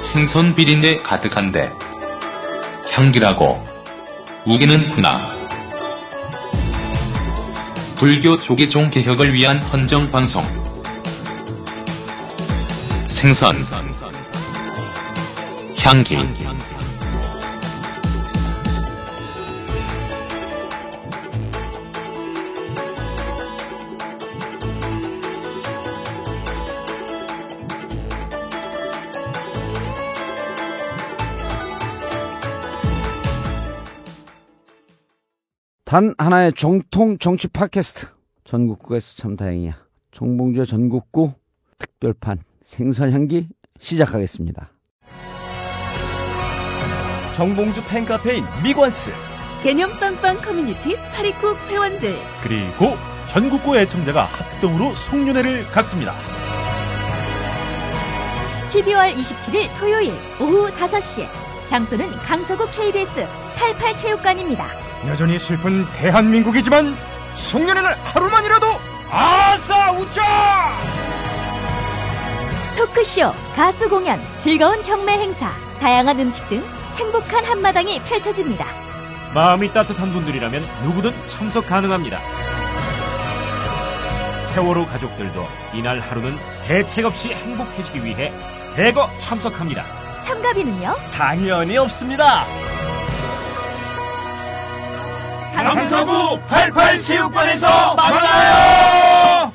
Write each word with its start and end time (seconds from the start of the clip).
생선 0.00 0.54
비린내 0.54 0.98
가득한데 1.02 1.70
향기라고 2.92 3.64
우기는구나. 4.46 5.30
불교 7.96 8.38
조계종 8.38 8.90
개혁을 8.90 9.34
위한 9.34 9.58
헌정 9.58 10.10
방송. 10.10 10.44
생선. 13.06 13.56
향기 15.78 16.16
단 35.88 36.14
하나의 36.18 36.52
정통 36.52 37.16
정치 37.16 37.48
팟캐스트. 37.48 38.08
전국구에서 38.44 39.16
참 39.16 39.36
다행이야. 39.36 39.72
정봉주의 40.12 40.66
전국구 40.66 41.32
특별판 41.78 42.40
생선향기 42.60 43.48
시작하겠습니다. 43.80 44.70
정봉주 47.34 47.82
팬카페인 47.88 48.44
미권스 48.62 49.12
개념 49.62 49.90
빵빵 49.98 50.42
커뮤니티 50.42 50.94
82쿡 51.14 51.56
회원들 51.70 52.14
그리고 52.42 52.94
전국구 53.30 53.78
애청자가 53.78 54.26
합동으로 54.26 54.94
송년회를 54.94 55.68
갖습니다. 55.68 56.14
12월 58.66 59.14
27일 59.14 59.70
토요일 59.80 60.12
오후 60.38 60.68
5시에 60.68 61.26
장소는 61.66 62.10
강서구 62.10 62.66
KBS 62.72 63.24
88체육관입니다. 63.56 64.87
여전히 65.06 65.38
슬픈 65.38 65.84
대한민국이지만 65.96 66.96
송년회날 67.34 67.94
하루만이라도 68.04 68.66
아싸 69.10 69.92
웃자! 69.92 70.22
토크쇼, 72.76 73.32
가수 73.56 73.88
공연, 73.88 74.20
즐거운 74.38 74.82
경매 74.82 75.12
행사, 75.12 75.50
다양한 75.80 76.18
음식 76.20 76.46
등 76.48 76.64
행복한 76.96 77.44
한마당이 77.44 78.00
펼쳐집니다. 78.02 78.64
마음이 79.34 79.72
따뜻한 79.72 80.12
분들이라면 80.12 80.64
누구든 80.84 81.12
참석 81.26 81.66
가능합니다. 81.66 82.18
세월호 84.46 84.86
가족들도 84.86 85.46
이날 85.74 86.00
하루는 86.00 86.36
대책 86.66 87.04
없이 87.04 87.30
행복해지기 87.30 88.04
위해 88.04 88.32
대거 88.74 89.08
참석합니다. 89.18 89.84
참가비는요? 90.20 90.94
당연히 91.12 91.76
없습니다. 91.78 92.44
강서구 95.64 96.38
88체육관에서 96.46 97.96
만나요! 97.96 99.52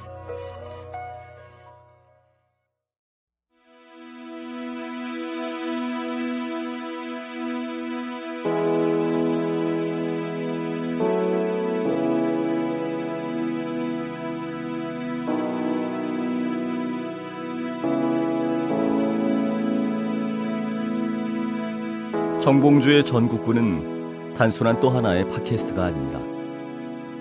정봉주의 22.42 23.06
전국구는 23.06 24.03
단순한 24.38 24.80
또 24.80 24.90
하나의 24.90 25.28
팟캐스트가 25.30 25.86
아닙니다. 25.86 26.20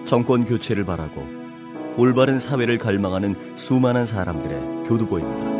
정권 0.05 0.45
교체를 0.45 0.85
바라고 0.85 1.23
올바른 1.97 2.39
사회를 2.39 2.79
갈망하는 2.79 3.57
수많은 3.57 4.07
사람들의 4.07 4.89
교두보입니다. 4.89 5.53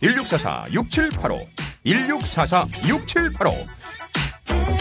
1644-6785, 0.03 1.47
1644-6785. 1.87 3.67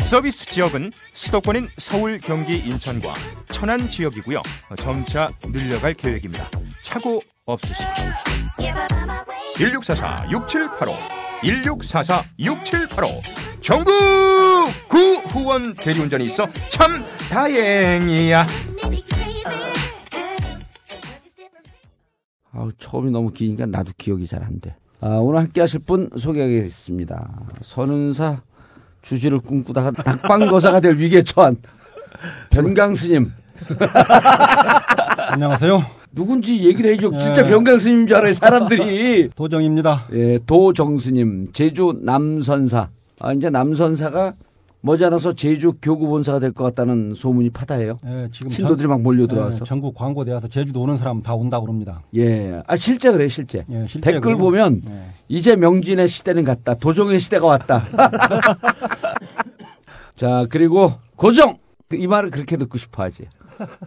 서비스 0.01 0.45
지역은 0.45 0.91
수도권인 1.13 1.69
서울, 1.77 2.19
경기, 2.19 2.57
인천과 2.57 3.13
천안 3.49 3.87
지역이고요. 3.87 4.41
점차 4.77 5.31
늘려갈 5.45 5.93
계획입니다. 5.93 6.49
차고 6.81 7.21
없으시고 7.45 7.89
1644-6785 9.55 11.21
1644-6785 11.43 13.21
전국 13.61 13.91
구 14.87 14.97
후원 15.29 15.73
대리운전이 15.75 16.25
있어 16.25 16.47
참 16.69 17.03
다행이야. 17.29 18.47
아우, 22.53 22.69
처음이 22.77 23.11
너무 23.11 23.31
기니까 23.31 23.65
나도 23.65 23.91
기억이 23.97 24.27
잘 24.27 24.43
안 24.43 24.59
돼. 24.59 24.75
아, 24.99 25.07
오늘 25.21 25.39
함께 25.41 25.61
하실 25.61 25.79
분 25.79 26.09
소개하겠습니다. 26.17 27.29
선운사 27.61 28.41
주지를 29.01 29.39
꿈꾸다가 29.39 29.91
낙방거사가 30.03 30.79
될 30.79 30.97
위기에 30.97 31.21
처한 31.23 31.55
변강 32.49 32.95
스님. 32.95 33.31
안녕하세요. 35.31 35.81
누군지 36.11 36.65
얘기를 36.65 36.91
해줘. 36.91 37.17
진짜 37.17 37.45
예. 37.45 37.49
병강 37.49 37.79
스님인 37.79 38.07
줄 38.07 38.17
알아요, 38.17 38.33
사람들이. 38.33 39.29
도정입니다. 39.33 40.07
예, 40.11 40.37
도정 40.45 40.97
스님, 40.97 41.53
제주 41.53 41.97
남선사. 42.01 42.89
아, 43.21 43.33
이제 43.33 43.49
남선사가 43.49 44.33
머지않아서 44.83 45.33
제주 45.33 45.73
교구 45.79 46.07
본사가 46.07 46.39
될 46.39 46.53
것 46.53 46.63
같다는 46.63 47.13
소문이 47.13 47.51
파다해요. 47.51 47.99
예, 48.05 48.29
지금 48.31 48.49
신도들이 48.49 48.87
막 48.87 49.01
몰려 49.01 49.27
들어와서. 49.27 49.59
예, 49.61 49.63
전국 49.63 49.93
광고대 49.93 50.31
와서 50.33 50.47
제주도 50.47 50.81
오는 50.81 50.97
사람 50.97 51.21
다 51.21 51.35
온다고 51.35 51.65
그럽니다. 51.65 52.01
예. 52.15 52.63
아, 52.65 52.75
실제 52.75 53.11
그래, 53.11 53.27
실제. 53.27 53.63
예, 53.69 53.85
실제 53.87 54.11
댓글 54.11 54.21
그래요. 54.21 54.37
보면 54.39 54.81
예. 54.89 55.11
이제 55.27 55.55
명진의 55.55 56.07
시대는 56.07 56.43
갔다. 56.43 56.73
도종의 56.73 57.19
시대가 57.19 57.45
왔다. 57.45 57.83
자, 60.17 60.45
그리고 60.49 60.91
고정! 61.15 61.57
이 61.93 62.07
말을 62.07 62.31
그렇게 62.31 62.57
듣고 62.57 62.77
싶어 62.77 63.03
하지. 63.03 63.25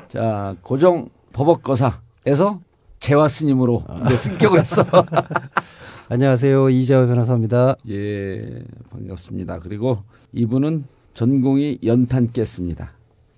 자, 0.09 0.55
고정 0.63 1.09
법업거사에서 1.33 2.61
재화 3.01 3.29
스님으로 3.29 3.83
이제 4.07 4.17
승격을 4.17 4.61
했어. 4.61 4.85
안녕하세요. 6.07 6.69
이재호 6.69 7.07
변호사입니다. 7.07 7.77
예, 7.89 8.63
반갑습니다. 8.91 9.61
그리고 9.61 10.03
이분은 10.35 10.85
전공이 11.15 11.79
연탄가스입니다. 11.83 12.93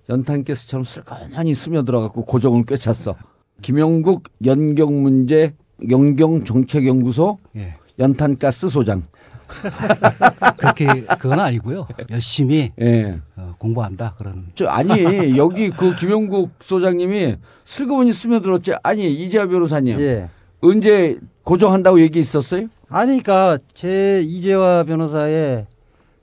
연탄가스처럼 0.09 0.83
슬그머니 0.83 1.53
스며들어갖고 1.53 2.25
고정을 2.25 2.65
꿰찼어. 2.65 3.15
김영국 3.61 4.23
연경문제 4.45 5.53
연경정책연구소 5.89 7.37
예. 7.55 7.75
연탄가스 7.99 8.67
소장. 8.67 9.03
그렇게 10.57 10.87
그건 11.19 11.39
아니고요. 11.39 11.87
열심히 12.11 12.71
예. 12.81 13.21
어, 13.37 13.55
공부한다 13.57 14.15
그런. 14.17 14.47
저 14.55 14.67
아니 14.67 15.37
여기 15.37 15.69
그 15.69 15.95
김영국 15.95 16.51
소장님이 16.59 17.37
슬그머니 17.63 18.11
스며들었지. 18.11 18.73
아니 18.83 19.13
이재하 19.13 19.47
변호사님 19.47 20.01
예. 20.01 20.29
언제 20.61 21.17
고정한다고 21.43 22.01
얘기 22.01 22.19
있었어요? 22.19 22.67
아니, 22.89 23.21
그러니까 23.21 23.57
제 23.73 24.21
이재화 24.25 24.83
변호사의 24.83 25.65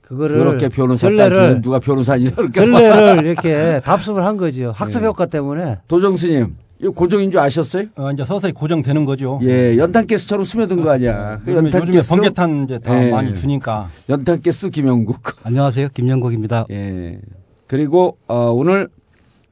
그거를 0.01 0.37
그렇게 0.37 0.69
변호사 0.69 1.09
따지는 1.15 1.61
누가 1.61 1.79
변호사 1.79 2.13
아니라 2.13 2.35
그렇게 2.35 2.59
전례를 2.59 3.25
이렇게 3.25 3.81
답습을 3.83 4.23
한 4.23 4.37
거죠. 4.37 4.71
학습 4.75 5.03
효과 5.03 5.25
때문에. 5.25 5.79
도정스님 5.87 6.55
이거 6.79 6.91
고정인 6.91 7.31
줄 7.31 7.39
아셨어요? 7.39 7.85
어, 7.95 8.11
이제 8.11 8.23
서서히 8.23 8.51
고정되는 8.51 9.05
거죠. 9.05 9.39
예, 9.41 9.77
연탄가스처럼 9.77 10.43
스며든 10.43 10.83
거 10.83 10.91
아니야. 10.91 11.39
그 11.43 11.51
요즘에, 11.53 11.67
요즘에 11.67 11.79
연탄가스, 11.79 12.09
번개탄 12.09 12.63
이제 12.65 12.79
다 12.79 13.03
예. 13.05 13.09
많이 13.09 13.33
주니까 13.33 13.89
연탄가스 14.09 14.69
김영국. 14.69 15.21
안녕하세요. 15.43 15.87
김영국입니다. 15.93 16.65
예. 16.71 17.19
그리고 17.65 18.17
어, 18.27 18.51
오늘 18.51 18.89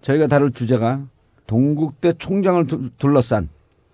저희가 0.01 0.27
다룰 0.27 0.51
주제가 0.51 1.01
동국대 1.47 2.13
총장을 2.19 2.67
둘- 2.67 2.91
둘러싼 2.99 3.49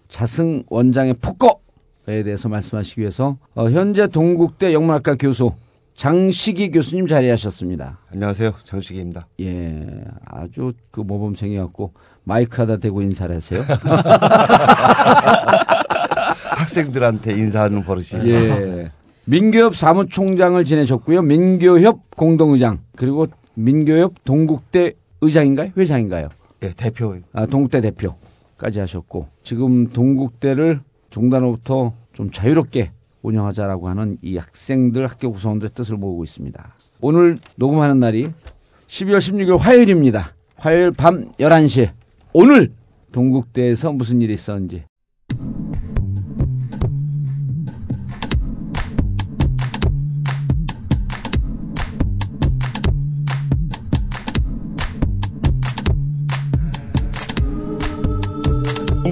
자승 0.09 0.63
원장의 0.69 1.15
폭거에 1.21 2.23
대해서 2.23 2.49
말씀하시기 2.49 2.99
위해서 3.01 3.37
어, 3.55 3.69
현재 3.69 4.07
동국대 4.07 4.73
영문학과 4.73 5.15
교수 5.15 5.51
장식이 5.95 6.71
교수님 6.71 7.07
자리하셨습니다. 7.07 7.99
안녕하세요. 8.11 8.53
장식입니다. 8.63 9.27
예, 9.41 9.85
아주 10.25 10.73
그 10.91 11.01
모범생이 11.01 11.57
갖고 11.57 11.93
마이크 12.23 12.61
하다 12.61 12.77
대고 12.77 13.01
인사를 13.01 13.35
하세요. 13.35 13.61
학생들한테 16.55 17.33
인사하는 17.33 17.83
버릇이 17.83 18.05
있어요. 18.05 18.33
예. 18.33 18.91
민교협 19.25 19.75
사무총장을 19.75 20.63
지내셨고요. 20.63 21.21
민교협 21.21 22.15
공동의장 22.15 22.79
그리고 22.95 23.27
민교협 23.55 24.23
동국대 24.23 24.93
의장인가요? 25.21 25.71
회장인가요? 25.77 26.29
예, 26.63 26.69
대표. 26.69 27.17
아, 27.33 27.45
동국대 27.45 27.81
대표 27.81 28.15
까지 28.59 28.79
하셨고 28.79 29.27
지금 29.41 29.87
동국대를 29.87 30.81
종단으로부터 31.09 31.93
좀 32.13 32.29
자유롭게 32.29 32.91
운영하자라고 33.21 33.89
하는 33.89 34.17
이 34.21 34.37
학생들 34.37 35.07
학교 35.07 35.31
구성원들의 35.31 35.71
뜻을 35.73 35.97
모으고 35.97 36.23
있습니다. 36.23 36.69
오늘 37.01 37.39
녹음하는 37.55 37.99
날이 37.99 38.29
12월 38.87 39.17
16일 39.17 39.57
화요일입니다. 39.57 40.35
화요일 40.55 40.91
밤 40.91 41.31
11시 41.33 41.91
오늘 42.33 42.71
동국대에서 43.11 43.93
무슨 43.93 44.21
일이 44.21 44.33
있었는지 44.33 44.83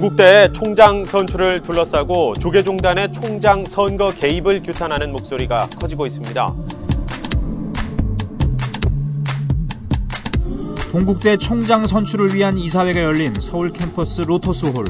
동국대 0.08 0.52
총장 0.52 1.04
선출을 1.04 1.62
둘러싸고 1.62 2.34
조계종단의 2.36 3.12
총장 3.12 3.66
선거 3.66 4.10
개입을 4.10 4.62
규탄하는 4.62 5.12
목소리가 5.12 5.68
커지고 5.78 6.06
있습니다. 6.06 6.54
동국대 10.90 11.36
총장 11.36 11.86
선출을 11.86 12.34
위한 12.34 12.56
이사회가 12.56 13.02
열린 13.02 13.34
서울 13.38 13.70
캠퍼스 13.70 14.22
로터스홀. 14.22 14.86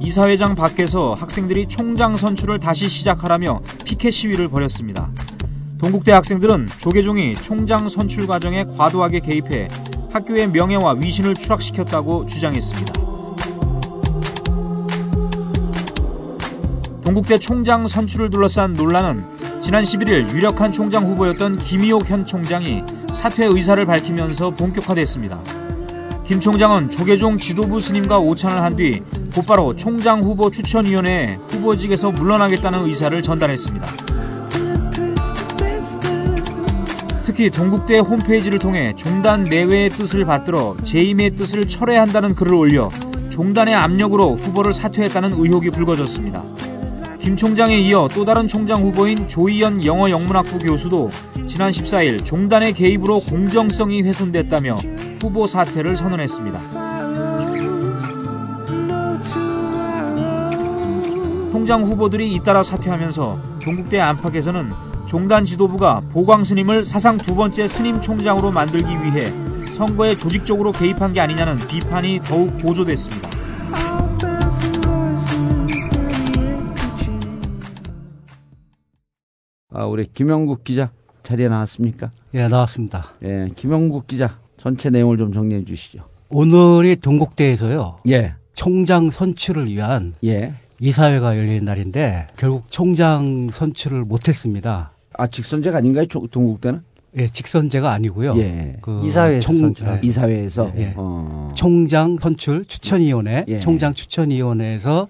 이사회장 0.00 0.56
밖에서 0.56 1.14
학생들이 1.14 1.66
총장 1.66 2.16
선출을 2.16 2.58
다시 2.58 2.88
시작하라며 2.88 3.60
피켓 3.84 4.12
시위를 4.12 4.48
벌였습니다. 4.48 5.08
동국대 5.78 6.10
학생들은 6.10 6.66
조계종이 6.78 7.36
총장 7.36 7.88
선출 7.88 8.26
과정에 8.26 8.64
과도하게 8.64 9.20
개입해 9.20 9.68
학교의 10.10 10.48
명예와 10.48 10.94
위신을 10.94 11.36
추락시켰다고 11.36 12.26
주장했습니다. 12.26 13.07
동국대 17.08 17.38
총장 17.38 17.86
선출을 17.86 18.28
둘러싼 18.28 18.74
논란은 18.74 19.24
지난 19.62 19.82
11일 19.82 20.30
유력한 20.30 20.72
총장 20.72 21.08
후보였던 21.08 21.56
김희옥 21.56 22.10
현 22.10 22.26
총장이 22.26 22.84
사퇴 23.14 23.46
의사를 23.46 23.82
밝히면서 23.86 24.50
본격화됐습니다. 24.50 25.40
김 26.26 26.38
총장은 26.38 26.90
조계종 26.90 27.38
지도부 27.38 27.80
스님과 27.80 28.18
오찬을 28.18 28.60
한 28.60 28.76
뒤 28.76 29.00
곧바로 29.34 29.74
총장 29.74 30.20
후보 30.20 30.50
추천위원회에 30.50 31.38
후보직에서 31.48 32.10
물러나겠다는 32.10 32.80
의사를 32.80 33.22
전달했습니다. 33.22 33.86
특히 37.24 37.48
동국대 37.48 38.00
홈페이지를 38.00 38.58
통해 38.58 38.92
종단 38.96 39.44
내외의 39.44 39.88
뜻을 39.88 40.26
받들어 40.26 40.76
재임의 40.82 41.36
뜻을 41.36 41.68
철회한다는 41.68 42.34
글을 42.34 42.52
올려 42.52 42.90
종단의 43.30 43.74
압력으로 43.74 44.36
후보를 44.36 44.74
사퇴했다는 44.74 45.30
의혹이 45.32 45.70
불거졌습니다. 45.70 46.42
김 47.20 47.36
총장에 47.36 47.76
이어 47.76 48.08
또 48.14 48.24
다른 48.24 48.48
총장 48.48 48.82
후보인 48.82 49.28
조희연 49.28 49.84
영어 49.84 50.08
영문학부 50.08 50.58
교수도 50.58 51.10
지난 51.46 51.70
14일 51.70 52.24
종단의 52.24 52.72
개입으로 52.72 53.20
공정성이 53.20 54.02
훼손됐다며 54.02 54.76
후보 55.20 55.46
사퇴를 55.46 55.96
선언했습니다. 55.96 56.58
총장 61.50 61.84
후보들이 61.84 62.32
잇따라 62.32 62.62
사퇴하면서 62.62 63.40
동국대 63.62 64.00
안팎에서는 64.00 64.72
종단 65.06 65.44
지도부가 65.44 66.02
보광 66.10 66.44
스님을 66.44 66.84
사상 66.84 67.18
두 67.18 67.34
번째 67.34 67.66
스님 67.66 68.00
총장으로 68.00 68.52
만들기 68.52 68.88
위해 68.88 69.32
선거에 69.70 70.16
조직적으로 70.16 70.72
개입한 70.72 71.12
게 71.12 71.20
아니냐는 71.20 71.56
비판이 71.66 72.20
더욱 72.22 72.56
고조됐습니다. 72.62 73.37
아, 79.78 79.86
우리 79.86 80.08
김영국 80.12 80.64
기자 80.64 80.90
자리에 81.22 81.46
나왔습니까? 81.46 82.10
예, 82.34 82.48
나왔습니다. 82.48 83.12
예, 83.22 83.46
김영국 83.54 84.08
기자 84.08 84.28
전체 84.56 84.90
내용을 84.90 85.16
좀 85.16 85.32
정리해 85.32 85.62
주시죠. 85.62 86.00
오늘이 86.30 86.96
동국대에서요. 86.96 87.98
예, 88.08 88.34
총장 88.54 89.08
선출을 89.08 89.68
위한 89.68 90.14
예. 90.24 90.52
이사회가 90.80 91.38
열린 91.38 91.64
날인데 91.64 92.26
결국 92.36 92.64
총장 92.70 93.50
선출을 93.52 94.04
못했습니다. 94.04 94.90
아, 95.16 95.28
직선제가 95.28 95.78
아닌가요? 95.78 96.06
조- 96.06 96.26
동국대는? 96.26 96.80
예, 97.18 97.28
직선제가 97.28 97.88
아니고요. 97.92 98.36
예. 98.38 98.78
그 98.80 99.06
이사회에서 99.06 99.46
총- 99.46 99.58
선출하고. 99.60 99.98
예, 100.02 100.06
이사회에서 100.08 100.72
예. 100.76 100.92
어. 100.96 101.50
총장 101.54 102.16
선출 102.18 102.64
추천위원회, 102.64 103.44
예. 103.46 103.58
총장 103.60 103.94
추천위원회에서 103.94 105.06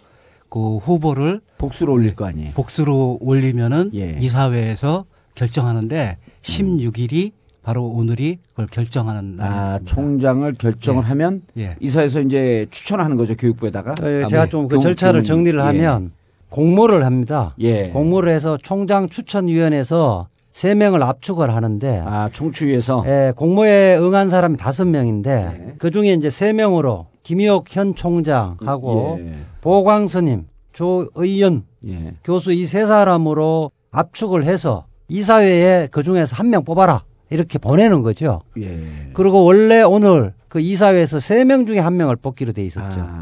그 0.48 0.76
후보를 0.78 1.40
복수로 1.58 1.92
올릴 1.92 2.14
거 2.14 2.26
아니에요. 2.26 2.52
복수로 2.54 3.18
올리면은 3.20 3.90
예. 3.94 4.16
이사회에서 4.20 5.04
결정하는데 5.34 6.16
16일이 6.42 7.32
바로 7.62 7.84
오늘이 7.86 8.38
그걸 8.50 8.66
결정하는 8.66 9.36
아, 9.40 9.44
날입니다. 9.48 9.94
총장을 9.94 10.54
결정을 10.54 11.02
하면 11.02 11.42
예. 11.58 11.76
이사에서 11.80 12.20
이제 12.20 12.66
추천하는 12.70 13.16
거죠 13.16 13.34
교육부에다가. 13.36 13.90
어, 13.92 14.24
아, 14.24 14.26
제가 14.26 14.42
뭐, 14.44 14.48
좀그 14.48 14.76
교육- 14.76 14.82
절차를 14.82 15.24
정리를 15.24 15.58
예. 15.60 15.64
하면 15.64 16.10
공모를 16.48 17.04
합니다. 17.04 17.54
예. 17.60 17.90
공모를 17.90 18.32
해서 18.32 18.56
총장 18.62 19.08
추천위원회에서 19.08 20.28
세 20.50 20.74
명을 20.74 21.02
압축을 21.02 21.54
하는데 21.54 22.02
아, 22.06 22.30
총추위에서 22.32 23.04
예, 23.06 23.32
공모에 23.36 23.98
응한 23.98 24.30
사람이 24.30 24.56
다섯 24.56 24.86
명인데 24.86 25.34
네. 25.44 25.74
그 25.78 25.90
중에 25.90 26.14
이제 26.14 26.30
세 26.30 26.52
명으로 26.54 27.06
김희옥 27.32 27.66
현 27.76 27.94
총장하고 27.94 29.18
예. 29.20 29.32
보광스님, 29.60 30.46
조의연 30.72 31.64
예. 31.86 32.14
교수 32.24 32.52
이 32.52 32.64
세 32.66 32.86
사람으로 32.86 33.70
압축을 33.90 34.44
해서 34.46 34.86
이사회에 35.08 35.88
그 35.90 36.02
중에서 36.02 36.34
한 36.36 36.48
명 36.48 36.64
뽑아라 36.64 37.02
이렇게 37.28 37.58
보내는 37.58 38.02
거죠. 38.02 38.40
예. 38.58 38.78
그리고 39.12 39.44
원래 39.44 39.82
오늘 39.82 40.32
그 40.48 40.58
이사회에서 40.60 41.20
세 41.20 41.44
명 41.44 41.66
중에 41.66 41.80
한 41.80 41.98
명을 41.98 42.16
뽑기로 42.16 42.52
돼 42.52 42.64
있었죠. 42.64 43.00
아. 43.00 43.18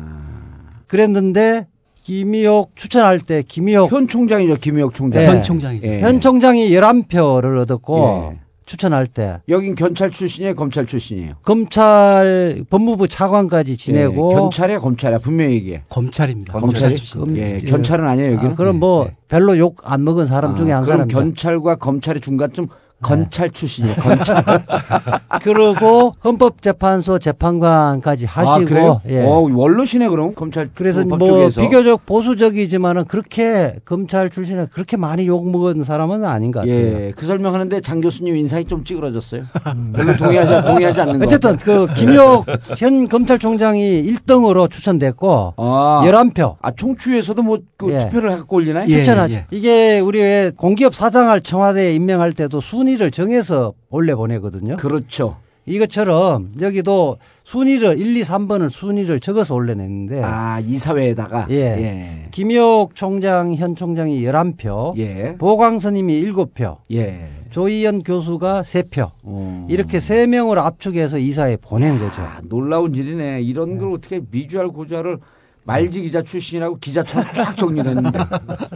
그랬는데 0.86 1.66
김희옥 2.04 2.76
추천할 2.76 3.18
때 3.18 3.42
김희옥 3.42 3.90
현 3.90 4.06
총장이죠, 4.06 4.54
김희옥 4.54 4.94
총장. 4.94 5.20
네. 5.22 5.28
현 5.28 5.42
총장이죠. 5.42 5.84
예. 5.88 6.00
현 6.00 6.20
총장이 6.20 6.70
11표를 6.70 7.58
얻었고 7.62 8.30
예. 8.34 8.38
추천할 8.66 9.06
때 9.06 9.38
여긴 9.48 9.74
견찰 9.76 10.10
출신이에요, 10.10 10.54
검찰 10.56 10.86
출신이에요. 10.86 11.34
검찰 11.42 12.64
법무부 12.68 13.06
차관까지 13.08 13.76
지내고 13.76 14.30
예, 14.32 14.34
견찰이야, 14.34 14.78
검찰이야, 14.80 15.18
분명히 15.20 15.54
얘기해. 15.54 15.82
검찰입니다. 15.88 16.58
검찰이? 16.58 16.96
출신. 16.96 17.36
예, 17.36 17.58
견찰은 17.58 18.06
아니에요, 18.06 18.32
여기는. 18.34 18.52
아, 18.52 18.54
그럼 18.56 18.78
뭐 18.80 19.08
별로 19.28 19.56
욕 19.56 19.76
안 19.84 20.02
먹은 20.04 20.26
사람 20.26 20.56
중에 20.56 20.72
아, 20.72 20.78
한 20.78 20.84
그럼 20.84 20.96
사람. 20.98 21.08
견찰과 21.08 21.76
검찰의 21.76 22.20
중간쯤 22.20 22.66
건찰 23.02 23.50
출신이에요. 23.50 23.94
건찰. 23.96 24.42
그리고 25.42 26.14
헌법재판소 26.24 27.18
재판관까지 27.18 28.24
하시고 28.24 28.50
아, 28.50 28.58
그래요? 28.64 29.00
예. 29.08 29.22
어, 29.22 29.46
원로시네 29.52 30.08
그럼 30.08 30.34
검찰 30.34 30.68
그래서 30.74 31.04
법뭐 31.04 31.18
쪽에서. 31.18 31.60
비교적 31.60 32.06
보수적이지만은 32.06 33.04
그렇게 33.04 33.74
검찰 33.84 34.30
출신에 34.30 34.66
그렇게 34.72 34.96
많이 34.96 35.26
욕 35.26 35.50
먹은 35.50 35.84
사람은 35.84 36.24
아닌 36.24 36.50
것 36.52 36.60
같아요. 36.60 36.74
예, 36.74 37.12
그 37.14 37.26
설명하는데 37.26 37.80
장 37.82 38.00
교수님 38.00 38.34
인상이 38.36 38.64
좀 38.64 38.82
찌그러졌어요. 38.82 39.42
별로 39.94 40.16
동의하지, 40.16 40.66
동의하지 40.66 41.00
않는 41.02 41.18
거. 41.18 41.26
어쨌든 41.26 41.56
그 41.58 41.86
김효 41.94 42.44
현 42.78 43.08
검찰총장이 43.08 44.02
1등으로 44.04 44.70
추천됐고 44.70 45.54
아, 45.58 46.02
11표 46.04 46.56
아 46.62 46.70
총추위에서도 46.70 47.42
뭐그 47.42 47.90
예. 47.90 47.98
투표를 47.98 48.32
해갖고 48.32 48.56
올리나요? 48.56 48.86
예, 48.88 48.96
추천하죠. 48.96 49.34
예. 49.34 49.46
이게 49.50 50.00
우리 50.00 50.22
왜 50.22 50.50
공기업 50.56 50.94
사장을 50.94 51.38
청와대에 51.42 51.94
임명할 51.94 52.32
때도 52.32 52.60
순 52.60 52.85
위를 52.86 53.10
정해서 53.10 53.74
올려 53.90 54.16
보내거든요. 54.16 54.76
그렇죠. 54.76 55.36
이것처럼 55.66 56.50
여기도 56.60 57.18
순위를 57.42 57.98
1, 57.98 58.16
2, 58.16 58.20
3번을 58.22 58.70
순위를 58.70 59.18
적어서 59.18 59.54
올려냈는데 59.54 60.22
아 60.22 60.60
이사회에다가 60.60 61.48
예. 61.50 61.56
예, 61.56 62.28
김효 62.30 62.90
총장 62.94 63.52
현 63.54 63.74
총장이 63.74 64.22
11표, 64.22 64.96
예, 64.98 65.34
보광스님이 65.36 66.22
7표, 66.22 66.76
예. 66.92 67.28
조희연 67.50 68.02
교수가 68.02 68.62
3표. 68.62 69.10
어. 69.22 69.66
이렇게 69.68 69.98
세 69.98 70.26
명을 70.26 70.58
압축해서 70.58 71.18
이사에 71.18 71.56
보낸 71.56 71.98
거죠. 71.98 72.22
아, 72.22 72.40
놀라운 72.44 72.94
일이네. 72.94 73.42
이런 73.42 73.78
걸 73.78 73.92
어떻게 73.92 74.20
미주알 74.30 74.68
고주알을 74.68 75.18
말지 75.66 76.02
기자 76.02 76.22
출신이라고 76.22 76.78
기자처럼 76.78 77.26
쫙 77.34 77.56
정리했는데 77.56 78.18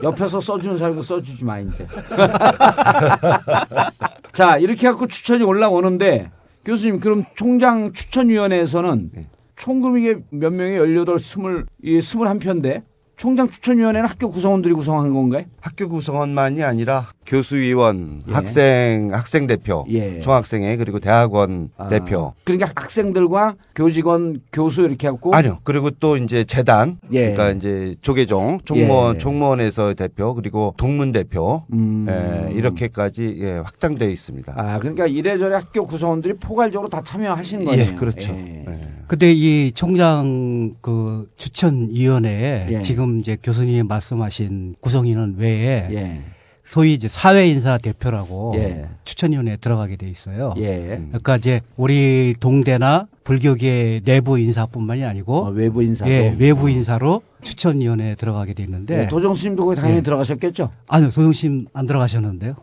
옆에서 0.02 0.40
써주는 0.40 0.76
사람은 0.76 1.02
써주지 1.02 1.44
마 1.44 1.60
이제. 1.60 1.86
자 4.34 4.58
이렇게 4.58 4.88
갖고 4.88 5.06
추천이 5.06 5.44
올라오는데 5.44 6.30
교수님 6.64 6.98
그럼 6.98 7.24
총장 7.36 7.92
추천위원회에서는 7.92 9.10
총 9.56 9.80
그럼 9.80 9.98
이게 9.98 10.18
몇 10.30 10.52
명이 10.52 10.76
열여덟 10.76 11.20
스물 11.20 11.66
이 11.82 12.00
스물한 12.00 12.40
표인데 12.40 12.82
총장 13.20 13.50
추천위원회는 13.50 14.08
학교 14.08 14.30
구성원들이 14.30 14.72
구성한 14.72 15.12
건가요? 15.12 15.44
학교 15.60 15.90
구성원만이 15.90 16.62
아니라 16.62 17.08
교수위원, 17.26 18.22
예. 18.26 18.32
학생 18.32 19.10
학생 19.12 19.46
대표, 19.46 19.84
예. 19.90 20.20
중학생회 20.20 20.78
그리고 20.78 21.00
대학원 21.00 21.68
아, 21.76 21.88
대표. 21.88 22.32
그러니까 22.44 22.72
학생들과 22.74 23.56
교직원, 23.74 24.40
교수 24.54 24.84
이렇게 24.84 25.10
갖고 25.10 25.34
아니요. 25.34 25.58
그리고 25.64 25.90
또 25.90 26.16
이제 26.16 26.44
재단, 26.44 26.98
예. 27.12 27.32
그러니까 27.32 27.50
이제 27.50 27.94
조계종, 28.00 28.60
총무원, 28.64 29.16
예. 29.16 29.18
총무원에서 29.18 29.92
대표, 29.92 30.32
그리고 30.32 30.72
동문 30.78 31.12
대표, 31.12 31.62
음. 31.74 32.06
예, 32.08 32.50
이렇게까지 32.54 33.36
예, 33.40 33.52
확장되어 33.58 34.08
있습니다. 34.08 34.54
아, 34.56 34.78
그러니까 34.78 35.06
이래저래 35.06 35.56
학교 35.56 35.84
구성원들이 35.84 36.38
포괄적으로 36.40 36.88
다 36.88 37.02
참여하신 37.04 37.66
거네요. 37.66 37.82
예, 37.82 37.94
그렇죠. 37.94 38.32
예. 38.32 38.64
예. 39.10 39.16
근데 39.16 39.32
이 39.32 39.72
총장 39.72 40.74
그 40.80 41.28
추천위원회에 41.36 42.66
예. 42.70 42.82
지금 42.82 43.18
이제 43.18 43.36
교수님이 43.42 43.82
말씀하신 43.82 44.76
구성인은 44.80 45.34
외에 45.38 45.88
예. 45.90 46.20
소위 46.64 46.94
이제 46.94 47.08
사회인사 47.08 47.78
대표라고 47.78 48.54
예. 48.56 48.86
추천위원회에 49.04 49.56
들어가게 49.56 49.96
돼 49.96 50.08
있어요. 50.08 50.54
예. 50.58 51.02
그러니까 51.08 51.36
이제 51.36 51.60
우리 51.76 52.34
동대나 52.38 53.08
불교계 53.30 54.00
내부 54.04 54.40
인사뿐만이 54.40 55.04
아니고 55.04 55.46
어, 55.46 55.50
외부 55.50 55.84
인사도. 55.84 56.10
예, 56.10 56.34
외부 56.36 56.68
인사로 56.68 57.22
추천위원회에 57.42 58.16
들어가게 58.16 58.54
돼 58.54 58.64
있는데 58.64 58.96
네, 58.96 59.08
도정 59.08 59.34
스님도 59.34 59.64
거기 59.64 59.76
당연히 59.76 59.98
예. 59.98 60.00
들어가셨겠죠? 60.02 60.68
아니요 60.88 61.10
도정심 61.10 61.66
안 61.72 61.86
들어가셨는데요. 61.86 62.56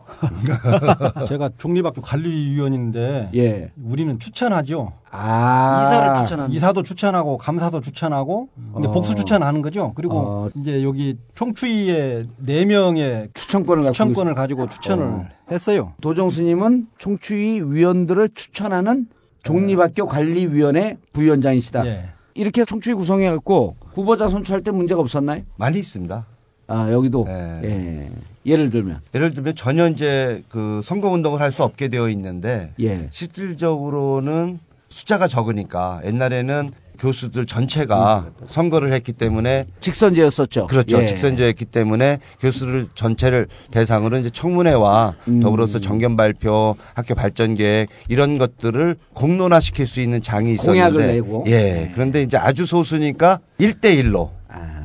제가 1.26 1.52
종립학교 1.56 2.02
관리위원인데 2.02 3.30
예. 3.34 3.70
우리는 3.82 4.18
추천하죠. 4.18 4.92
아. 5.10 5.84
이사를 5.86 6.14
추천합니다. 6.22 6.54
이사도 6.54 6.82
추천하고 6.82 7.38
감사도 7.38 7.80
추천하고 7.80 8.50
근데 8.74 8.88
어. 8.88 8.90
복수 8.90 9.14
추천하는 9.14 9.62
거죠. 9.62 9.94
그리고 9.94 10.18
어. 10.18 10.50
이제 10.54 10.84
여기 10.84 11.16
총추위에 11.34 12.26
네 12.44 12.66
명의 12.66 13.30
추천권을 13.32 13.84
추천권을 13.84 14.34
가지고 14.34 14.68
추천을 14.68 15.04
어. 15.06 15.28
했어요. 15.50 15.94
도정 16.02 16.28
스님은 16.28 16.88
총추위 16.98 17.62
위원들을 17.62 18.28
추천하는 18.34 19.06
종립학교 19.48 20.06
관리위원회 20.06 20.98
부위원장이시다. 21.14 21.86
예. 21.86 22.04
이렇게 22.34 22.66
총추위 22.66 22.94
구성해갖고 22.96 23.76
후보자 23.94 24.28
선출할 24.28 24.62
때 24.62 24.70
문제가 24.70 25.00
없었나요? 25.00 25.42
많이 25.56 25.78
있습니다. 25.78 26.26
아 26.66 26.92
여기도 26.92 27.24
예. 27.30 27.60
예. 27.64 28.10
예를 28.44 28.68
들면 28.68 29.00
예를 29.14 29.32
들면 29.32 29.54
전혀 29.54 29.88
이제 29.88 30.42
그 30.50 30.82
선거 30.84 31.08
운동을 31.08 31.40
할 31.40 31.50
수 31.50 31.64
없게 31.64 31.88
되어 31.88 32.10
있는데 32.10 32.74
예. 32.80 33.08
실질적으로는 33.10 34.60
숫자가 34.90 35.26
적으니까 35.28 36.02
옛날에는 36.04 36.70
교수들 36.98 37.46
전체가 37.46 38.26
선거를 38.46 38.92
했기 38.92 39.12
때문에 39.12 39.66
직선제였었죠. 39.80 40.66
그렇죠. 40.66 41.00
예. 41.00 41.06
직선제였기 41.06 41.66
때문에 41.66 42.18
교수를 42.40 42.88
전체를 42.94 43.46
대상으로 43.70 44.18
이제 44.18 44.30
청문회와 44.30 45.14
음. 45.28 45.40
더불어서 45.40 45.78
정견 45.78 46.16
발표, 46.16 46.76
학교 46.94 47.14
발전 47.14 47.54
계획 47.54 47.88
이런 48.08 48.38
것들을 48.38 48.96
공론화 49.14 49.60
시킬 49.60 49.86
수 49.86 50.00
있는 50.00 50.20
장이 50.20 50.54
있었는데 50.54 50.90
공약을 50.90 51.06
내고. 51.14 51.44
예. 51.46 51.50
네. 51.50 51.90
그런데 51.94 52.22
이제 52.22 52.36
아주 52.36 52.66
소수니까 52.66 53.38
1대 53.60 53.96
1로 54.02 54.30
아. 54.48 54.78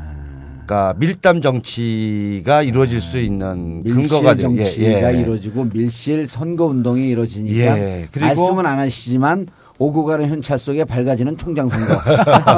그러니까 0.65 0.93
밀담 0.97 1.41
정치가 1.41 2.61
이루어질 2.61 3.01
수 3.01 3.19
있는 3.19 3.83
근거가 3.83 4.35
돼요. 4.35 4.49
예, 4.55 4.63
정치가 4.63 5.13
예. 5.15 5.19
이루어지고 5.19 5.65
밀실 5.65 6.27
선거 6.29 6.65
운동이 6.67 7.09
이루어지니까 7.09 7.79
예, 7.79 8.07
그리고- 8.11 8.27
말씀은 8.27 8.65
안 8.65 8.79
하시지만 8.79 9.47
오고 9.79 10.05
가는 10.05 10.27
현찰 10.27 10.57
속에 10.59 10.83
밝아지는 10.85 11.37
총장 11.37 11.67
선거. 11.67 11.99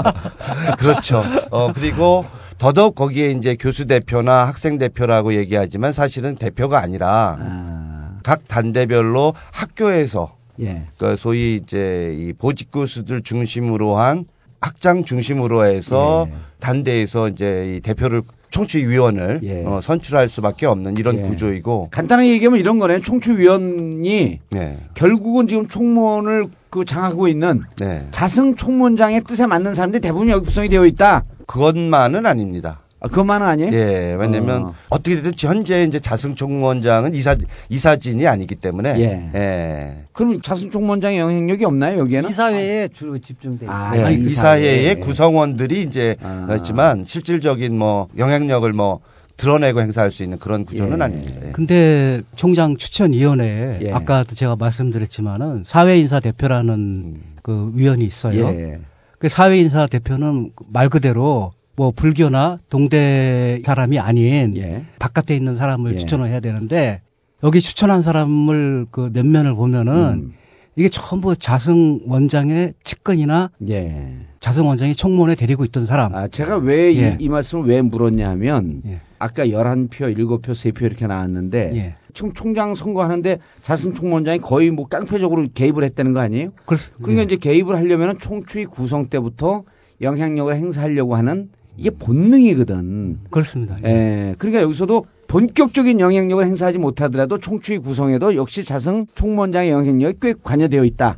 그렇죠. 0.77 1.23
어, 1.49 1.71
그리고 1.73 2.25
더더욱 2.57 2.95
거기에 2.95 3.31
이제 3.31 3.55
교수 3.55 3.85
대표나 3.85 4.47
학생 4.47 4.77
대표라고 4.77 5.33
얘기하지만 5.33 5.93
사실은 5.93 6.35
대표가 6.35 6.79
아니라 6.79 7.37
아, 7.39 8.17
각 8.23 8.47
단대별로 8.47 9.33
학교에서 9.51 10.35
예. 10.61 10.85
그 10.97 11.15
소위 11.17 11.59
이제 11.61 12.15
이 12.17 12.33
보직 12.33 12.71
교수들 12.71 13.23
중심으로 13.23 13.97
한 13.97 14.25
학장 14.61 15.03
중심으로 15.03 15.65
해서 15.65 16.27
예. 16.29 16.33
단대에서 16.59 17.29
이제 17.29 17.75
이 17.75 17.81
대표를 17.81 18.21
총추위원을 18.55 19.41
예. 19.43 19.63
어, 19.65 19.81
선출할 19.81 20.29
수밖에 20.29 20.65
없는 20.65 20.95
이런 20.97 21.17
예. 21.17 21.21
구조이고 21.23 21.89
간단하게 21.91 22.29
얘기하면 22.29 22.59
이런 22.59 22.79
거네. 22.79 23.01
총추위원이 23.01 24.39
네. 24.51 24.77
결국은 24.93 25.47
지금 25.47 25.67
총무원을 25.67 26.47
그 26.69 26.85
장하고 26.85 27.27
있는 27.27 27.63
네. 27.77 28.07
자승 28.11 28.55
총무원장의 28.55 29.23
뜻에 29.25 29.45
맞는 29.45 29.73
사람들이 29.73 29.99
대부분 30.01 30.29
여기 30.29 30.45
구성이 30.45 30.69
되어 30.69 30.85
있다. 30.85 31.25
그것만은 31.47 32.25
아닙니다. 32.25 32.79
아, 33.05 33.07
그것만은 33.07 33.45
아니에요? 33.47 33.71
예, 33.73 34.15
왜냐면 34.19 34.63
어. 34.63 34.73
어. 34.89 34.97
떻게 34.97 35.15
되든 35.15 35.33
현재 35.37 35.83
이제 35.83 35.99
자승 35.99 36.33
총무원장은 36.35 37.13
이사 37.13 37.35
이사진이 37.69 38.25
아니기 38.27 38.55
때문에 38.55 38.95
예. 38.99 39.29
예. 39.35 39.97
그럼 40.11 40.41
자승 40.41 40.71
총무원장의 40.71 41.19
영향력이 41.19 41.65
없나요 41.65 41.99
여기에는? 41.99 42.29
이사회에 42.29 42.87
주로 42.89 43.17
집중돼. 43.17 43.67
아, 43.69 43.91
네, 43.93 44.13
이사회의 44.13 44.81
이사회. 44.81 44.95
구성원들이 44.95 45.83
이제 45.83 46.15
아. 46.23 46.47
했지만 46.49 47.03
실질적인 47.05 47.77
뭐 47.77 48.07
영향력을 48.17 48.71
뭐 48.73 49.01
드러내고 49.37 49.81
행사할 49.81 50.11
수 50.11 50.23
있는 50.23 50.39
그런 50.39 50.65
구조는 50.65 50.99
예. 50.99 51.03
아닙니다. 51.03 51.41
예. 51.47 51.51
근데 51.51 52.21
총장 52.35 52.77
추천위원회에 52.77 53.79
예. 53.81 53.91
아까도 53.91 54.33
제가 54.33 54.55
말씀드렸지만은 54.55 55.63
사회인사 55.65 56.19
대표라는 56.21 57.21
그 57.43 57.71
위원이 57.75 58.03
있어요. 58.05 58.47
예. 58.47 58.79
그 59.19 59.29
사회인사 59.29 59.87
대표는 59.87 60.51
말 60.67 60.89
그대로 60.89 61.51
뭐 61.75 61.91
불교나 61.91 62.57
동대 62.69 63.61
사람이 63.65 63.99
아닌 63.99 64.55
예. 64.55 64.85
바깥에 64.99 65.35
있는 65.35 65.55
사람을 65.55 65.93
예. 65.95 65.97
추천을 65.97 66.27
해야 66.27 66.39
되는데 66.39 67.01
여기 67.43 67.59
추천한 67.59 68.01
사람을 68.01 68.87
그 68.91 69.09
몇 69.11 69.25
면을 69.25 69.53
보면은 69.55 69.93
음. 69.93 70.33
이게 70.77 70.89
전부 70.89 71.35
자승 71.35 72.01
원장의 72.05 72.73
측근이나 72.83 73.49
예. 73.69 74.13
자승 74.39 74.67
원장이 74.67 74.93
총무원에 74.95 75.35
데리고 75.35 75.63
있던 75.65 75.85
사람. 75.85 76.13
아, 76.13 76.27
제가 76.27 76.57
왜이 76.57 76.97
예. 76.97 77.17
말씀을 77.27 77.65
왜 77.65 77.81
물었냐 77.81 78.29
하면 78.31 78.81
예. 78.85 79.01
아까 79.19 79.45
11표, 79.45 80.15
7표, 80.15 80.41
3표 80.51 80.83
이렇게 80.83 81.07
나왔는데 81.07 81.71
예. 81.75 81.95
지금 82.13 82.31
총장 82.33 82.73
선거하는데 82.75 83.39
자승 83.61 83.93
총무원장이 83.93 84.39
거의 84.39 84.69
뭐 84.71 84.87
깡패적으로 84.87 85.45
개입을 85.53 85.83
했다는 85.83 86.13
거 86.13 86.19
아니에요? 86.21 86.51
그렇습- 86.65 86.93
그러니까 87.01 87.21
예. 87.21 87.23
이제 87.25 87.35
개입을 87.37 87.75
하려면 87.75 88.17
총추위 88.19 88.65
구성 88.65 89.07
때부터 89.07 89.63
영향력을 90.01 90.53
행사하려고 90.55 91.15
하는 91.15 91.49
이게 91.77 91.89
본능이거든. 91.89 93.19
그렇습니다. 93.29 93.77
예. 93.85 93.89
예. 93.89 94.35
그러니까 94.37 94.61
여기서도 94.61 95.05
본격적인 95.27 95.99
영향력을 95.99 96.45
행사하지 96.45 96.77
못하더라도 96.77 97.37
총추위 97.37 97.79
구성에도 97.79 98.35
역시 98.35 98.63
자승 98.63 99.05
총무원장의 99.15 99.71
영향력이 99.71 100.17
꽤 100.21 100.33
관여되어 100.41 100.83
있다. 100.85 101.17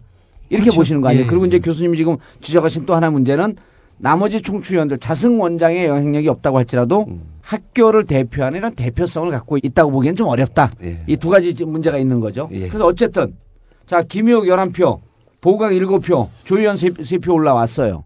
이렇게 0.50 0.66
그렇죠. 0.66 0.80
보시는 0.80 1.02
거 1.02 1.10
아니에요? 1.10 1.26
예, 1.26 1.28
그리고 1.28 1.46
이제 1.46 1.60
교수님이 1.60 1.98
지금 1.98 2.18
지적하신 2.42 2.86
또 2.86 2.96
하나 2.96 3.10
문제는 3.10 3.56
나머지 3.98 4.42
총추위원들 4.42 5.00
자승 5.00 5.40
원장의 5.40 5.88
영향력이 5.88 6.30
없다고 6.30 6.58
할지라도 6.58 7.06
음. 7.08 7.22
학교를 7.42 8.06
대표하는 8.06 8.60
이런 8.60 8.74
대표성을 8.74 9.30
갖고 9.32 9.58
있다고 9.62 9.92
보기엔 9.92 10.16
좀 10.16 10.28
어렵다. 10.28 10.72
예. 10.84 11.00
이두 11.08 11.30
가지 11.30 11.54
문제가 11.66 11.98
있는 11.98 12.20
거죠. 12.20 12.48
예. 12.52 12.68
그래서 12.68 12.86
어쨌든 12.86 13.36
자 13.86 14.02
김효욱 14.02 14.46
11표, 14.46 15.00
보강 15.42 15.72
7표, 15.72 16.28
조희연 16.44 16.76
3표 16.76 17.34
올라왔어요. 17.34 18.04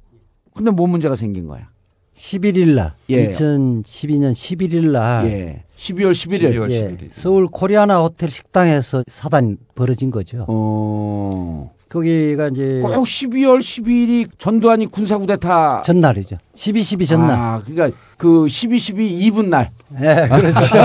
근데 0.53 0.72
뭔 0.72 0.89
문제가 0.91 1.15
생긴 1.15 1.48
거야? 1.48 1.71
11일 2.15 2.75
날, 2.75 2.94
예. 3.10 3.30
2012년 3.32 4.34
11일 4.34 4.91
날, 4.91 5.25
예. 5.27 5.63
12월 5.75 6.12
11일. 6.12 6.72
예, 6.72 6.98
서울 7.12 7.48
코리아나 7.48 8.01
호텔 8.01 8.30
식당에서 8.30 9.03
사단이 9.08 9.56
벌어진 9.74 10.12
거죠. 10.12 10.46
어. 10.48 11.72
거기가 11.89 12.48
이제 12.48 12.80
꼭 12.82 13.03
12월 13.03 13.60
12일이 13.60 14.30
전두환이 14.38 14.86
군사 14.86 15.18
구데타 15.18 15.82
전날이죠. 15.82 16.38
12, 16.56 16.84
12 16.84 17.06
전날. 17.06 17.38
아, 17.38 17.62
그러니까 17.65 17.98
그 18.18 18.48
12, 18.48 18.80
12 18.80 19.32
2분 19.32 19.50
날. 19.50 19.72
예, 20.00 20.27
그렇죠. 20.30 20.75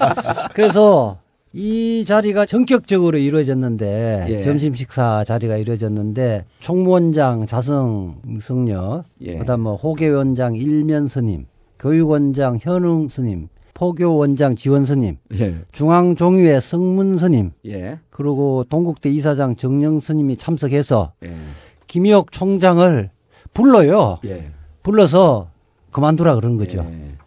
그래서 0.54 1.18
이 1.58 2.04
자리가 2.04 2.44
전격적으로 2.44 3.16
이루어졌는데 3.16 4.26
예. 4.28 4.40
점심 4.42 4.74
식사 4.74 5.24
자리가 5.24 5.56
이루어졌는데 5.56 6.44
총무원장 6.60 7.46
자성 7.46 8.20
승려, 8.42 9.02
예. 9.22 9.38
그다음 9.38 9.60
뭐 9.60 9.74
호계원장 9.74 10.54
일면 10.54 11.08
스님, 11.08 11.46
교육원장 11.78 12.58
현웅 12.60 13.08
스님, 13.08 13.48
포교원장 13.72 14.54
지원 14.54 14.84
스님, 14.84 15.16
예. 15.32 15.54
중앙종의회 15.72 16.60
성문 16.60 17.16
스님, 17.16 17.52
예. 17.64 18.00
그리고 18.10 18.64
동국대 18.68 19.08
이사장 19.08 19.56
정영 19.56 20.00
스님이 20.00 20.36
참석해서 20.36 21.14
예. 21.24 21.34
김희옥 21.86 22.32
총장을 22.32 23.08
불러요. 23.54 24.18
예. 24.26 24.50
불러서 24.82 25.48
그만두라 25.90 26.34
그러는 26.34 26.58
거죠. 26.58 26.86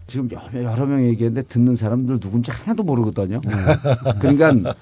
예. 0.10 0.12
지금 0.12 0.30
여러, 0.32 0.64
여러 0.72 0.86
명 0.86 1.06
얘기했는데 1.06 1.48
듣는 1.48 1.76
사람들 1.76 2.20
누군지 2.20 2.52
하나도 2.52 2.84
모르거든요. 2.84 3.42
그러니까 4.20 4.74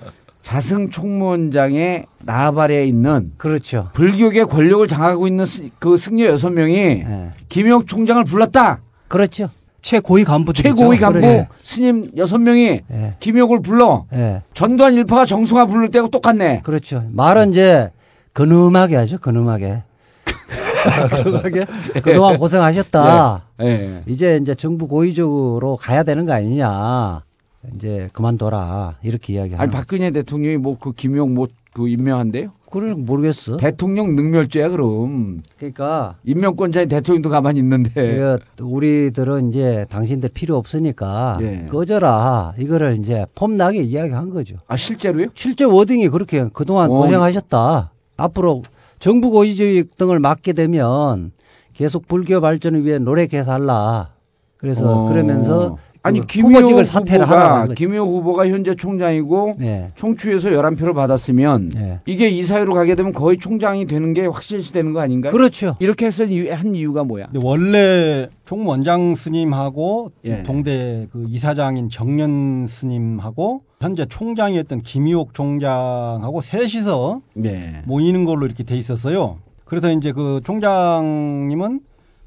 자승 0.41 0.89
총무원장의 0.89 2.05
나발에 2.23 2.85
있는 2.87 3.33
그렇죠. 3.37 3.89
불교계 3.93 4.45
권력을 4.45 4.87
장악하고 4.87 5.27
있는 5.27 5.45
스- 5.45 5.69
그 5.79 5.97
승려 5.97 6.25
여섯 6.27 6.49
명이 6.49 6.75
예. 6.75 7.31
김영욱 7.49 7.87
총장을 7.87 8.23
불렀다. 8.23 8.79
그렇죠. 9.07 9.49
최고위 9.81 10.23
간부들 10.25 10.63
최고위 10.63 10.97
간부 10.97 11.19
그래. 11.19 11.47
스님 11.63 12.11
여섯 12.17 12.37
명이 12.37 12.81
예. 12.91 13.15
김영욱을 13.19 13.61
불러. 13.61 14.05
예. 14.13 14.41
전두환 14.53 14.93
일파가 14.95 15.25
정승화 15.25 15.65
부를 15.65 15.89
때하고 15.91 16.09
똑같네. 16.09 16.61
그렇죠. 16.63 17.03
말은 17.11 17.51
이제 17.51 17.91
근엄하게 18.33 18.95
하죠. 18.97 19.17
근엄하게. 19.19 19.83
근엄하게. 21.23 21.65
그동안 22.01 22.37
고생하셨다. 22.37 23.43
예. 23.61 24.03
이제 24.07 24.39
이제 24.41 24.55
정부 24.55 24.87
고의적으로 24.87 25.77
가야 25.77 26.03
되는 26.03 26.25
거 26.25 26.33
아니냐. 26.33 27.21
이제 27.75 28.09
그만둬라. 28.13 28.95
이렇게 29.03 29.33
이야기하는. 29.33 29.61
아니 29.61 29.71
박근혜 29.71 30.11
대통령이 30.11 30.57
뭐 30.57 30.77
그 30.79 30.93
김용 30.93 31.33
뭐그 31.33 31.87
임명한대요? 31.89 32.51
그걸 32.69 32.95
모르겠어. 32.95 33.57
대통령 33.57 34.15
능멸죄야 34.15 34.69
그럼. 34.69 35.41
그러니까 35.57 36.15
임명권자인 36.25 36.89
대통령도 36.89 37.29
가만히 37.29 37.59
있는데. 37.59 38.37
우리들은 38.61 39.49
이제 39.49 39.85
당신들 39.89 40.29
필요 40.33 40.57
없으니까 40.57 41.39
예. 41.41 41.65
꺼져라. 41.69 42.53
이거를 42.59 42.97
이제 42.99 43.25
폼나게 43.35 43.79
이야기한 43.83 44.29
거죠. 44.31 44.55
아 44.67 44.75
실제로요? 44.77 45.27
실제 45.33 45.63
워딩이 45.65 46.09
그렇게 46.09 46.47
그동안 46.53 46.91
어. 46.91 46.95
고생하셨다. 46.95 47.91
앞으로 48.17 48.63
정부 48.99 49.29
고의주의 49.29 49.85
등을 49.97 50.19
막게 50.19 50.53
되면 50.53 51.31
계속 51.73 52.07
불교 52.07 52.41
발전을 52.41 52.85
위해 52.85 52.97
노력해살라. 52.99 54.09
그래서 54.57 55.03
어. 55.03 55.07
그러면서 55.07 55.77
아니 56.01 56.21
그 56.21 56.25
김효 56.27 56.49
후보직을 56.49 56.85
사퇴를 56.85 57.25
후보가. 57.25 57.67
김효 57.75 57.97
후보가 57.97 58.47
현재 58.47 58.73
총장이고 58.75 59.55
네. 59.59 59.91
총추에서 59.95 60.49
11표를 60.49 60.95
받았으면 60.95 61.69
네. 61.69 61.99
이게 62.05 62.29
이사회로 62.29 62.73
가게 62.73 62.95
되면 62.95 63.11
거의 63.11 63.37
총장이 63.37 63.85
되는 63.85 64.13
게 64.13 64.25
확실시 64.25 64.71
되는 64.73 64.93
거 64.93 65.01
아닌가요? 65.01 65.31
그렇죠. 65.33 65.75
이렇게 65.79 66.05
해서 66.07 66.23
이유- 66.23 66.51
한 66.51 66.73
이유가 66.73 67.03
뭐야? 67.03 67.27
근데 67.31 67.39
원래 67.45 68.29
총무원장 68.45 69.15
스님하고 69.15 70.11
예. 70.25 70.43
동대 70.43 71.07
그 71.11 71.25
이사장인 71.27 71.89
정년 71.89 72.65
스님하고 72.67 73.61
현재 73.79 74.05
총장이었던 74.05 74.81
김희옥 74.81 75.33
총장하고 75.33 76.41
셋이서 76.41 77.21
네. 77.33 77.81
모이는 77.85 78.25
걸로 78.25 78.45
이렇게 78.45 78.63
돼 78.63 78.75
있었어요. 78.75 79.37
그래서 79.65 79.91
이제 79.91 80.11
그 80.11 80.41
총장님은 80.43 81.81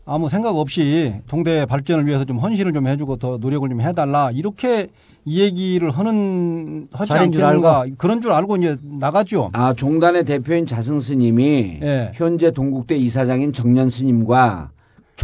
아무 0.05 0.29
생각 0.29 0.57
없이 0.57 1.15
동대 1.27 1.67
발전을 1.67 2.07
위해서 2.07 2.25
좀 2.25 2.39
헌신을 2.39 2.73
좀 2.73 2.87
해주고 2.87 3.17
더 3.17 3.39
노력을 3.39 3.69
좀 3.69 3.81
해달라 3.81 4.31
이렇게 4.31 4.89
이 5.25 5.41
얘기를 5.41 5.91
하는 5.91 6.89
하지 6.93 7.13
않겠는가 7.13 7.87
그런 7.99 8.21
줄 8.21 8.33
알고 8.33 8.57
이제 8.57 8.77
나갔죠. 8.83 9.51
아 9.53 9.75
종단의 9.75 10.25
대표인 10.25 10.67
자승 10.67 11.01
스님이 11.01 11.81
예. 11.83 12.13
현재 12.15 12.51
동국대 12.51 12.97
이사장인 12.97 13.53
정년 13.53 13.91
스님과 13.91 14.71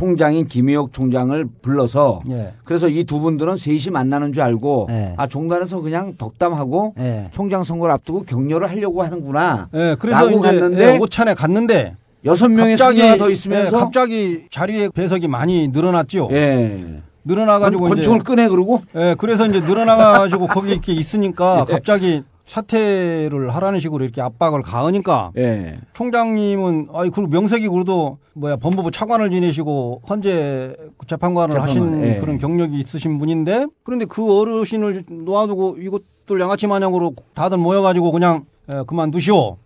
총장인 0.00 0.46
김희옥 0.46 0.92
총장을 0.92 1.46
불러서 1.62 2.20
예. 2.28 2.52
그래서 2.64 2.86
이 2.86 3.02
두 3.04 3.18
분들은 3.18 3.56
셋이 3.56 3.86
만나는 3.90 4.34
줄 4.34 4.42
알고 4.42 4.88
예. 4.90 5.14
아 5.16 5.26
종단에서 5.26 5.80
그냥 5.80 6.14
덕담하고 6.18 6.92
예. 6.98 7.28
총장 7.32 7.64
선거를 7.64 7.94
앞두고 7.94 8.24
격려를 8.24 8.68
하려고 8.68 9.02
하는구나. 9.02 9.68
예, 9.72 9.96
그래서 9.98 10.28
이제 10.30 10.38
갔는데 10.38 10.94
예, 10.94 10.98
오찬에 10.98 11.32
갔는데 11.32 11.96
여섯 12.26 12.48
명의 12.48 12.76
승려가 12.76 13.16
더 13.16 13.30
있으면서 13.30 13.74
예, 13.74 13.80
갑자기 13.80 14.42
자리에 14.50 14.90
배석이 14.94 15.28
많이 15.28 15.68
늘어났죠. 15.68 16.28
예. 16.32 17.00
늘어나가지고 17.24 17.84
권- 17.84 17.94
권총을 17.94 18.18
끄내 18.18 18.48
그러고 18.48 18.82
예, 18.96 19.14
그래서 19.16 19.46
이제 19.46 19.60
늘어나가지고 19.60 20.46
거기 20.48 20.72
이렇게 20.72 20.92
있으니까 20.92 21.64
예. 21.66 21.72
갑자기 21.72 22.22
사퇴를 22.46 23.50
하라는 23.50 23.78
식으로 23.80 24.04
이렇게 24.04 24.22
압박을 24.22 24.62
가하니까 24.62 25.32
예. 25.36 25.74
총장님은 25.92 26.88
아이 26.92 27.10
그리고 27.10 27.28
명색이 27.28 27.68
그래도 27.68 28.18
뭐야 28.34 28.56
법무부 28.56 28.92
차관을 28.92 29.30
지내시고 29.30 30.02
헌재 30.08 30.76
재판관을 31.06 31.54
재판관, 31.54 31.68
하신 31.68 32.04
예. 32.04 32.18
그런 32.18 32.38
경력이 32.38 32.78
있으신 32.78 33.18
분인데 33.18 33.66
그런데 33.82 34.04
그 34.04 34.38
어르신을 34.38 35.04
놓아두고 35.08 35.76
이것들 35.78 36.40
양아치 36.40 36.66
마냥으로 36.68 37.14
다들 37.34 37.58
모여가지고 37.58 38.12
그냥 38.12 38.44
예, 38.70 38.82
그만두시오. 38.86 39.56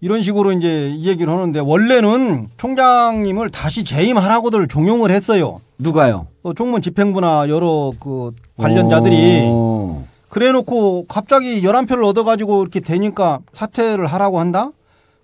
이런 0.00 0.22
식으로 0.22 0.52
이제 0.52 0.90
이 0.90 1.08
얘기를 1.08 1.32
하는데 1.32 1.58
원래는 1.58 2.48
총장님을 2.56 3.50
다시 3.50 3.82
재임하라고들 3.82 4.68
종용을 4.68 5.10
했어요. 5.10 5.60
누가요? 5.76 6.28
어, 6.42 6.54
총무 6.54 6.80
집행부나 6.80 7.48
여러 7.48 7.92
그 7.98 8.30
관련자들이 8.58 9.48
어. 9.48 10.06
그래 10.28 10.52
놓고 10.52 11.06
갑자기 11.08 11.62
11표를 11.62 12.04
얻어가지고 12.06 12.62
이렇게 12.62 12.80
되니까 12.80 13.40
사퇴를 13.52 14.06
하라고 14.06 14.40
한다? 14.40 14.70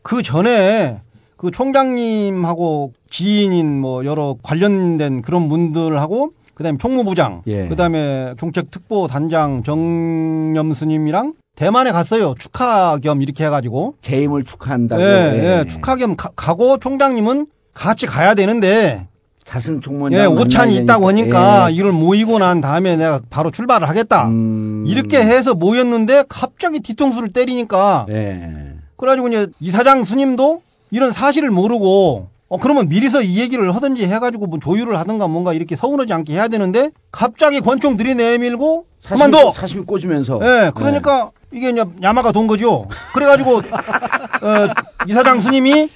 그 0.03 0.23
전에 0.23 1.01
그 1.37 1.51
총장님하고 1.51 2.93
지인인 3.11 3.81
뭐 3.81 4.05
여러 4.05 4.37
관련된 4.43 5.23
그런 5.23 5.49
분들하고 5.49 6.31
그다음에 6.55 6.79
총무부장, 6.79 7.43
예. 7.49 7.67
그다음에 7.69 8.35
정책특보 8.39 9.09
단장 9.09 9.63
정념 9.63 10.73
스님이랑 10.73 11.35
대만에 11.57 11.93
갔어요. 11.93 12.35
축하 12.39 12.97
겸 12.99 13.23
이렇게 13.23 13.45
해가지고. 13.45 13.95
재임을 14.03 14.45
축하한다고. 14.45 15.03
예, 15.03 15.61
예, 15.61 15.65
축하 15.67 15.97
겸 15.97 16.17
가, 16.17 16.31
가고 16.35 16.79
총장님은 16.79 17.47
같이 17.73 18.07
가야 18.07 18.35
되는데 18.35 19.09
자승 19.45 19.81
총무장 19.81 20.19
예, 20.19 20.25
오찬이 20.25 20.77
있다고 20.79 21.09
하니까 21.09 21.71
이걸 21.71 21.93
모이고 21.93 22.39
난 22.39 22.61
다음에 22.61 22.97
내가 22.97 23.21
바로 23.31 23.51
출발을 23.51 23.89
하겠다. 23.89 24.29
음. 24.29 24.85
이렇게 24.87 25.19
해서 25.19 25.55
모였는데 25.55 26.25
갑자기 26.29 26.81
뒤통수를 26.81 27.33
때리니까 27.33 28.07
예. 28.09 28.73
그래가지고 28.97 29.29
이제 29.29 29.47
이사장 29.61 30.05
스님도 30.05 30.63
이런 30.91 31.13
사실을 31.13 31.51
모르고 31.51 32.29
어 32.49 32.59
그러면 32.59 32.89
미리서 32.89 33.23
이 33.23 33.39
얘기를 33.39 33.75
하든지 33.75 34.07
해가지고 34.07 34.47
뭐 34.47 34.59
조율을 34.59 34.99
하든가 34.99 35.29
뭔가 35.29 35.53
이렇게 35.53 35.77
서운하지 35.77 36.13
않게 36.13 36.33
해야 36.33 36.49
되는데 36.49 36.91
갑자기 37.11 37.61
권총 37.61 37.97
들이내밀고 37.97 38.87
그만둬. 39.07 39.51
사심이 39.53 39.85
꽂으면서. 39.85 40.41
예, 40.43 40.71
그러니까 40.75 41.31
이게 41.53 41.71
이제 41.71 41.85
야마가 42.03 42.33
돈 42.33 42.47
거죠. 42.47 42.89
그래가지고 43.13 43.59
어, 44.43 44.69
이사장 45.07 45.41
스님이 45.41 45.91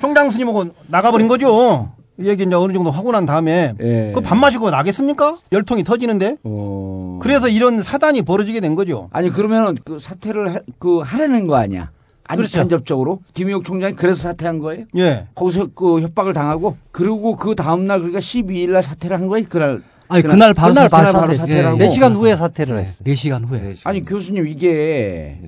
총장 0.00 0.30
스님하고 0.30 0.66
나가버린 0.86 1.28
거죠. 1.28 1.90
얘기 2.20 2.44
이제 2.44 2.54
어느 2.54 2.72
정도 2.72 2.90
하고 2.90 3.12
난 3.12 3.26
다음에 3.26 3.74
예. 3.80 4.12
그밥 4.14 4.36
마시고 4.38 4.70
나겠습니까? 4.70 5.38
열통이 5.52 5.84
터지는데. 5.84 6.36
어. 6.44 7.18
그래서 7.22 7.48
이런 7.48 7.82
사단이 7.82 8.22
벌어지게 8.22 8.60
된 8.60 8.74
거죠. 8.74 9.08
아니 9.12 9.30
그러면은 9.30 9.76
그 9.84 9.98
사퇴를 9.98 10.54
하, 10.54 10.60
그 10.78 10.98
하라는 10.98 11.46
거 11.46 11.56
아니야? 11.56 11.90
아니 12.24 12.38
그렇죠. 12.38 12.58
간접적으로 12.58 13.20
김희옥 13.34 13.64
총장이 13.64 13.94
그래서 13.94 14.22
사퇴한 14.22 14.58
거예요? 14.58 14.84
예. 14.96 15.26
거기서 15.34 15.68
그 15.74 16.00
협박을 16.00 16.34
당하고 16.34 16.76
그리고 16.90 17.36
그 17.36 17.54
다음 17.54 17.86
날 17.86 17.98
그러니까 18.00 18.20
12일 18.20 18.70
날 18.70 18.82
사퇴를 18.82 19.18
한 19.18 19.28
거예요? 19.28 19.46
그날 19.48 19.80
아니 20.08 20.22
그날 20.22 20.54
바로 20.54 20.74
그날 20.74 20.88
사퇴, 20.88 21.12
바로 21.12 21.34
사퇴를 21.34 21.66
하고 21.66 21.78
네 21.78 21.88
시간 21.88 22.14
후에 22.14 22.36
사퇴를 22.36 22.78
했어요. 22.78 23.04
4시간 23.04 23.48
후에. 23.48 23.74
아니 23.84 24.04
교수님 24.04 24.46
이게 24.46 25.38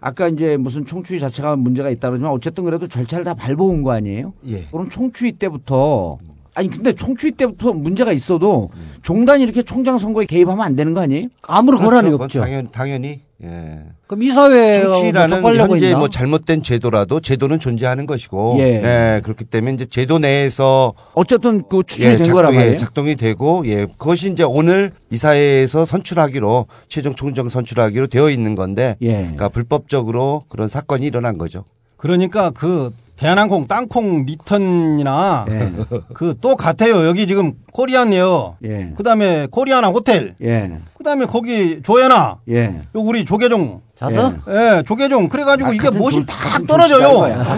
아까 0.00 0.28
이제 0.28 0.56
무슨 0.56 0.84
총추위 0.84 1.20
자체가 1.20 1.56
문제가 1.56 1.90
있다 1.90 2.08
그러지만 2.08 2.32
어쨌든 2.32 2.64
그래도 2.64 2.86
절차를 2.86 3.24
다 3.24 3.34
밟아온 3.34 3.82
거 3.82 3.92
아니에요? 3.92 4.34
예. 4.46 4.64
그럼 4.70 4.88
총추위 4.88 5.32
때부터 5.32 6.18
아니 6.56 6.70
근데 6.70 6.94
총추위 6.94 7.32
때부터 7.32 7.74
문제가 7.74 8.12
있어도 8.12 8.70
종단이 9.02 9.42
이렇게 9.42 9.62
총장 9.62 9.98
선거에 9.98 10.24
개입하면 10.24 10.64
안 10.64 10.74
되는 10.74 10.94
거 10.94 11.02
아니에요? 11.02 11.28
아무런 11.46 11.80
그렇죠. 11.80 11.96
권한이 11.96 12.14
없죠. 12.14 12.40
당연, 12.40 12.68
당연히. 12.72 13.20
예. 13.44 13.82
그럼 14.06 14.22
이사회가 14.22 14.88
뭐 14.88 14.92
정치라는 14.94 15.36
쪽팔려고 15.36 15.72
현재 15.74 15.86
있나? 15.88 15.98
뭐 15.98 16.08
잘못된 16.08 16.62
제도라도 16.62 17.20
제도는 17.20 17.58
존재하는 17.58 18.06
것이고 18.06 18.56
예. 18.60 18.62
예, 18.62 19.20
그렇기 19.22 19.44
때문에 19.44 19.74
이제 19.74 19.84
제도 19.84 20.18
내에서 20.18 20.94
어쨌든 21.12 21.62
그 21.68 21.82
추천이 21.86 22.14
예, 22.14 22.16
된 22.16 22.24
작동, 22.24 22.34
거란 22.36 22.54
예, 22.54 22.56
말이에요. 22.56 22.76
작동이 22.78 23.16
되고 23.16 23.62
예 23.66 23.84
그것이 23.84 24.32
이제 24.32 24.42
오늘 24.42 24.92
이사회에서 25.12 25.84
선출하기로 25.84 26.64
최종 26.88 27.14
총정 27.14 27.50
선출하기로 27.50 28.06
되어 28.06 28.30
있는 28.30 28.54
건데 28.54 28.96
예. 29.02 29.12
그러니까 29.16 29.50
불법적으로 29.50 30.44
그런 30.48 30.70
사건이 30.70 31.04
일어난 31.04 31.36
거죠. 31.36 31.64
그러니까 31.98 32.48
그 32.48 32.90
대한항공 33.16 33.66
땅콩 33.66 34.26
리턴이나 34.26 35.46
예. 35.48 35.72
그또 36.12 36.54
같아요. 36.54 37.06
여기 37.06 37.26
지금 37.26 37.54
코리안 37.72 38.12
에요. 38.12 38.56
예. 38.64 38.92
그다음에 38.96 39.46
코리아나 39.50 39.88
호텔. 39.88 40.34
예. 40.42 40.78
그다음에 40.98 41.24
거기 41.26 41.80
조연아. 41.82 42.38
예. 42.50 42.64
요 42.64 42.80
우리 42.94 43.24
조계종. 43.24 43.80
자서? 43.94 44.34
예, 44.50 44.82
조계종. 44.86 45.28
그래가지고 45.30 45.70
아, 45.70 45.72
이게 45.72 45.88
못이 45.88 46.18
조- 46.18 46.26
다 46.26 46.34
떨어져요. 46.68 47.20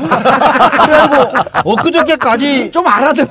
그래가지고 0.85 1.71
엊그저께까지 1.73 2.71
좀 2.73 2.87
알아들어. 2.87 3.29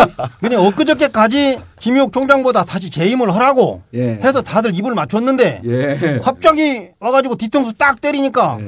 그냥 0.40 0.64
엊그저께까지 0.66 1.58
김희옥 1.80 2.12
총장보다 2.14 2.64
다시 2.64 2.88
재임을 2.88 3.34
하라고 3.34 3.82
예. 3.92 4.18
해서 4.24 4.40
다들 4.40 4.74
입을 4.74 4.94
맞췄는데 4.94 5.60
예. 5.66 6.18
갑자기 6.22 6.88
와가지고 6.98 7.36
뒤통수 7.36 7.74
딱 7.74 8.00
때리니까 8.00 8.58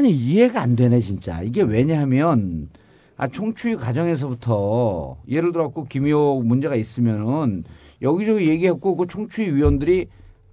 아니 0.00 0.12
이해가 0.12 0.62
안 0.62 0.76
되네 0.76 0.98
진짜. 1.00 1.42
이게 1.42 1.60
왜냐하면 1.60 2.70
아 3.18 3.28
총추위 3.28 3.76
과정에서부터 3.76 5.18
예를 5.28 5.52
들어갖고 5.52 5.84
김효 5.84 6.40
문제가 6.42 6.74
있으면은 6.74 7.64
여기저기 8.00 8.48
얘기했고 8.48 8.96
그 8.96 9.06
총추위 9.06 9.50
위원들이 9.54 10.08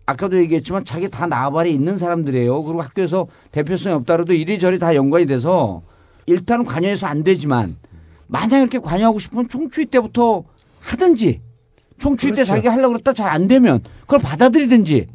아까도 0.06 0.38
얘기했지만 0.38 0.84
자기 0.84 1.10
다 1.10 1.28
나발이 1.28 1.74
있는 1.74 1.98
사람들이에요. 1.98 2.62
그리고 2.62 2.82
학교에서 2.82 3.28
대표성이 3.54 3.96
없다라도 3.96 4.34
이리저리 4.34 4.80
다 4.80 4.94
연관이 4.96 5.26
돼서 5.26 5.82
일단은 6.26 6.66
관여해서 6.66 7.08
안 7.08 7.24
되지만 7.24 7.78
만약 8.28 8.60
이렇게 8.60 8.80
관여하고 8.80 9.18
싶으면 9.18 9.48
총추위 9.48 9.86
때부터 9.86 10.44
하든지 10.82 11.40
총추위 12.00 12.32
때 12.32 12.36
그렇죠. 12.44 12.52
자기가 12.52 12.74
하려고 12.74 12.96
그랬다 12.96 13.14
잘 13.14 13.30
안 13.30 13.48
되면 13.48 13.80
그걸 14.02 14.20
받아들이든지 14.20 15.08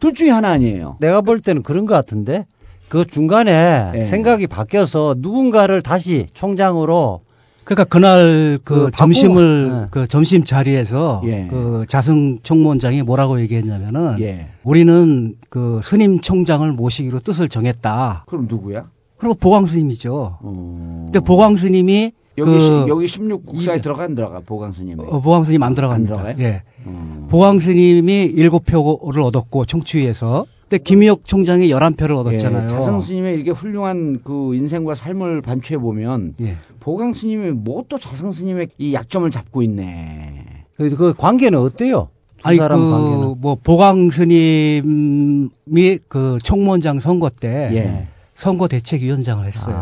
둘 0.00 0.14
중에 0.14 0.30
하나 0.30 0.52
아니에요. 0.52 0.96
내가 1.00 1.20
볼 1.20 1.40
때는 1.40 1.62
그런 1.62 1.84
것 1.84 1.92
같은데 1.92 2.46
그 2.88 3.04
중간에 3.06 3.92
예. 3.94 4.02
생각이 4.02 4.46
바뀌어서 4.46 5.16
누군가를 5.18 5.82
다시 5.82 6.26
총장으로 6.34 7.20
그러니까 7.64 7.84
그날 7.84 8.58
그, 8.64 8.86
그 8.86 8.90
점심을 8.96 9.64
바꾸고, 9.68 9.82
예. 9.82 9.88
그 9.90 10.08
점심 10.08 10.44
자리에서 10.44 11.20
예. 11.26 11.46
그 11.50 11.84
자승 11.86 12.38
총무원장이 12.42 13.02
뭐라고 13.02 13.40
얘기했냐면은 13.40 14.16
예. 14.20 14.48
우리는 14.62 15.34
그 15.50 15.80
스님 15.84 16.20
총장을 16.20 16.70
모시기로 16.72 17.20
뜻을 17.20 17.48
정했다. 17.50 18.24
그럼 18.26 18.46
누구야? 18.48 18.86
그리고 19.18 19.34
보광 19.34 19.66
스님이죠. 19.66 20.38
어. 20.40 21.02
근데 21.12 21.20
보광 21.20 21.56
스님이 21.56 22.12
여기 22.38 22.50
그 22.52 22.60
시- 22.60 22.70
여기 22.88 23.06
16 23.06 23.44
국사에 23.46 23.80
들어가 23.82 24.04
안 24.04 24.14
들어가 24.14 24.40
보강 24.46 24.72
스님이. 24.72 25.02
어, 25.06 25.20
보광 25.20 25.44
스님 25.44 25.62
안 25.62 25.74
들어갑니다. 25.74 26.14
들어가요? 26.14 26.36
예. 26.38 26.62
음. 26.86 27.26
보광 27.28 27.58
스님이 27.58 28.24
일곱 28.34 28.64
표를 28.64 29.20
얻었고 29.22 29.64
총추위에서 29.66 30.46
근데 30.68 30.82
김희옥 30.82 31.24
총장이 31.24 31.68
11표를 31.68 32.18
얻었잖아요. 32.18 32.64
예, 32.64 32.66
자성 32.68 33.00
스님의 33.00 33.34
이렇게 33.36 33.50
훌륭한 33.52 34.20
그 34.22 34.54
인생과 34.54 34.94
삶을 34.94 35.40
반추해 35.40 35.78
보면 35.78 36.34
예. 36.42 36.56
보강 36.80 37.14
스님이 37.14 37.52
뭐 37.52 37.84
또 37.88 37.98
자성 37.98 38.30
스님의 38.32 38.68
이 38.76 38.92
약점을 38.92 39.30
잡고 39.30 39.62
있네. 39.62 40.44
그, 40.76 40.90
그 40.94 41.14
관계는 41.14 41.58
어때요? 41.58 42.08
두 42.36 42.48
아니 42.48 42.58
사람 42.58 42.78
관계는. 42.78 43.40
그뭐 43.40 43.56
보광 43.64 44.10
스님이 44.10 45.98
그 46.08 46.38
총무원장 46.42 47.00
선거 47.00 47.30
때 47.30 47.70
예. 47.72 48.06
선거 48.38 48.68
대책위원장을 48.68 49.44
했어요. 49.44 49.74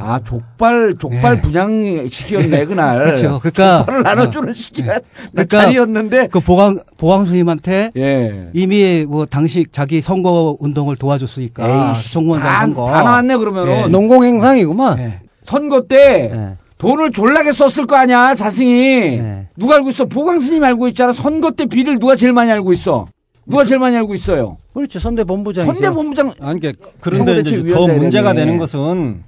아 0.00 0.18
족발 0.24 0.96
족발 0.98 1.36
네. 1.36 1.40
분양 1.40 2.08
시기였네 2.10 2.64
그날. 2.66 2.98
그렇죠. 2.98 3.38
그러니까 3.38 3.78
족발을 3.78 4.02
나눠주는 4.02 4.54
시기가 4.54 4.98
그러니까 5.30 5.62
자리였는데. 5.62 6.26
그 6.26 6.40
보광 6.40 6.80
보광 6.96 7.24
스님한테 7.24 7.92
예. 7.96 8.50
이미 8.54 9.06
뭐 9.08 9.24
당시 9.24 9.66
자기 9.70 10.00
선거 10.02 10.56
운동을 10.58 10.96
도와줬으니까 10.96 11.94
총무원장 12.12 12.48
다, 12.48 12.60
선거 12.62 12.86
다 12.90 13.02
나왔네 13.04 13.36
그러면은 13.36 13.84
예. 13.84 13.86
농공행상이구만. 13.86 14.98
예. 14.98 15.20
선거 15.44 15.82
때 15.82 16.30
예. 16.34 16.56
돈을 16.78 17.12
졸라게 17.12 17.52
썼을 17.52 17.86
거 17.86 17.94
아니야 17.94 18.34
자승이. 18.34 18.72
네. 19.16 19.46
누가 19.56 19.76
알고 19.76 19.90
있어? 19.90 20.06
보강 20.06 20.40
스님 20.40 20.64
알고 20.64 20.88
있잖아. 20.88 21.12
선거 21.12 21.52
때 21.52 21.66
비리를 21.66 22.00
누가 22.00 22.16
제일 22.16 22.32
많이 22.32 22.50
알고 22.50 22.72
있어? 22.72 23.06
누가 23.46 23.64
제일 23.64 23.78
많이 23.78 23.96
알고 23.96 24.14
있어요? 24.14 24.58
그렇죠. 24.74 24.98
선대 24.98 25.24
본부장이죠. 25.24 25.72
선대 25.72 25.90
본부장 25.90 26.32
아니, 26.40 26.60
그러니까 26.60 26.90
그런데 27.00 27.38
이제 27.38 27.62
더 27.72 27.86
문제가 27.86 28.32
되네. 28.32 28.44
되는 28.44 28.58
것은 28.58 29.24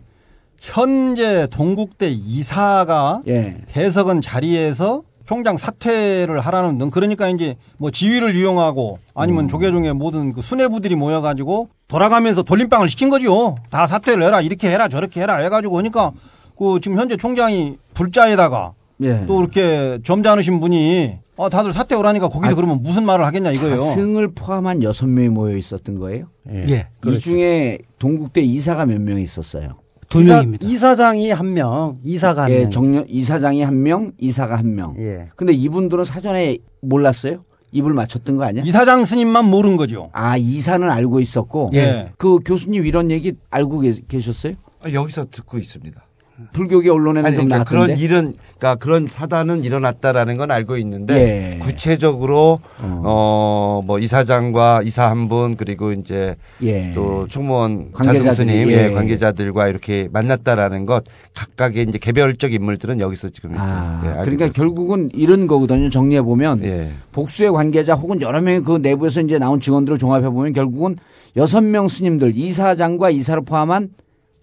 현재 0.59 1.47
동국대 1.51 2.09
이사가 2.11 3.23
예. 3.29 3.59
해석은 3.77 4.21
자리에서 4.21 5.03
총장 5.25 5.57
사퇴를 5.57 6.41
하라는 6.41 6.79
등 6.79 6.91
그러니까 6.91 7.29
이제 7.29 7.57
뭐 7.77 7.91
지위를 7.91 8.35
이용하고 8.35 8.99
아니면 9.15 9.45
음. 9.45 9.49
조계종의 9.49 9.93
모든 9.95 10.33
그 10.33 10.43
수뇌부들이 10.43 10.97
모여가지고 10.97 11.69
돌아가면서 11.87 12.43
돌림방을 12.43 12.89
시킨 12.89 13.11
거죠. 13.11 13.57
다 13.71 13.87
사퇴를 13.87 14.23
해라 14.23 14.41
이렇게 14.41 14.71
해라 14.71 14.89
저렇게 14.89 15.21
해라 15.21 15.37
해가지고 15.37 15.79
하니까 15.79 16.13
그 16.59 16.81
지금 16.83 16.99
현재 16.99 17.17
총장이 17.17 17.77
불자에다가 17.95 18.73
예. 19.01 19.25
또 19.27 19.41
이렇게 19.41 19.99
점잖으신 20.05 20.61
분이 20.61 21.19
아 21.37 21.49
다들 21.49 21.73
사퇴 21.73 21.95
오라니까 21.95 22.29
거기서 22.29 22.53
아, 22.53 22.55
그러면 22.57 22.83
무슨 22.83 23.05
말을 23.05 23.25
하겠냐 23.27 23.53
이거예요. 23.53 23.77
자승을 23.77 24.33
포함한 24.35 24.83
여섯 24.83 25.07
명이 25.07 25.29
모여 25.29 25.57
있었던 25.57 25.99
거예요? 25.99 26.27
예. 26.51 26.89
이 27.07 27.19
중에 27.21 27.79
동국대 27.99 28.41
이사가 28.41 28.87
몇 28.87 29.01
명 29.01 29.21
있었어요? 29.21 29.77
두 30.09 30.21
이사- 30.23 30.37
명입니다. 30.37 30.67
이사장이 30.67 31.31
한 31.31 31.53
명, 31.53 31.99
이사가 32.03 32.45
한 32.45 32.51
예, 32.51 32.61
명. 32.63 32.71
정년 32.71 33.05
이사장이 33.09 33.63
한 33.63 33.83
명, 33.83 34.13
이사가 34.19 34.57
한 34.57 34.75
명. 34.75 34.95
예. 34.99 35.29
근데 35.37 35.53
이분들은 35.53 36.05
사전에 36.05 36.57
몰랐어요? 36.81 37.45
입을 37.71 37.93
맞췄던 37.93 38.37
거 38.39 38.45
아니야? 38.45 38.65
이사장 38.65 39.05
스님만 39.05 39.45
모른 39.45 39.77
거죠. 39.77 40.09
아 40.15 40.39
이사는 40.39 40.91
알고 40.91 41.21
있었고 41.21 41.71
예. 41.75 42.11
그 42.17 42.39
교수님 42.45 42.87
이런 42.87 43.11
얘기 43.11 43.35
알고 43.51 43.81
계- 43.81 44.01
계셨어요? 44.09 44.55
아, 44.81 44.91
여기서 44.93 45.27
듣고 45.31 45.59
있습니다. 45.59 46.03
불교계 46.53 46.89
언론에는 46.91 47.27
아니, 47.27 47.37
좀 47.37 47.47
그러니까 47.47 47.57
나왔던데. 47.73 47.95
그런 47.95 47.99
일은 47.99 48.35
그러니까 48.59 48.75
그런 48.77 49.07
사단은 49.09 49.65
일어났다라는 49.65 50.37
건 50.37 50.51
알고 50.51 50.77
있는데 50.79 51.55
예. 51.55 51.59
구체적으로 51.59 52.61
어뭐 52.81 53.99
이사장과 53.99 54.83
이사 54.85 55.09
한 55.11 55.29
분 55.29 55.57
그리고 55.57 55.93
이제 55.93 56.37
예. 56.63 56.93
또 56.95 57.27
총무원 57.29 57.93
관계자들이, 57.93 58.25
자승 58.25 58.47
스님 58.47 58.71
예. 58.71 58.87
예. 58.87 58.91
관계자들과 58.93 59.69
이렇게 59.69 60.09
만났다라는 60.13 60.87
것 60.87 61.05
각각의 61.35 61.87
이제 61.89 61.99
개별적 61.99 62.53
인물들은 62.55 63.01
여기서 63.01 63.29
지금 63.31 63.51
이제 63.51 63.59
아, 63.67 64.01
예, 64.05 64.09
그러니까 64.23 64.47
됐습니다. 64.47 64.53
결국은 64.53 65.11
이런 65.13 65.47
거거든요. 65.47 65.91
정리해 65.91 66.23
보면 66.23 66.65
예. 66.65 66.91
복수의 67.13 67.53
관계자 67.53 67.95
혹은 67.95 68.23
여러 68.23 68.41
명의 68.41 68.63
그 68.63 68.77
내부에서 68.79 69.21
이제 69.21 69.39
나온 69.39 69.61
직원들을 69.61 69.99
종합해 69.99 70.31
보면 70.31 70.53
결국은 70.53 70.97
여섯 71.37 71.61
명 71.61 71.89
스님들 71.89 72.37
이사장과 72.37 73.11
이사를 73.11 73.43
포함한 73.45 73.91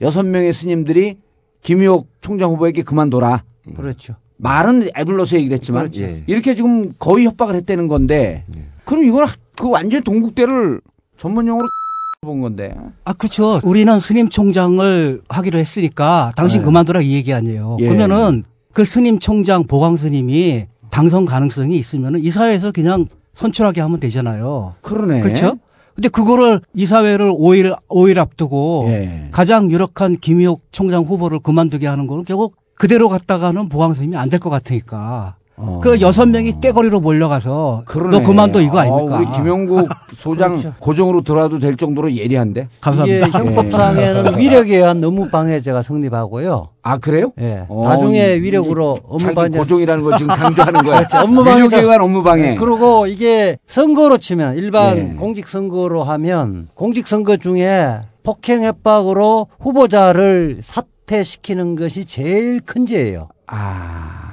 여섯 0.01 0.23
명의 0.23 0.51
스님들이 0.53 1.17
김희옥 1.65 2.07
총장 2.21 2.51
후보에게 2.51 2.83
그만둬라. 2.83 3.43
그렇죠. 3.75 4.15
말은 4.37 4.89
애둘러서 4.95 5.37
얘기를 5.37 5.55
했지만 5.57 5.89
그렇죠. 5.89 6.03
예. 6.03 6.23
이렇게 6.27 6.55
지금 6.55 6.93
거의 6.99 7.25
협박을 7.25 7.55
했다는 7.55 7.87
건데 7.87 8.45
그럼 8.85 9.03
이건 9.03 9.25
그 9.57 9.69
완전 9.69 10.03
동국대를 10.03 10.79
전문 11.17 11.47
용어로 11.47 11.67
본 12.21 12.41
건데. 12.41 12.75
아, 13.03 13.13
그렇죠. 13.13 13.59
우리는 13.63 13.99
스님 13.99 14.29
총장을 14.29 15.21
하기로 15.27 15.57
했으니까 15.59 16.31
당신 16.35 16.61
네. 16.61 16.65
그만두라 16.65 17.01
이 17.01 17.13
얘기 17.13 17.33
아니에요. 17.33 17.77
예. 17.79 17.87
그러면은 17.87 18.43
그 18.71 18.85
스님 18.85 19.17
총장 19.19 19.63
보광 19.65 19.97
스님이 19.97 20.67
당선 20.91 21.25
가능성이 21.25 21.77
있으면은 21.77 22.19
이 22.19 22.29
사회에서 22.29 22.71
그냥 22.71 23.07
선출하게 23.33 23.81
하면 23.81 23.99
되잖아요. 23.99 24.75
그러네. 24.81 25.21
그렇죠? 25.21 25.57
근데 25.95 26.09
그거를 26.09 26.59
이사회를 26.73 27.31
5일 27.31 27.75
5일 27.87 28.17
앞두고 28.17 28.85
예. 28.89 29.29
가장 29.31 29.71
유력한 29.71 30.17
김희옥 30.17 30.61
총장 30.71 31.03
후보를 31.03 31.39
그만두게 31.39 31.87
하는 31.87 32.05
거는 32.07 32.25
결국 32.25 32.55
그대로 32.75 33.07
갔다가는 33.09 33.69
보강 33.69 33.89
선생님이 33.89 34.17
안 34.17 34.29
될 34.29 34.39
것 34.39 34.49
같으니까 34.49 35.35
어. 35.57 35.79
그 35.81 36.01
여섯 36.01 36.25
명이 36.27 36.59
떼거리로 36.59 36.99
몰려가서 36.99 37.83
그러네. 37.85 38.17
너 38.19 38.23
그만둬 38.25 38.59
이거 38.61 38.79
아, 38.79 38.81
아닙니까? 38.81 39.17
우리 39.19 39.31
김영국 39.31 39.87
소장 40.17 40.49
그렇죠. 40.57 40.73
고정으로 40.79 41.21
들어와도 41.21 41.59
될 41.59 41.77
정도로 41.77 42.13
예리한데. 42.13 42.67
감사합니다. 42.81 43.27
이게 43.27 43.37
형법상에는 43.37 44.37
위력에 44.37 44.77
의한 44.77 45.03
업무 45.03 45.29
방해죄가 45.29 45.81
성립하고요. 45.81 46.67
아 46.83 46.97
그래요? 46.97 47.31
예. 47.39 47.65
어, 47.69 47.81
나중에 47.87 48.33
이- 48.35 48.41
위력으로 48.41 48.97
이- 48.99 49.03
업무 49.07 49.33
방해 49.33 49.49
고정이라는 49.57 50.03
걸 50.03 50.17
지금 50.17 50.35
강조하는 50.35 50.83
거야. 50.83 50.97
그렇죠. 51.07 51.17
업무 51.19 51.43
방해 51.43 51.57
위력에 51.63 51.77
의한 51.81 52.01
업무 52.01 52.21
방해. 52.23 52.49
네, 52.49 52.55
그리고 52.55 53.07
이게 53.07 53.57
선거로 53.65 54.17
치면 54.17 54.55
일반 54.57 54.97
예. 54.97 55.01
공직 55.17 55.47
선거로 55.47 56.03
하면 56.03 56.67
공직 56.73 57.07
선거 57.07 57.37
중에 57.37 58.01
폭행 58.23 58.63
협박으로 58.63 59.47
후보자를 59.59 60.57
사퇴시키는 60.61 61.75
것이 61.75 62.05
제일 62.05 62.59
큰 62.59 62.85
죄예요. 62.85 63.29
아. 63.47 64.24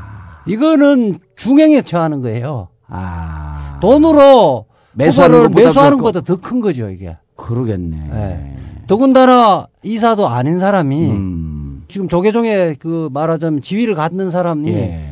이거는 0.47 1.17
중형에 1.37 1.83
처하는 1.83 2.21
거예요. 2.23 2.69
아. 2.89 3.79
돈으로 3.81 4.67
매수하는 4.95 5.51
매수하는 5.53 5.97
더 5.99 6.05
것보다 6.05 6.21
더 6.21 6.37
큰 6.37 6.61
거죠, 6.61 6.89
이게. 6.89 7.17
그러겠네. 7.37 8.11
예. 8.13 8.57
더군다나 8.87 9.67
이사도 9.83 10.29
아닌 10.29 10.59
사람이 10.59 11.11
음. 11.11 11.85
지금 11.89 12.09
조계종에 12.09 12.75
그 12.79 13.09
말하자면 13.13 13.63
지위를 13.63 13.95
갖는 13.95 14.31
사람이 14.31 14.69
예. 14.73 15.09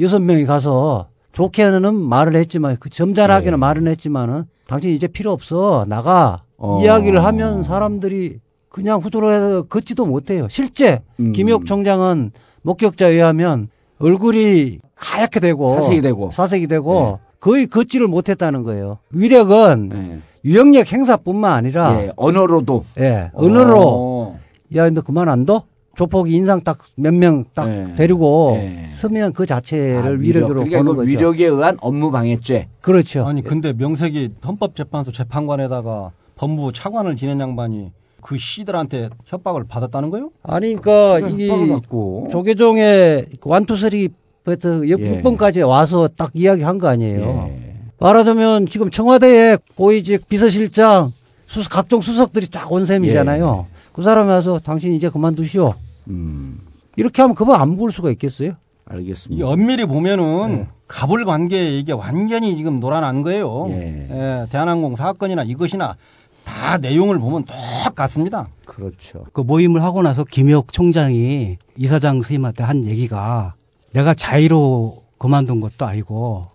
여섯 0.00 0.20
명이 0.20 0.44
가서 0.46 1.08
좋게는 1.32 1.94
말을 1.94 2.34
했지만 2.36 2.76
그 2.78 2.88
점잖하게는 2.90 3.54
예. 3.54 3.60
말은 3.60 3.86
했지만은 3.88 4.44
당신 4.66 4.90
이제 4.90 5.06
필요 5.08 5.32
없어 5.32 5.84
나가 5.88 6.42
어. 6.56 6.80
이야기를 6.82 7.24
하면 7.24 7.62
사람들이 7.62 8.38
그냥 8.68 9.00
후들어 9.00 9.62
걷지도 9.64 10.06
못해요. 10.06 10.46
실제 10.50 11.00
음. 11.20 11.32
김혁 11.32 11.66
총장은 11.66 12.30
목격자에 12.62 13.12
의하면 13.12 13.68
얼굴이 13.98 14.78
하얗게 14.94 15.40
되고 15.40 15.74
사색이 15.74 16.00
되고. 16.00 16.30
사색이 16.30 16.66
되고 16.66 17.18
거의 17.40 17.66
걷지를 17.66 18.06
못했다는 18.08 18.62
거예요. 18.62 18.98
위력은 19.10 19.90
예. 19.94 20.18
유형력 20.48 20.92
행사뿐만 20.92 21.52
아니라 21.52 22.02
예. 22.02 22.10
언어로도. 22.16 22.84
예, 23.00 23.30
언어로 23.34 23.80
어. 23.82 24.40
야, 24.76 24.88
너 24.90 25.00
그만 25.02 25.28
안 25.28 25.44
둬? 25.46 25.64
조폭이 25.96 26.32
인상 26.32 26.60
딱 26.62 26.78
몇 26.96 27.14
명딱 27.14 27.68
예. 27.70 27.94
데리고 27.94 28.54
예. 28.58 28.88
서면 28.92 29.32
그 29.32 29.46
자체를 29.46 30.02
아, 30.04 30.08
위력으로 30.18 30.64
그러니까 30.64 30.78
보는 30.78 30.92
이거 30.92 30.96
거죠. 31.02 31.10
위력에 31.10 31.46
의한 31.46 31.76
업무 31.80 32.10
방해죄. 32.10 32.68
그렇죠. 32.80 33.26
아니 33.26 33.42
근데 33.42 33.72
명색이 33.72 34.30
헌법재판소 34.44 35.12
재판관에다가 35.12 36.10
법무부 36.36 36.72
차관을 36.72 37.14
지낸 37.16 37.38
양반이 37.40 37.92
그 38.24 38.38
씨들한테 38.38 39.10
협박을 39.26 39.64
받았다는 39.68 40.08
거요? 40.08 40.30
아니 40.42 40.74
그러니까 40.80 41.28
협박을 41.28 41.66
이 41.66 41.70
받고. 41.70 42.28
조계종의 42.30 43.26
완투쓰리부터 43.44 44.86
예. 44.88 44.94
6번까지 44.96 45.66
와서 45.68 46.08
딱 46.08 46.30
이야기한 46.32 46.78
거 46.78 46.88
아니에요. 46.88 47.50
예. 47.50 47.74
말하자면 48.00 48.66
지금 48.66 48.90
청와대에 48.90 49.58
고위직 49.76 50.26
비서실장 50.28 51.12
수석 51.46 51.70
각종 51.70 52.00
수석들이 52.00 52.48
쫙 52.48 52.72
온 52.72 52.86
셈이잖아요. 52.86 53.66
그 53.92 54.02
사람이 54.02 54.28
와서 54.30 54.58
당신 54.58 54.94
이제 54.94 55.10
그만두시오. 55.10 55.74
음. 56.08 56.60
이렇게 56.96 57.20
하면 57.22 57.34
그거 57.34 57.54
안 57.54 57.76
볼 57.76 57.92
수가 57.92 58.10
있겠어요? 58.12 58.50
이 58.50 58.54
알겠습니다. 58.86 59.46
엄밀히 59.46 59.84
보면은 59.84 60.48
네. 60.56 60.66
갑을 60.88 61.24
관계 61.26 61.78
이게 61.78 61.92
완전히 61.92 62.56
지금 62.56 62.80
놀아난 62.80 63.20
거예요. 63.22 63.66
예. 63.68 64.08
예, 64.10 64.46
대한항공 64.50 64.96
사건이나 64.96 65.42
이것이나 65.42 65.96
다 66.44 66.76
내용을 66.78 67.18
보면 67.18 67.44
똑같습니다. 67.84 68.48
그렇죠. 68.66 69.24
그 69.32 69.40
모임을 69.40 69.82
하고 69.82 70.02
나서 70.02 70.24
김혁 70.24 70.72
총장이 70.72 71.56
이사장 71.76 72.22
스님한테 72.22 72.62
한 72.62 72.84
얘기가 72.84 73.54
내가 73.92 74.14
자의로 74.14 74.96
그만둔 75.18 75.60
것도 75.60 75.86
아니고 75.86 76.48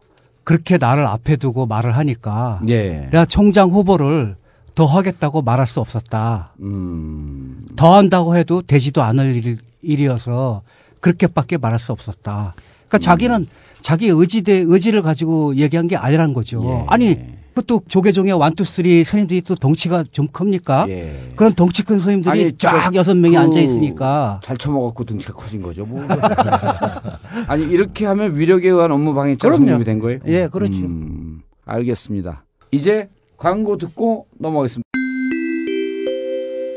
그렇게 0.43 0.77
나를 0.77 1.05
앞에 1.05 1.35
두고 1.35 1.65
말을 1.65 1.95
하니까 1.97 2.61
예. 2.67 3.07
내가 3.11 3.25
총장 3.25 3.69
후보를 3.69 4.35
더 4.75 4.85
하겠다고 4.85 5.41
말할 5.41 5.67
수 5.67 5.79
없었다. 5.79 6.53
음. 6.61 7.67
더 7.75 7.95
한다고 7.95 8.35
해도 8.35 8.61
되지도 8.61 9.01
않을 9.01 9.45
일, 9.45 9.57
일이어서 9.81 10.61
그렇게밖에 11.01 11.57
말할 11.57 11.79
수 11.79 11.91
없었다. 11.91 12.53
그러니까 12.87 12.97
음. 12.97 12.99
자기는 12.99 13.47
자기 13.81 14.07
의지대 14.07 14.63
의지를 14.65 15.01
가지고 15.01 15.55
얘기한 15.55 15.87
게 15.87 15.95
아니라는 15.95 16.33
거죠. 16.33 16.63
예. 16.65 16.85
아니 16.87 17.38
그것도 17.53 17.83
조계종의 17.87 18.33
원투쓰리 18.33 19.03
스님들이 19.03 19.41
또 19.41 19.55
덩치가 19.55 20.03
좀 20.11 20.27
큽니까? 20.27 20.85
예. 20.89 21.29
그런 21.35 21.53
덩치 21.53 21.83
큰 21.83 21.99
스님들이 21.99 22.31
아니, 22.43 22.51
저- 22.55 22.69
쫙 22.69 22.95
여섯 22.95 23.15
명이 23.15 23.35
그- 23.35 23.41
앉아 23.41 23.59
있으니까 23.59 24.39
잘 24.43 24.55
처먹었고 24.55 25.03
등치가 25.03 25.33
커진 25.33 25.61
거죠. 25.61 25.83
뭐. 25.85 26.01
아니 27.47 27.63
이렇게 27.65 28.05
하면 28.05 28.35
위력에 28.35 28.69
의한 28.69 28.91
업무 28.91 29.13
그럼요. 29.13 29.37
성립이 29.39 29.83
된 29.83 29.99
거예요? 29.99 30.19
예, 30.27 30.47
그렇죠. 30.47 30.79
음, 30.79 31.41
알겠습니다. 31.65 32.45
이제 32.71 33.09
광고 33.37 33.77
듣고 33.77 34.27
넘어가겠습니다. 34.37 34.87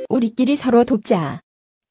우리끼리 0.08 0.56
서로 0.56 0.84
돕자. 0.84 1.40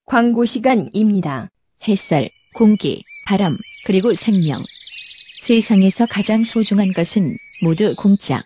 광고 0.05 0.45
시간입니다. 0.45 1.49
햇살, 1.87 2.29
공기, 2.53 3.03
바람, 3.27 3.57
그리고 3.85 4.13
생명. 4.13 4.61
세상에서 5.39 6.05
가장 6.05 6.43
소중한 6.43 6.91
것은 6.93 7.35
모두 7.63 7.95
공짜. 7.97 8.43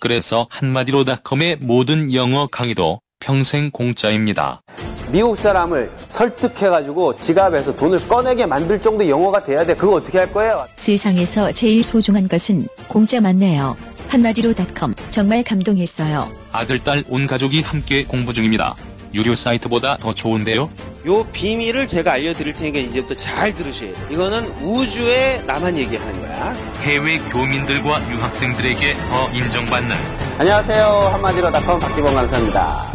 그래서 0.00 0.46
한마디로 0.50 1.04
닷컴의 1.04 1.56
모든 1.60 2.12
영어 2.14 2.46
강의도 2.46 3.00
평생 3.20 3.70
공짜입니다. 3.70 4.62
미국 5.10 5.36
사람을 5.36 5.90
설득해가지고 6.08 7.16
지갑에서 7.16 7.74
돈을 7.74 8.06
꺼내게 8.06 8.46
만들 8.46 8.80
정도 8.80 9.08
영어가 9.08 9.42
돼야 9.44 9.64
돼. 9.64 9.74
그거 9.74 9.94
어떻게 9.94 10.18
할 10.18 10.32
거예요? 10.32 10.66
세상에서 10.76 11.52
제일 11.52 11.82
소중한 11.82 12.28
것은 12.28 12.68
공짜 12.88 13.20
맞네요. 13.20 13.76
한마디로 14.08 14.54
닷컴 14.54 14.94
정말 15.10 15.42
감동했어요. 15.42 16.30
아들, 16.52 16.78
딸, 16.78 17.04
온 17.08 17.26
가족이 17.26 17.62
함께 17.62 18.04
공부 18.04 18.32
중입니다. 18.32 18.76
유료 19.14 19.34
사이트보다 19.34 19.96
더 19.96 20.14
좋은데요? 20.14 20.70
요 21.06 21.26
비밀을 21.32 21.86
제가 21.86 22.12
알려드릴 22.12 22.52
테니까 22.52 22.78
이제부터 22.80 23.14
잘 23.14 23.54
들으셔야 23.54 23.92
돼. 23.92 24.14
이거는 24.14 24.46
우주에 24.62 25.42
나만 25.46 25.78
얘기하는 25.78 26.20
거야. 26.20 26.52
해외 26.82 27.18
교민들과 27.18 28.10
유학생들에게 28.12 28.94
더 28.94 29.30
인정받는 29.32 29.96
안녕하세요. 30.38 30.84
한마디로 31.12 31.50
닷컴 31.50 31.78
박기범 31.78 32.14
강사입니다. 32.14 32.92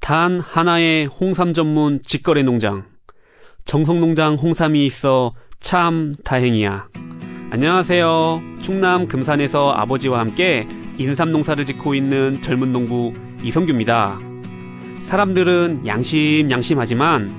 단 0.00 0.40
하나의 0.40 1.06
홍삼 1.06 1.52
전문 1.52 2.00
직거래 2.04 2.42
농장. 2.42 2.84
정성 3.64 4.00
농장 4.00 4.34
홍삼이 4.34 4.86
있어 4.86 5.32
참 5.60 6.14
다행이야. 6.24 6.88
안녕하세요. 7.50 8.42
충남 8.62 9.08
금산에서 9.08 9.72
아버지와 9.72 10.20
함께 10.20 10.66
인삼 10.98 11.28
농사를 11.28 11.64
짓고 11.64 11.94
있는 11.94 12.40
젊은 12.42 12.72
농부 12.72 13.14
이성규입니다. 13.46 14.18
사람들은 15.04 15.86
양심 15.86 16.50
양심하지만 16.50 17.32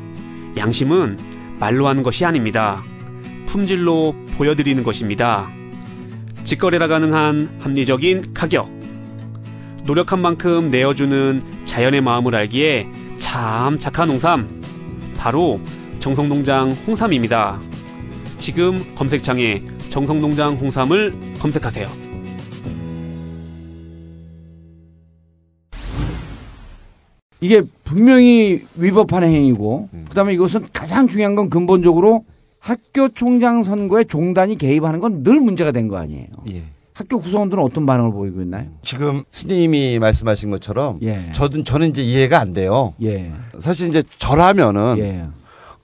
양심은 0.55 1.17
말로 1.59 1.85
하는 1.87 2.01
것이 2.01 2.23
아닙니다. 2.23 2.81
품질로 3.45 4.15
보여드리는 4.37 4.81
것입니다. 4.83 5.49
직거래라 6.45 6.87
가능한 6.87 7.57
합리적인 7.59 8.33
가격. 8.33 8.69
노력한 9.83 10.21
만큼 10.21 10.71
내어주는 10.71 11.41
자연의 11.65 11.99
마음을 11.99 12.35
알기에 12.35 12.87
참 13.17 13.77
착한 13.77 14.09
홍삼. 14.09 14.47
바로 15.17 15.59
정성농장 15.99 16.71
홍삼입니다. 16.87 17.59
지금 18.39 18.81
검색창에 18.95 19.61
정성농장 19.89 20.53
홍삼을 20.55 21.13
검색하세요. 21.39 22.06
이게 27.39 27.61
분명히 27.83 28.63
위법한 28.75 29.23
행위고, 29.23 29.89
그다음에 30.09 30.33
이것은 30.33 30.65
가장 30.73 31.07
중요한 31.07 31.35
건 31.35 31.49
근본적으로 31.49 32.25
학교 32.59 33.09
총장 33.09 33.63
선거에 33.63 34.03
종단이 34.03 34.57
개입하는 34.57 34.99
건 34.99 35.23
늘 35.23 35.39
문제가 35.39 35.71
된 35.71 35.87
거 35.87 35.97
아니에요. 35.97 36.27
예. 36.51 36.63
학교 36.93 37.19
구성원들은 37.19 37.63
어떤 37.63 37.85
반응을 37.85 38.11
보이고 38.11 38.41
있나요? 38.41 38.65
지금 38.81 39.23
스님이 39.31 39.99
말씀하신 39.99 40.49
것처럼 40.49 40.97
예. 41.03 41.31
저도 41.31 41.63
저는 41.63 41.89
이제 41.89 42.01
이해가 42.01 42.39
안 42.39 42.53
돼요. 42.53 42.95
예. 43.03 43.31
사실 43.59 43.87
이제 43.89 44.01
저라면은 44.17 44.95
예. 44.97 45.25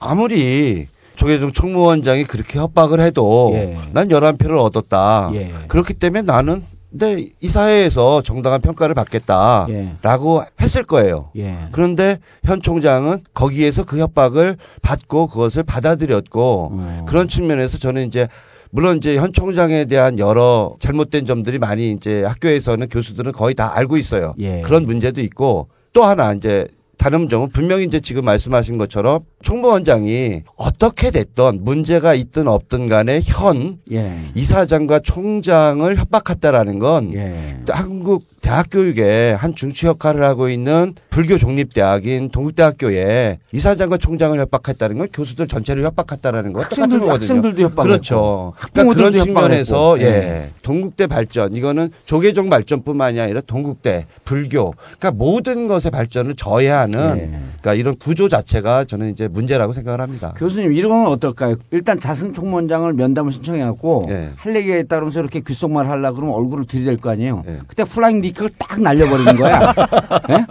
아무리 0.00 0.88
조계종 1.14 1.52
총무원장이 1.52 2.24
그렇게 2.24 2.58
협박을 2.58 3.00
해도 3.00 3.52
예. 3.54 3.78
난 3.92 4.08
11표를 4.08 4.58
얻었다. 4.58 5.30
예. 5.34 5.52
그렇기 5.68 5.94
때문에 5.94 6.22
나는 6.22 6.64
근데 6.96 7.28
이 7.40 7.48
사회에서 7.48 8.22
정당한 8.22 8.60
평가를 8.60 8.94
받겠다라고 8.94 10.44
했을 10.60 10.84
거예요. 10.84 11.30
예. 11.36 11.58
그런데 11.72 12.18
현 12.44 12.62
총장은 12.62 13.18
거기에서 13.34 13.84
그 13.84 13.98
협박을 13.98 14.56
받고 14.80 15.26
그것을 15.26 15.64
받아들였고 15.64 16.70
어. 16.72 17.04
그런 17.08 17.26
측면에서 17.26 17.78
저는 17.78 18.06
이제 18.06 18.28
물론 18.70 18.98
이제 18.98 19.16
현 19.16 19.32
총장에 19.32 19.86
대한 19.86 20.20
여러 20.20 20.76
잘못된 20.78 21.26
점들이 21.26 21.58
많이 21.58 21.90
이제 21.90 22.22
학교에서는 22.22 22.88
교수들은 22.88 23.32
거의 23.32 23.56
다 23.56 23.76
알고 23.76 23.96
있어요. 23.96 24.34
예. 24.38 24.60
그런 24.60 24.86
문제도 24.86 25.20
있고 25.20 25.66
또 25.92 26.04
하나 26.04 26.32
이제 26.32 26.68
다른 26.98 27.28
점은 27.28 27.50
분명히 27.50 27.84
이제 27.84 28.00
지금 28.00 28.24
말씀하신 28.24 28.78
것처럼 28.78 29.20
총무원장이 29.42 30.42
어떻게 30.56 31.10
됐던 31.10 31.64
문제가 31.64 32.14
있든 32.14 32.48
없든 32.48 32.88
간에 32.88 33.20
현 33.22 33.78
예. 33.92 34.18
이사장과 34.34 35.00
총장을 35.00 35.96
협박했다라는 35.96 36.78
건 36.78 37.12
예. 37.14 37.58
한국 37.68 38.24
대학 38.44 38.66
교육에 38.70 39.32
한 39.32 39.54
중추 39.54 39.86
역할을 39.86 40.22
하고 40.22 40.50
있는 40.50 40.94
불교 41.08 41.38
종립대학인 41.38 42.28
동국대학교에 42.28 43.38
이사장과 43.52 43.96
총장을 43.96 44.38
협박했다는 44.38 44.98
건 44.98 45.08
교수들 45.10 45.46
전체를 45.48 45.82
협박했다는 45.84 46.52
거 46.52 46.60
똑같은 46.60 46.82
학생들- 46.84 47.00
거거든요. 47.00 47.12
학생들도 47.12 47.62
협박했고, 47.62 47.82
그렇죠. 47.82 48.52
그러니까 48.70 48.94
그런 48.94 49.12
측면에서. 49.16 49.98
예. 50.00 50.04
예. 50.04 50.50
동국대 50.60 51.06
발전 51.06 51.56
이거는 51.56 51.88
조계종 52.04 52.50
발전뿐만 52.50 53.14
이 53.14 53.20
아니라 53.20 53.40
동국대 53.40 54.04
불교 54.26 54.72
그러니까 54.72 55.10
모든 55.12 55.66
것의 55.66 55.90
발전을 55.90 56.34
저해하는 56.34 56.98
예. 57.16 57.40
그러니까 57.60 57.74
이런 57.74 57.96
구조 57.96 58.28
자체가 58.28 58.84
저는 58.84 59.10
이제 59.10 59.26
문제라고 59.26 59.72
생각을 59.72 60.02
합니다. 60.02 60.34
교수님 60.36 60.74
이런 60.74 60.90
건 60.90 61.06
어떨까요? 61.06 61.56
일단 61.70 61.98
자승 61.98 62.34
총무원장을 62.34 62.92
면담을 62.92 63.32
신청해 63.32 63.64
갖고 63.64 64.04
예. 64.10 64.28
할 64.36 64.54
얘기가 64.54 64.76
있다 64.76 64.96
그러면서 64.96 65.20
이렇게 65.20 65.40
귓속말 65.40 65.88
하려 65.88 66.10
고 66.10 66.16
그러면 66.16 66.34
얼굴을 66.36 66.66
들이댈 66.66 66.98
거 66.98 67.08
아니에요. 67.08 67.42
예. 67.48 67.58
그때 67.66 67.84
flying 67.84 68.20
knee 68.20 68.33
kick을 68.34 68.50
딱 68.58 68.80
날려버리는 68.80 69.36
거야. 69.36 69.72
예? 70.30 70.46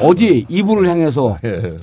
어디 0.00 0.44
입을 0.48 0.88
향해서 0.88 1.38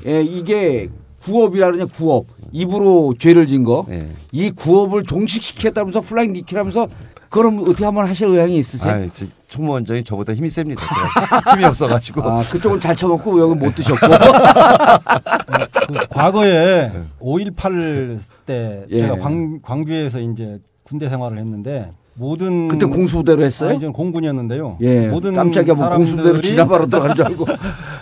예, 0.06 0.22
이게 0.22 0.90
구업이라 1.24 1.68
그러냐 1.72 1.86
구업 1.86 2.26
입으로 2.52 3.16
죄를 3.18 3.48
진 3.48 3.64
거. 3.64 3.86
예. 3.90 4.08
이 4.32 4.52
구업을 4.52 5.04
종식시켰다면서 5.04 6.02
flying 6.02 6.34
knee 6.34 6.45
kick이라면서 6.45 6.88
그럼 7.30 7.60
어떻게 7.64 7.84
한번 7.84 8.08
하실 8.08 8.30
의향이 8.30 8.58
있으세요? 8.58 8.94
아, 8.94 9.08
저 9.14 9.26
총무원장이 9.50 10.04
저보다 10.06 10.34
힘이 10.34 10.50
셉니다. 10.50 10.82
힘이 11.52 11.66
없어가지고. 11.66 12.22
아, 12.22 12.42
그쪽은 12.42 12.80
잘 12.80 12.96
쳐먹고 12.96 13.40
여기 13.42 13.56
못 13.60 13.76
드셨고. 13.76 14.08
그 14.08 16.08
과거에 16.10 16.92
5.18때 17.20 18.86
예. 18.90 19.00
제가 19.00 19.18
광, 19.18 19.60
광주에서 19.62 20.20
이제 20.20 20.60
군대 20.84 21.10
생활을 21.10 21.38
했는데 21.40 21.92
모든 22.18 22.68
그때 22.68 22.86
공수부대로 22.86 23.44
했어요? 23.44 23.72
아니, 23.72 23.80
저는 23.80 23.94
공군이었는데요. 23.94 24.78
예. 24.82 25.08
모든 25.10 25.34
깜짝이야, 25.34 25.74
뭐 25.76 25.90
공수부대로 25.90 26.40
지나바로 26.42 26.88
들어간 26.88 27.16
줄 27.16 27.26
알고. 27.26 27.46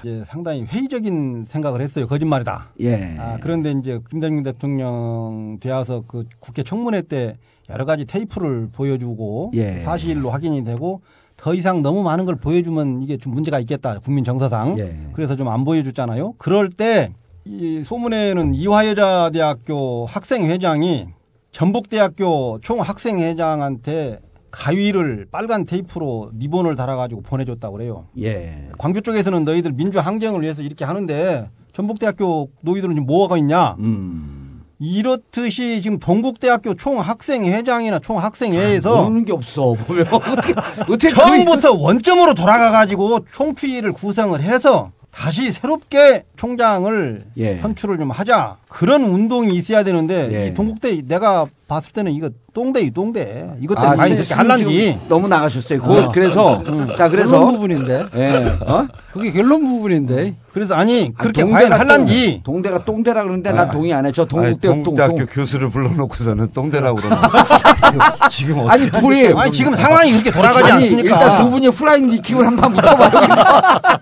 이제 0.04 0.23
상당히 0.26 0.63
회의적인 0.63 1.45
생각을 1.47 1.82
했어요. 1.82 2.08
거짓말이다. 2.08 2.69
예. 2.82 3.15
아, 3.17 3.38
그런데 3.41 3.71
이제 3.71 3.99
김대중 4.10 4.43
대통령 4.43 5.58
되어서 5.60 6.04
그 6.08 6.26
국회 6.39 6.63
청문회 6.63 7.04
때 7.04 7.38
여러 7.69 7.86
가지 7.86 8.06
테이프를 8.06 8.69
보여주고 8.71 9.52
예. 9.56 9.80
사실로 9.80 10.30
확인이 10.30 10.63
되고 10.63 11.02
더 11.38 11.54
이상 11.54 11.82
너무 11.82 12.04
많은 12.04 12.26
걸 12.26 12.36
보여주면 12.36 13.02
이게 13.02 13.17
좀 13.17 13.34
문제가 13.34 13.60
있겠다. 13.60 13.97
국민 13.99 14.23
정서상. 14.23 14.78
예. 14.80 14.95
그래서 15.13 15.36
좀 15.36 15.47
안 15.47 15.63
보여줬잖아요. 15.65 16.34
그럴 16.38 16.69
때 16.69 17.12
이 17.45 17.84
소문에는 17.84 18.54
이화여자대학교 18.56 20.06
학생 20.06 20.45
회장이 20.45 21.08
전북대학교 21.53 22.59
총학생회장한테 22.61 24.19
가위를 24.51 25.27
빨간 25.31 25.65
테이프로 25.65 26.31
리본을 26.37 26.75
달아가지고 26.75 27.21
보내줬다고 27.21 27.77
그래요. 27.77 28.07
예. 28.19 28.69
광주 28.77 29.01
쪽에서는 29.01 29.45
너희들 29.45 29.71
민주 29.71 29.99
항쟁을 29.99 30.41
위해서 30.41 30.61
이렇게 30.61 30.83
하는데 30.83 31.49
전북대학교 31.73 32.49
너희들은 32.61 32.95
지금 32.95 33.05
뭐가 33.07 33.37
있냐? 33.37 33.75
음. 33.79 34.63
이렇듯이 34.79 35.81
지금 35.81 35.97
동국대학교 35.99 36.73
총학생회장이나 36.75 37.99
총학생회에서 37.99 39.03
모르는 39.03 39.23
게 39.25 39.31
없어 39.31 39.73
보면 39.73 40.07
어떻게 40.11 40.53
어떻게 40.81 41.09
처음부터 41.09 41.73
원점으로 41.73 42.33
돌아가가지고 42.33 43.25
총추위를 43.31 43.93
구성을 43.93 44.39
해서 44.41 44.91
다시 45.09 45.51
새롭게 45.51 46.25
총장을 46.35 47.25
예. 47.37 47.57
선출을 47.57 47.97
좀 47.97 48.11
하자 48.11 48.57
그런 48.73 49.03
운동이 49.03 49.53
있어야 49.55 49.83
되는데 49.83 50.29
예. 50.33 50.47
이 50.47 50.53
동국대 50.55 51.03
내가 51.07 51.45
봤을 51.67 51.91
때는 51.93 52.12
이거 52.12 52.29
똥대 52.53 52.88
똥대 52.91 53.51
이것 53.62 53.75
때문에 53.75 53.93
아, 53.93 53.95
많이 53.95 54.12
지- 54.12 54.15
그렇게 54.17 54.33
할란지 54.33 54.99
너무 55.09 55.27
나가셨어요. 55.27 55.79
그, 55.81 55.91
어. 56.05 56.12
그래서 56.12 56.62
음. 56.67 56.88
자 56.97 57.07
그래서 57.09 57.38
결론 57.39 57.53
부분인데. 57.53 58.05
예. 58.15 58.57
어? 58.65 58.88
그게 59.12 59.31
결론 59.31 59.63
부분인데. 59.63 60.36
그래서 60.53 60.73
아니 60.75 61.12
그렇게 61.15 61.41
아, 61.41 61.45
과연 61.45 61.59
동대가 61.69 61.79
할란지 61.79 62.41
동- 62.43 62.55
동대가 62.55 62.83
똥대라 62.86 63.23
그러는데 63.23 63.51
난 63.51 63.71
동의 63.71 63.93
안 63.93 64.05
해. 64.07 64.12
저 64.12 64.25
동국대 64.25 64.67
아니, 64.67 64.75
동, 64.75 64.83
동국대학교 64.83 65.15
동. 65.17 65.25
교수를 65.27 65.69
불러놓고서는 65.69 66.49
똥대라고 66.53 66.95
그러면 66.97 67.19
지금 68.29 68.59
어떻게 68.59 68.71
아니 68.71 68.91
둘이 68.91 69.27
아니 69.36 69.51
지금 69.51 69.73
상황이 69.75 70.12
그렇게 70.12 70.31
돌아가지 70.31 70.63
아니, 70.63 70.71
않습니까? 70.83 71.19
일단 71.21 71.38
두 71.43 71.49
분이 71.49 71.69
flying 71.71 72.10
knee 72.10 72.23
kick을 72.23 72.45
한번 72.45 72.73
붙어봐요. 72.73 73.09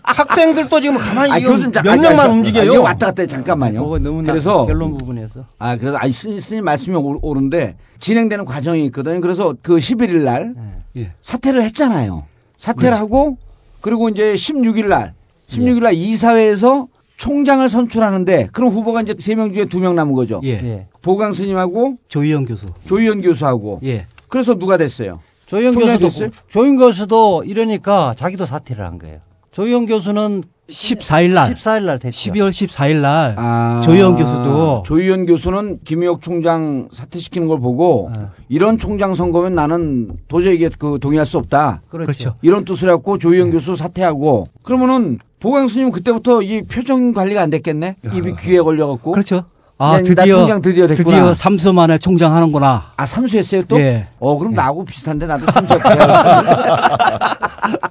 학생들도 0.03 0.79
지금 0.81 0.97
가만히 0.97 1.31
아, 1.31 1.37
이거 1.37 1.51
교수님 1.51 1.71
자- 1.73 1.81
몇 1.83 1.91
아니, 1.91 2.01
명만 2.01 2.25
아니, 2.25 2.33
움직여요. 2.35 2.69
아니, 2.71 2.77
왔다 2.77 3.05
갔다 3.07 3.21
해, 3.23 3.27
잠깐만요. 3.27 3.81
나- 3.99 4.33
그래서 4.65 4.79
결론 4.79 4.97
부분에서. 4.97 5.45
아 5.59 5.77
그래서 5.77 5.97
아니 5.97 6.11
스님, 6.13 6.39
스님 6.39 6.63
말씀이 6.65 6.95
오- 6.95 7.19
옳은데 7.21 7.75
진행되는 7.99 8.45
과정이 8.45 8.85
있거든요. 8.85 9.19
그래서 9.21 9.55
그 9.61 9.77
11일 9.77 10.23
날 10.23 10.55
예. 10.97 11.11
사퇴를 11.21 11.63
했잖아요. 11.63 12.25
사퇴를 12.57 12.89
그렇죠. 12.89 13.01
하고 13.03 13.37
그리고 13.81 14.09
이제 14.09 14.33
16일 14.35 14.87
날 14.87 15.13
16일 15.49 15.83
날 15.83 15.93
이사회에서 15.93 16.87
총장을 17.17 17.67
선출하는데 17.69 18.47
그럼 18.51 18.71
후보가 18.71 19.01
이제 19.01 19.15
세 19.19 19.35
명 19.35 19.53
중에 19.53 19.65
두 19.65 19.79
명 19.79 19.95
남은 19.95 20.13
거죠. 20.13 20.41
예. 20.43 20.49
예. 20.51 20.87
보강 21.01 21.33
스님하고 21.33 21.97
조희영 22.07 22.45
교수. 22.45 22.67
조희연 22.85 23.21
교수하고. 23.21 23.79
예. 23.83 24.05
그래서 24.27 24.55
누가 24.55 24.77
됐어요? 24.77 25.19
조희영 25.45 25.73
총장이 25.73 25.99
교수도 25.99 26.25
됐어요? 26.27 26.43
조희영 26.49 26.77
교수도 26.77 27.43
이러니까 27.45 28.13
자기도 28.15 28.45
사퇴를 28.45 28.85
한 28.85 28.97
거예요. 28.97 29.19
조희영 29.51 29.85
교수는 29.85 30.43
14일 30.69 31.33
날. 31.33 31.53
14일 31.53 31.83
날 31.83 31.99
됐죠. 31.99 32.31
12월 32.31 32.49
14일 32.49 33.01
날 33.01 33.35
아, 33.37 33.81
조희연 33.83 34.15
교수도 34.15 34.83
조희연 34.85 35.25
교수는 35.25 35.79
김의옥 35.83 36.21
총장 36.21 36.87
사퇴시키는 36.93 37.49
걸 37.49 37.59
보고 37.59 38.09
이런 38.47 38.77
총장 38.77 39.13
선거면 39.13 39.53
나는 39.53 40.15
도저히 40.29 40.55
이게 40.55 40.69
그 40.79 40.97
동의할 41.01 41.25
수 41.25 41.37
없다. 41.37 41.81
그렇죠. 41.89 42.35
이런 42.41 42.63
뜻을 42.63 42.89
했고 42.89 43.17
조희연 43.17 43.51
교수 43.51 43.75
사퇴하고 43.75 44.47
그러면은 44.63 45.19
보강 45.41 45.67
스님 45.67 45.91
그때부터 45.91 46.41
이 46.41 46.61
표정 46.63 47.11
관리가 47.11 47.41
안 47.41 47.49
됐겠네. 47.49 47.97
입이 48.13 48.35
귀에 48.39 48.61
걸려 48.61 48.87
갖고. 48.87 49.11
그렇죠. 49.11 49.43
아, 49.77 49.97
네, 49.97 50.03
나 50.03 50.05
드디어 50.23 50.37
총장 50.37 50.61
드디어 50.61 50.85
됐구나. 50.87 51.17
드디어 51.17 51.33
삼수 51.33 51.73
만에 51.73 51.97
총장 51.97 52.33
하는구나. 52.35 52.91
아 52.95 53.05
삼수했어요 53.05 53.63
또? 53.63 53.77
예. 53.79 54.07
어 54.19 54.37
그럼 54.37 54.53
나하고 54.53 54.85
비슷한데 54.85 55.25
나도 55.25 55.51
삼수했고. 55.51 55.89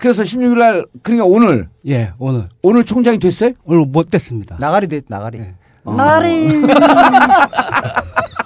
그래서 0.00 0.22
16일 0.22 0.58
날 0.58 0.86
그러니까 1.02 1.26
오늘 1.26 1.68
예, 1.86 2.12
오늘 2.18 2.46
오늘 2.62 2.84
총장이 2.84 3.18
됐어요? 3.18 3.52
오늘 3.64 3.84
못 3.86 4.10
됐습니다. 4.10 4.56
나가리 4.58 4.88
됐 4.88 5.04
나가리. 5.08 5.42
어. 5.84 5.94
나리. 5.94 6.62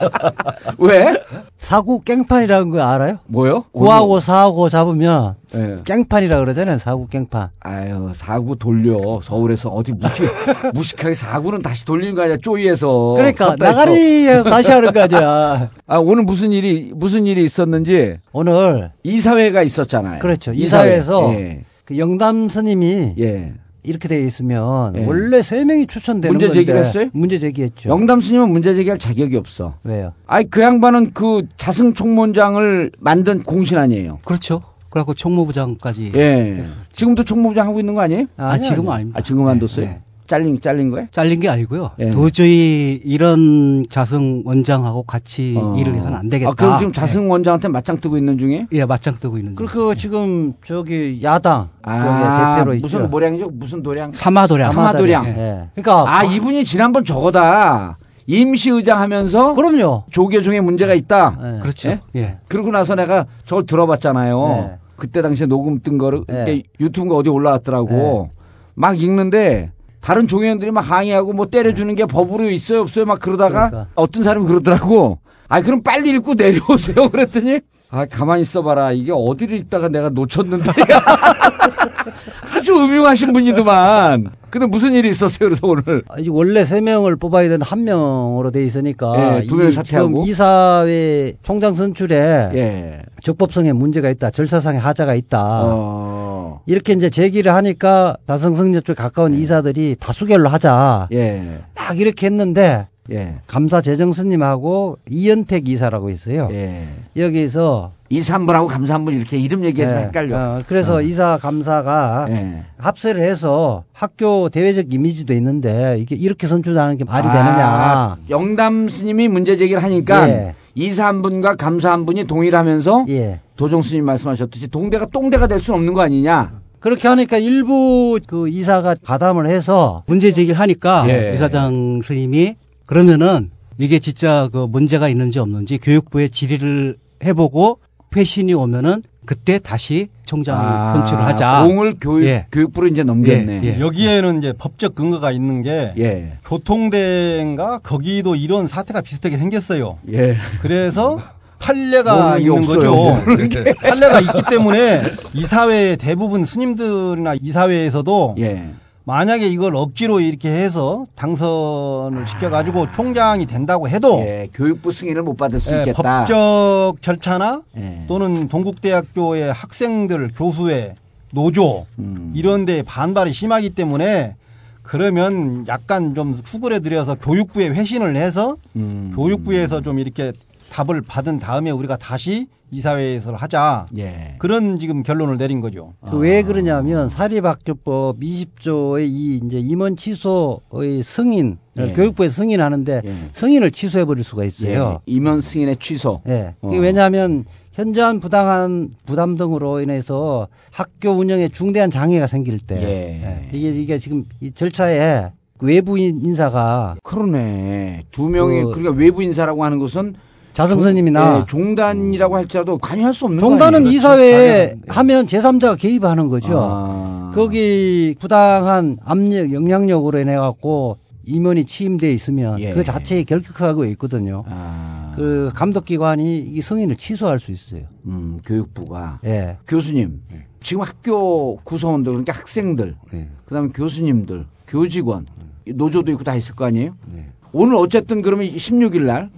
왜? 0.79 1.15
사구 1.59 2.01
깽판이라는 2.03 2.71
거 2.71 2.83
알아요? 2.83 3.19
뭐요? 3.27 3.65
구하고 3.73 4.21
사하고 4.21 4.69
잡으면 4.69 5.35
예. 5.55 5.77
깽판이라 5.85 6.39
그러잖아요. 6.41 6.79
사구 6.79 7.07
깽판. 7.09 7.49
아유 7.61 8.11
사구 8.15 8.57
돌려 8.57 9.01
서울에서 9.23 9.71
어디 9.71 9.93
무식, 9.93 10.25
무식하게 10.75 11.15
사구는 11.15 11.63
다시 11.63 11.85
돌리는 11.85 12.15
거 12.15 12.23
아니야 12.23 12.37
쪼이에서 12.37 13.15
그러니까. 13.17 13.57
나가리에 13.59 14.43
다시 14.43 14.71
하는 14.73 14.93
거 14.93 15.01
아니야. 15.03 15.71
아 15.87 15.99
오늘 15.99 16.25
무슨 16.25 16.53
일이 16.53 16.93
무슨 16.95 17.27
일이 17.27 17.45
있었는지 17.45 18.19
오늘 18.33 18.91
이사회가 19.03 19.63
있었잖아요 19.63 20.19
그렇죠. 20.21 20.53
이사회. 20.53 20.89
이사회에서 20.99 21.33
예. 21.35 21.65
그 21.85 21.99
영담 21.99 22.49
스님이 22.49 23.15
예. 23.19 23.53
이렇게 23.85 24.09
돼 24.09 24.21
있으면 24.25 24.97
예. 24.97 25.05
원래 25.05 25.43
세 25.43 25.63
명이 25.65 25.87
추천되는 25.87 26.33
문제 26.33 26.47
건데 26.47 26.61
제기를 26.61 26.81
했어요? 26.81 27.09
문제 27.13 27.39
제기했죠. 27.39 27.91
영담 27.91 28.21
스님은 28.21 28.51
문제 28.51 28.75
제기할 28.75 28.99
자격이 28.99 29.37
없어 29.37 29.75
왜요? 29.85 30.13
아니 30.27 30.49
그 30.49 30.63
양반은 30.63 31.13
그 31.13 31.47
자승 31.57 31.93
총무장을 31.95 32.91
만든 32.99 33.43
공신 33.43 33.79
아니에요 33.79 34.19
그렇죠. 34.25 34.63
그래갖고 34.89 35.15
총무부장까지. 35.15 36.13
예 36.17 36.65
지금도 36.93 37.25
총무부장 37.25 37.67
하고 37.69 37.79
있는 37.81 37.95
거 37.95 38.01
아니에요? 38.01 38.27
아, 38.37 38.59
지금은 38.59 38.93
아닙니다. 38.93 39.19
아 39.19 39.23
지금 39.23 39.47
안 39.47 39.59
뒀어요? 39.59 39.97
네. 40.25 40.27
잘린 40.27 40.61
잘린 40.61 40.91
거예요? 40.91 41.07
잘린 41.11 41.41
게 41.41 41.49
아니고요. 41.49 41.91
예. 41.99 42.11
도저히 42.11 43.01
이런 43.05 43.87
자승 43.91 44.43
원장하고 44.45 45.03
같이 45.03 45.55
어. 45.57 45.77
일을 45.79 45.95
해서는 45.95 46.17
안 46.17 46.29
되겠다. 46.31 46.51
아, 46.51 46.55
그럼 46.55 46.79
지금 46.79 46.93
자승 46.93 47.31
원장한테 47.31 47.69
맞짱 47.69 47.99
뜨고 47.99 48.17
있는 48.17 48.39
중에? 48.39 48.67
예, 48.73 48.85
맞짱 48.85 49.17
뜨고 49.21 49.37
있는 49.39 49.55
중. 49.55 49.67
그리고 49.67 49.95
지금 49.95 50.55
저기 50.65 51.21
야당 51.23 51.69
아, 51.83 52.55
대표로 52.57 52.77
무슨 52.81 53.01
있죠. 53.01 53.09
모량이죠? 53.09 53.51
무슨 53.51 53.83
도량? 53.83 54.13
사마도량. 54.13 54.73
사마도량. 54.73 55.27
예. 55.27 55.71
그러니까 55.75 56.05
아, 56.07 56.25
이분이 56.25 56.65
지난번 56.65 57.05
저거다. 57.05 57.99
임시의장 58.27 58.99
하면서 58.99 59.53
그럼요. 59.55 60.05
조계종에 60.11 60.61
문제가 60.61 60.95
있다. 60.95 61.39
예. 61.57 61.61
그렇죠. 61.61 61.91
예? 61.91 62.01
예. 62.17 62.39
그러고 62.49 62.71
나서 62.71 62.95
내가 62.95 63.27
저걸 63.45 63.67
들어봤잖아요. 63.67 64.47
네. 64.49 64.79
그때 64.97 65.21
당시에 65.21 65.47
녹음 65.47 65.81
뜬 65.81 65.99
거를 65.99 66.23
네. 66.27 66.35
이렇게 66.37 66.63
유튜브가 66.81 67.17
어디 67.17 67.29
올라왔더라고. 67.29 68.31
막 68.75 69.01
읽는데 69.01 69.73
다른 70.05 70.29
종회원들이 70.29 70.71
막 70.71 70.83
항의하고 70.83 71.33
뭐 71.33 71.47
때려주는 71.47 71.95
게 71.95 72.05
법으로 72.05 72.51
있어요 72.51 72.83
없어요 72.83 73.07
막 73.07 73.21
그러다가 73.21 73.71
그러니까. 73.71 73.87
어떤 73.95 74.23
사람이 74.23 74.47
그러더라고. 74.47 75.19
아 75.49 75.63
그럼 75.63 75.83
빨리 75.83 76.11
읽고 76.11 76.35
내려오세요 76.35 77.09
그랬더니 77.11 77.61
아 77.91 78.05
가만히 78.05 78.43
있어봐라 78.43 78.93
이게 78.93 79.13
어디를 79.15 79.57
읽다가 79.61 79.89
내가 79.89 80.11
놓쳤는데 80.11 80.73
아주 82.55 82.75
음흉하신 82.75 83.33
분이더만. 83.33 84.31
근데 84.51 84.67
무슨 84.67 84.95
일이 84.95 85.11
있었어요, 85.11 85.49
그래서 85.49 85.67
오늘? 85.67 86.03
아니, 86.09 86.29
원래 86.29 86.65
세 86.65 86.81
명을 86.81 87.17
뽑아야 87.17 87.49
되는 87.49 87.61
한 87.61 87.83
명으로 87.85 88.53
돼 88.53 88.65
있으니까 88.65 89.39
예, 89.41 89.47
두 89.47 89.57
명이 89.57 89.71
이 89.71 89.73
사퇴하고. 89.73 90.25
이사회 90.27 91.33
총장 91.43 91.75
선출에 91.75 92.17
예. 92.55 93.03
적법성에 93.23 93.73
문제가 93.73 94.09
있다, 94.11 94.31
절차상의 94.31 94.81
하자가 94.81 95.15
있다. 95.15 95.41
어. 95.65 96.24
이렇게 96.67 96.93
이제 96.95 97.11
제기를 97.11 97.53
하니까 97.55 98.17
다성성녀 98.27 98.81
쪽 98.81 98.97
가까운 98.97 99.35
이사들이 99.35 99.97
다수결로 100.01 100.49
하자. 100.49 101.09
예. 101.13 101.61
막 101.75 101.99
이렇게 102.01 102.27
했는데 102.27 102.87
예. 103.11 103.35
감사 103.47 103.83
재정 103.83 104.13
스님하고 104.13 104.97
이현택 105.11 105.69
이사라고 105.69 106.09
있어요. 106.11 106.49
예. 106.53 106.89
여기서 107.17 107.93
이사 108.09 108.35
한 108.35 108.47
분하고 108.47 108.67
감사 108.69 108.95
한 108.95 109.05
분 109.05 109.15
이렇게 109.15 109.37
이름 109.37 109.65
얘기해서 109.65 109.95
예, 109.97 110.05
헷갈려. 110.07 110.39
어, 110.39 110.63
그래서 110.67 110.97
어. 110.97 111.03
이사 111.03 111.37
감사가 111.41 112.27
예. 112.31 112.63
합세를 112.79 113.21
해서 113.21 113.85
학교 113.93 114.49
대외적 114.49 114.93
이미지도 114.95 115.35
있는데 115.35 115.97
이게 115.99 116.15
이렇게 116.15 116.47
선출하는 116.47 116.97
게 116.97 117.05
말이 117.05 117.29
아, 117.29 117.33
되느냐. 117.33 118.17
영담 118.31 118.89
스님이 118.89 119.29
문제 119.29 119.57
제기를 119.59 119.83
하니까 119.83 120.29
예. 120.31 120.55
이사 120.75 121.07
한 121.07 121.23
분과 121.23 121.55
감사 121.55 121.93
한 121.93 122.07
분이 122.07 122.25
동의를 122.25 122.59
하면서 122.59 123.05
예. 123.09 123.41
도종 123.57 123.83
스님 123.83 124.05
말씀하셨듯이 124.05 124.69
동대가 124.69 125.07
똥대가 125.07 125.47
될 125.47 125.61
수는 125.61 125.79
없는 125.79 125.95
거 125.95 126.03
아니냐. 126.03 126.61
그렇게 126.81 127.09
하니까 127.09 127.39
일부 127.39 128.19
그 128.27 128.49
이사가 128.49 128.97
가담을 129.03 129.47
해서 129.47 130.03
문제 130.07 130.33
제기를 130.33 130.59
하니까 130.61 131.07
예. 131.09 131.33
이사장 131.35 132.01
스님이 132.03 132.57
그러면은 132.87 133.51
이게 133.79 133.99
진짜 133.99 134.49
그 134.53 134.67
문제가 134.69 135.09
있는지 135.09 135.39
없는지 135.39 135.79
교육부에 135.79 136.29
질의를 136.29 136.97
해보고 137.25 137.79
회신이 138.15 138.53
오면은 138.55 139.03
그때 139.27 139.59
다시 139.59 140.09
총장 140.25 140.57
아, 140.59 140.93
선출을 140.95 141.25
하자. 141.25 141.65
공을 141.67 141.95
교육, 142.01 142.27
예. 142.27 142.47
교육부로 142.53 142.87
이제 142.87 143.03
넘겼네. 143.05 143.61
예, 143.63 143.67
예. 143.77 143.81
여기에는 143.81 144.39
이제 144.39 144.53
법적 144.59 144.95
근거가 144.95 145.31
있는 145.31 145.63
게 145.63 145.93
예. 145.99 146.33
교통대인가 146.45 147.79
거기도 147.79 148.37
이런 148.37 148.67
사태가 148.67 149.01
비슷하게 149.01 149.37
생겼어요. 149.39 149.99
예. 150.13 150.37
그래서 150.61 151.21
판례가 151.59 152.39
있는 152.39 152.59
없어요. 152.59 153.23
거죠. 153.25 153.75
판례가 153.79 154.21
있기 154.21 154.43
때문에 154.51 155.03
이사회 155.33 155.97
대부분 155.97 156.45
스님들이나 156.45 157.35
이사회에서도 157.41 158.35
예. 158.41 158.65
만약에 159.07 159.47
이걸 159.49 159.77
억지로 159.77 160.21
이렇게 160.21 160.49
해서 160.49 161.07
당선을 161.15 162.27
시켜가지고 162.27 162.93
총장이 162.93 163.45
된다고 163.45 163.87
해도 163.87 164.19
예, 164.21 164.49
교육부 164.53 164.91
승인을 164.91 165.23
못 165.23 165.37
받을 165.37 165.61
수 165.61 165.75
예, 165.75 165.81
있겠다. 165.81 166.21
법적 166.21 167.03
절차나 167.03 167.63
예. 167.77 168.05
또는 168.07 168.49
동국대학교의 168.49 169.53
학생들, 169.53 170.33
교수회, 170.35 170.95
노조 171.33 171.85
음. 171.99 172.33
이런 172.35 172.65
데 172.65 172.83
반발이 172.83 173.33
심하기 173.33 173.71
때문에 173.71 174.37
그러면 174.83 175.67
약간 175.69 176.15
좀 176.15 176.39
수그려 176.43 176.81
들여서 176.81 177.17
교육부에 177.17 177.69
회신을 177.69 178.17
해서 178.17 178.57
음. 178.77 179.13
교육부에서 179.15 179.83
좀 179.83 179.99
이렇게 179.99 180.33
답을 180.75 181.03
받은 181.03 181.39
다음에 181.39 181.71
우리가 181.71 181.97
다시 181.97 182.49
이사회에서 182.73 183.33
하자. 183.35 183.87
예. 183.97 184.35
그런 184.39 184.81
지금 184.81 185.05
결론을 185.05 185.39
내린 185.39 185.61
거죠. 185.61 185.93
그왜 186.11 186.43
그러냐면 186.43 187.09
사립학교법 187.09 188.19
20조의 188.19 189.07
이 189.09 189.41
이제 189.45 189.59
임원 189.61 189.97
취소의 189.97 191.05
승인 191.05 191.59
예. 191.79 191.93
교육부에 191.93 192.29
승인하는데 192.29 193.03
예. 193.05 193.15
승인을 193.33 193.71
취소해 193.71 194.05
버릴 194.05 194.25
수가 194.25 194.43
있어요. 194.43 195.01
예. 195.07 195.13
임원 195.13 195.41
승인의 195.41 195.77
취소. 195.77 196.23
예. 196.27 196.55
어. 196.61 196.67
그게 196.69 196.79
왜냐하면 196.79 197.45
현저한 197.75 198.19
부당한 198.19 198.91
부담 199.07 199.37
등으로 199.37 199.81
인해서 199.81 200.49
학교 200.73 201.11
운영에 201.11 201.49
중대한 201.49 201.93
장애가 201.93 202.27
생길 202.27 202.59
때 202.59 202.83
예. 202.83 203.23
예. 203.23 203.49
이게 203.57 203.71
이게 203.71 203.99
지금 203.99 204.25
이 204.41 204.51
절차에 204.51 205.31
외부인 205.61 206.25
인사가 206.25 206.97
그러네. 207.05 208.03
두 208.11 208.29
명이 208.29 208.63
그- 208.65 208.71
그러니까 208.73 208.95
외부 209.01 209.23
인사라고 209.23 209.65
하는 209.65 209.79
것은 209.79 210.17
자성 210.55 210.79
종- 210.79 210.89
스님이나 210.89 211.41
예, 211.41 211.47
종단이라고 211.47 212.37
할지라도 212.37 212.79
관여할 212.79 213.13
수 213.13 213.25
없는 213.27 213.41
거 213.41 213.47
종단은? 213.49 213.87
이사회에 213.87 214.77
하면 214.89 215.27
제3자가 215.27 215.77
개입하는 215.79 216.29
거죠. 216.29 216.59
아. 216.63 217.31
거기 217.35 218.15
부당한 218.19 218.97
압력, 219.05 219.53
영향력으로 219.53 220.21
인해 220.21 220.37
갖고 220.37 220.99
임원이 221.27 221.65
취임돼 221.65 222.13
있으면 222.13 222.61
예. 222.61 222.73
그 222.73 222.85
자체에 222.85 223.25
결격사고가 223.25 223.87
있거든요. 223.89 224.45
아. 224.47 225.13
그 225.17 225.51
감독기관이 225.55 226.39
이 226.39 226.61
승인을 226.63 226.97
취소할 226.97 227.41
수 227.41 227.51
있어요. 227.51 227.83
음, 228.07 228.39
교육부가 228.47 229.21
예. 229.25 229.59
교수님 229.67 230.23
네. 230.31 230.45
지금 230.61 230.83
학교 230.83 231.57
구성원들 231.65 232.13
그러니까 232.13 232.33
학생들 232.33 232.97
그 233.45 233.55
다음에 233.55 233.69
교수님들 233.75 234.47
교직원 234.67 235.27
노조도 235.67 236.11
있고 236.13 236.25
다 236.25 236.35
있을 236.37 236.55
거 236.55 236.65
아니에요? 236.67 236.95
네. 237.13 237.29
오늘 237.53 237.77
어쨌든 237.77 238.23
그러면 238.23 238.47
16일 238.49 239.03
날 239.03 239.31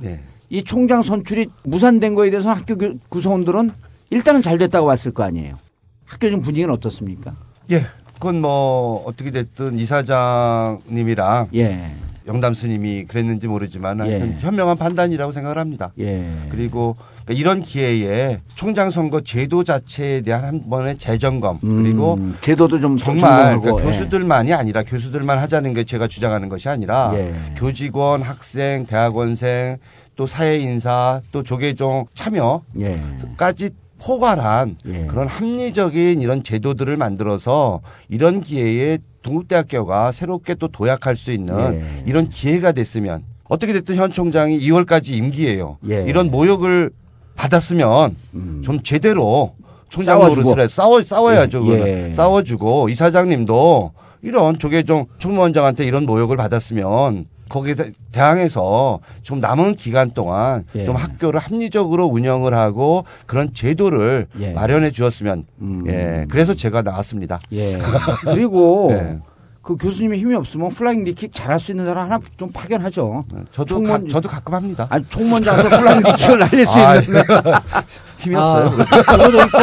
이 0.49 0.63
총장 0.63 1.03
선출이 1.03 1.47
무산된 1.65 2.15
거에 2.15 2.31
대해서 2.31 2.51
학교 2.51 2.77
교- 2.77 2.95
구성원들은 3.09 3.71
일단은 4.11 4.43
잘 4.43 4.59
됐다고 4.59 4.87
봤을 4.87 5.13
거 5.13 5.25
아니에요. 5.25 5.57
학교 6.05 6.29
중 6.31 6.41
분위기는 6.41 6.73
어떻습니까? 6.73 7.35
예. 7.73 7.83
그건 8.15 8.41
뭐 8.41 9.03
어떻게 9.07 9.31
됐든 9.31 9.79
이사장님이랑 9.79 11.49
예. 11.55 11.93
영담 12.27 12.55
스님이 12.55 13.05
그랬는지 13.05 13.47
모르지만 13.47 14.01
하여튼 14.01 14.33
예. 14.35 14.39
현명한 14.39 14.79
판단이라고 14.79 15.33
생각을 15.33 15.59
합니다. 15.59 15.93
예. 15.99 16.33
그리고 16.49 16.97
그러니까 17.25 17.35
이런 17.41 17.63
기회에 17.63 18.41
총장 18.55 18.91
선거 18.91 19.21
제도 19.21 19.63
자체에 19.65 20.23
대한 20.23 20.45
한 20.45 20.71
번의 20.71 20.97
재점검 20.99 21.59
그리고 21.61 22.15
음, 22.15 22.37
제도도 22.41 22.81
좀 22.81 22.97
정말 22.97 23.61
그러니까 23.61 23.83
예. 23.83 23.87
교수들만이 23.87 24.55
아니라 24.55 24.83
교수들만 24.85 25.39
하자는 25.39 25.75
게 25.75 25.85
제가 25.85 26.09
주장하는 26.09 26.49
것이 26.49 26.69
아니라 26.69 27.13
예. 27.15 27.33
교직원, 27.57 28.23
학생, 28.23 28.87
대학원생 28.87 29.77
또 30.17 30.27
사회 30.27 30.57
인사 30.57 31.21
또 31.31 31.43
조계종 31.43 32.07
참여까지 32.15 33.65
예. 33.65 33.71
포괄한 33.99 34.77
예. 34.87 35.07
그런 35.07 35.29
합리적인 35.29 36.21
이런 36.21 36.43
제도들을 36.43 36.97
만들어서 36.97 37.81
이런 38.09 38.41
기회에 38.41 38.99
동국대학교가 39.23 40.13
새롭게 40.13 40.55
또 40.55 40.69
도약할 40.69 41.17
수 41.17 41.33
있는 41.33 41.75
예. 41.75 42.03
이런 42.07 42.29
기회가 42.29 42.73
됐으면 42.73 43.25
어떻게 43.45 43.73
됐든 43.75 43.95
현 43.95 44.11
총장이 44.11 44.59
2월까지 44.61 45.11
임기예요. 45.11 45.79
예. 45.91 46.05
이런 46.09 46.31
모욕을 46.31 46.91
받았으면 47.37 48.17
좀 48.63 48.83
제대로 48.83 49.53
총장 49.91 50.23
음. 50.23 50.29
노릇을 50.29 50.61
해 50.61 50.69
싸워 50.69 51.03
싸워야죠. 51.03 51.67
예. 51.69 52.09
예. 52.09 52.15
싸워주고 52.15 52.89
이사장님도 52.89 53.93
이런 54.23 54.59
조계종 54.59 55.07
총무원장한테 55.19 55.85
이런 55.85 56.07
모욕을 56.07 56.37
받았으면 56.39 57.27
거기에 57.49 57.75
대- 57.75 57.93
대항해서 58.13 58.99
좀 59.23 59.41
남은 59.41 59.77
기간 59.77 60.11
동안 60.11 60.65
예. 60.75 60.85
좀 60.85 60.97
학교를 60.97 61.39
합리적으로 61.41 62.07
운영을 62.07 62.55
하고 62.55 63.05
그런 63.27 63.53
제도를 63.55 64.27
예. 64.41 64.53
마련해 64.53 64.91
주었으면 64.91 65.45
예 65.87 66.27
그래서 66.29 66.55
제가 66.55 66.83
나왔습니다. 66.83 67.39
예. 67.53 67.79
그리고 68.25 68.89
네. 68.91 69.19
그 69.63 69.77
교수님의 69.77 70.21
힘이 70.21 70.37
없으면 70.37 70.71
flying 70.71 71.03
knee 71.03 71.19
kick 71.19 71.35
잘할 71.35 71.59
수 71.59 71.73
있는 71.73 71.87
사람 71.87 72.05
하나 72.05 72.21
좀 72.37 72.53
파견하죠. 72.53 73.25
저도 73.51 73.83
가, 73.83 73.99
저도 74.09 74.29
가끔 74.29 74.55
합니다. 74.55 74.87
아니 74.91 75.05
총무원장 75.09 75.57
가서 75.57 75.69
flying 75.69 76.03
knee 76.07 76.18
kick을 76.18 76.39
날릴 76.39 76.67
수 76.67 76.79
아, 76.79 76.95
있는 76.97 77.23
힘이 78.19 78.37
아, 78.37 78.41
없어요. 78.65 78.87
그것도 78.87 79.39
있고 79.43 79.59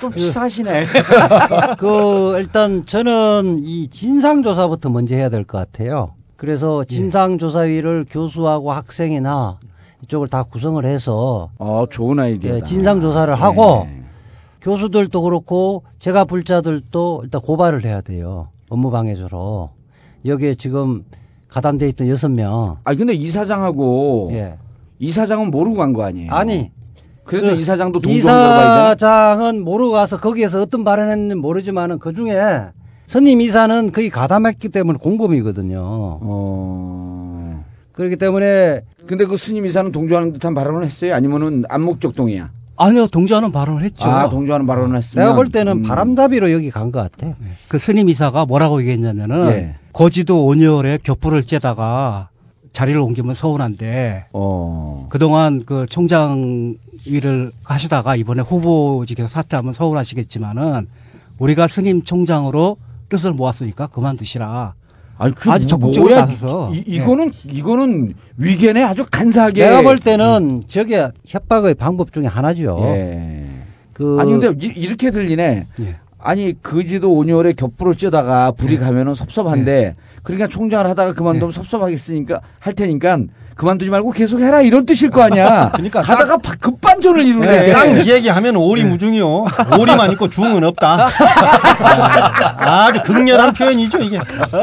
좀 0.00 0.12
치사하시네. 0.14 0.86
그 1.78 2.36
일단 2.38 2.84
저는 2.86 3.60
이 3.62 3.88
진상 3.88 4.42
조사부터 4.42 4.88
먼저 4.88 5.14
해야 5.14 5.28
될 5.28 5.44
것 5.44 5.58
같아요. 5.58 6.14
그래서 6.36 6.84
진상조사위를 6.84 8.04
교수하고 8.10 8.72
학생이나 8.72 9.58
이쪽을 10.04 10.28
다 10.28 10.42
구성을 10.42 10.84
해서 10.84 11.50
어 11.58 11.86
좋은 11.90 12.18
아이디어다. 12.18 12.56
예, 12.58 12.60
진상조사를 12.62 13.34
하고 13.34 13.86
교수들도 14.60 15.22
그렇고 15.22 15.82
제가 15.98 16.24
불자들도 16.24 17.20
일단 17.24 17.40
고발을 17.40 17.84
해야 17.84 18.00
돼요. 18.00 18.48
업무방해죄로. 18.68 19.70
여기에 20.26 20.56
지금 20.56 21.04
가담돼 21.48 21.88
있던 21.90 22.08
여섯 22.08 22.28
명. 22.28 22.76
아 22.84 22.94
근데 22.94 23.14
이사장하고 23.14 24.28
예. 24.32 24.56
이사장은 24.98 25.50
모르고 25.50 25.76
간 25.76 25.92
거 25.92 26.04
아니에요? 26.04 26.30
아니. 26.32 26.70
그래도 27.24 27.48
그 27.48 27.60
이사장도 27.60 28.00
동조한? 28.00 28.86
이사장은 28.92 29.62
모르고 29.64 29.92
가서 29.92 30.16
거기에서 30.18 30.62
어떤 30.62 30.84
발언했는지 30.84 31.40
모르지만은 31.40 31.98
그 31.98 32.12
중에 32.12 32.34
선임 33.06 33.40
이사는 33.40 33.92
거의 33.92 34.10
가담했기 34.10 34.68
때문에 34.68 34.98
공범이거든요. 35.00 35.80
어. 35.82 37.64
그렇기 37.92 38.16
때문에 38.16 38.82
근데 39.06 39.24
그 39.24 39.36
스님 39.36 39.64
이사는 39.66 39.92
동조하는 39.92 40.32
듯한 40.34 40.54
발언을 40.54 40.84
했어요? 40.84 41.14
아니면은 41.14 41.64
암묵적 41.68 42.14
동의야? 42.14 42.50
아니요, 42.78 43.06
동조하는 43.06 43.52
발언을 43.52 43.82
했죠. 43.84 44.04
아 44.04 44.28
동조하는 44.28 44.66
발언을 44.66 44.98
했으면 44.98 45.24
내가 45.24 45.34
볼 45.34 45.48
때는 45.48 45.72
음. 45.78 45.82
바람잡이로 45.82 46.52
여기 46.52 46.70
간 46.70 46.92
것 46.92 47.00
같아. 47.10 47.34
그 47.68 47.78
스님 47.78 48.08
이사가 48.10 48.44
뭐라고 48.44 48.80
얘기했냐면은 48.82 49.50
예. 49.52 49.74
거지도 49.94 50.44
온열에 50.44 50.98
겹불을 51.02 51.42
쬐다가 51.44 52.26
자리를 52.72 53.00
옮기면 53.00 53.34
서운한데 53.34 54.26
어. 54.34 55.06
그동안 55.08 55.62
그 55.64 55.86
총장 55.88 56.74
일을 57.06 57.52
하시다가 57.64 58.14
이번에 58.16 58.42
후보직에서 58.42 59.26
사퇴하면 59.28 59.72
서운하시겠지만은 59.72 60.86
우리가 61.38 61.68
스님 61.68 62.02
총장으로 62.02 62.76
뜻을 63.08 63.32
모았으니까 63.32 63.86
그만두시라. 63.88 64.74
아니, 65.18 65.34
그 65.34 65.50
아주 65.50 65.66
적극적으로 65.66 66.10
뭐야, 66.14 66.26
나서서 66.26 66.70
이, 66.74 66.84
이거는 66.86 67.32
이거는 67.44 68.14
위견에 68.36 68.82
아주 68.82 69.06
간사하게 69.10 69.64
내가 69.64 69.82
볼 69.82 69.98
때는 69.98 70.64
저게 70.68 71.08
협박의 71.24 71.74
방법 71.74 72.12
중에 72.12 72.26
하나죠. 72.26 72.78
예. 72.82 73.46
그 73.94 74.18
아니 74.20 74.32
근데 74.32 74.66
이- 74.66 74.72
이렇게 74.76 75.10
들리네. 75.10 75.66
예. 75.80 75.96
아니 76.18 76.54
그지도 76.62 77.12
온열에 77.12 77.52
겹불을 77.52 77.94
쬐다가 77.94 78.56
불이 78.56 78.78
가면은 78.78 79.14
섭섭한데 79.14 79.94
그러니까 80.22 80.48
총장을 80.48 80.84
하다가 80.86 81.12
그만두면 81.12 81.52
섭섭하겠으니까 81.52 82.40
할 82.60 82.72
테니까 82.74 83.18
그만두지 83.54 83.90
말고 83.90 84.10
계속 84.10 84.40
해라 84.40 84.60
이런 84.60 84.84
뜻일 84.84 85.10
거 85.10 85.22
아니야. 85.22 85.70
그러니까 85.76 86.02
하다가 86.02 86.36
바- 86.38 86.54
급반전을 86.60 87.24
이루네. 87.24 87.46
네, 87.46 87.70
딱이 87.72 88.10
얘기하면 88.12 88.56
오리무중이요. 88.56 89.44
오리만 89.80 90.12
있고 90.12 90.28
중은 90.28 90.62
없다. 90.64 91.08
아주 92.58 93.02
극렬한 93.02 93.54
표현이죠 93.54 93.98
이게. 93.98 94.18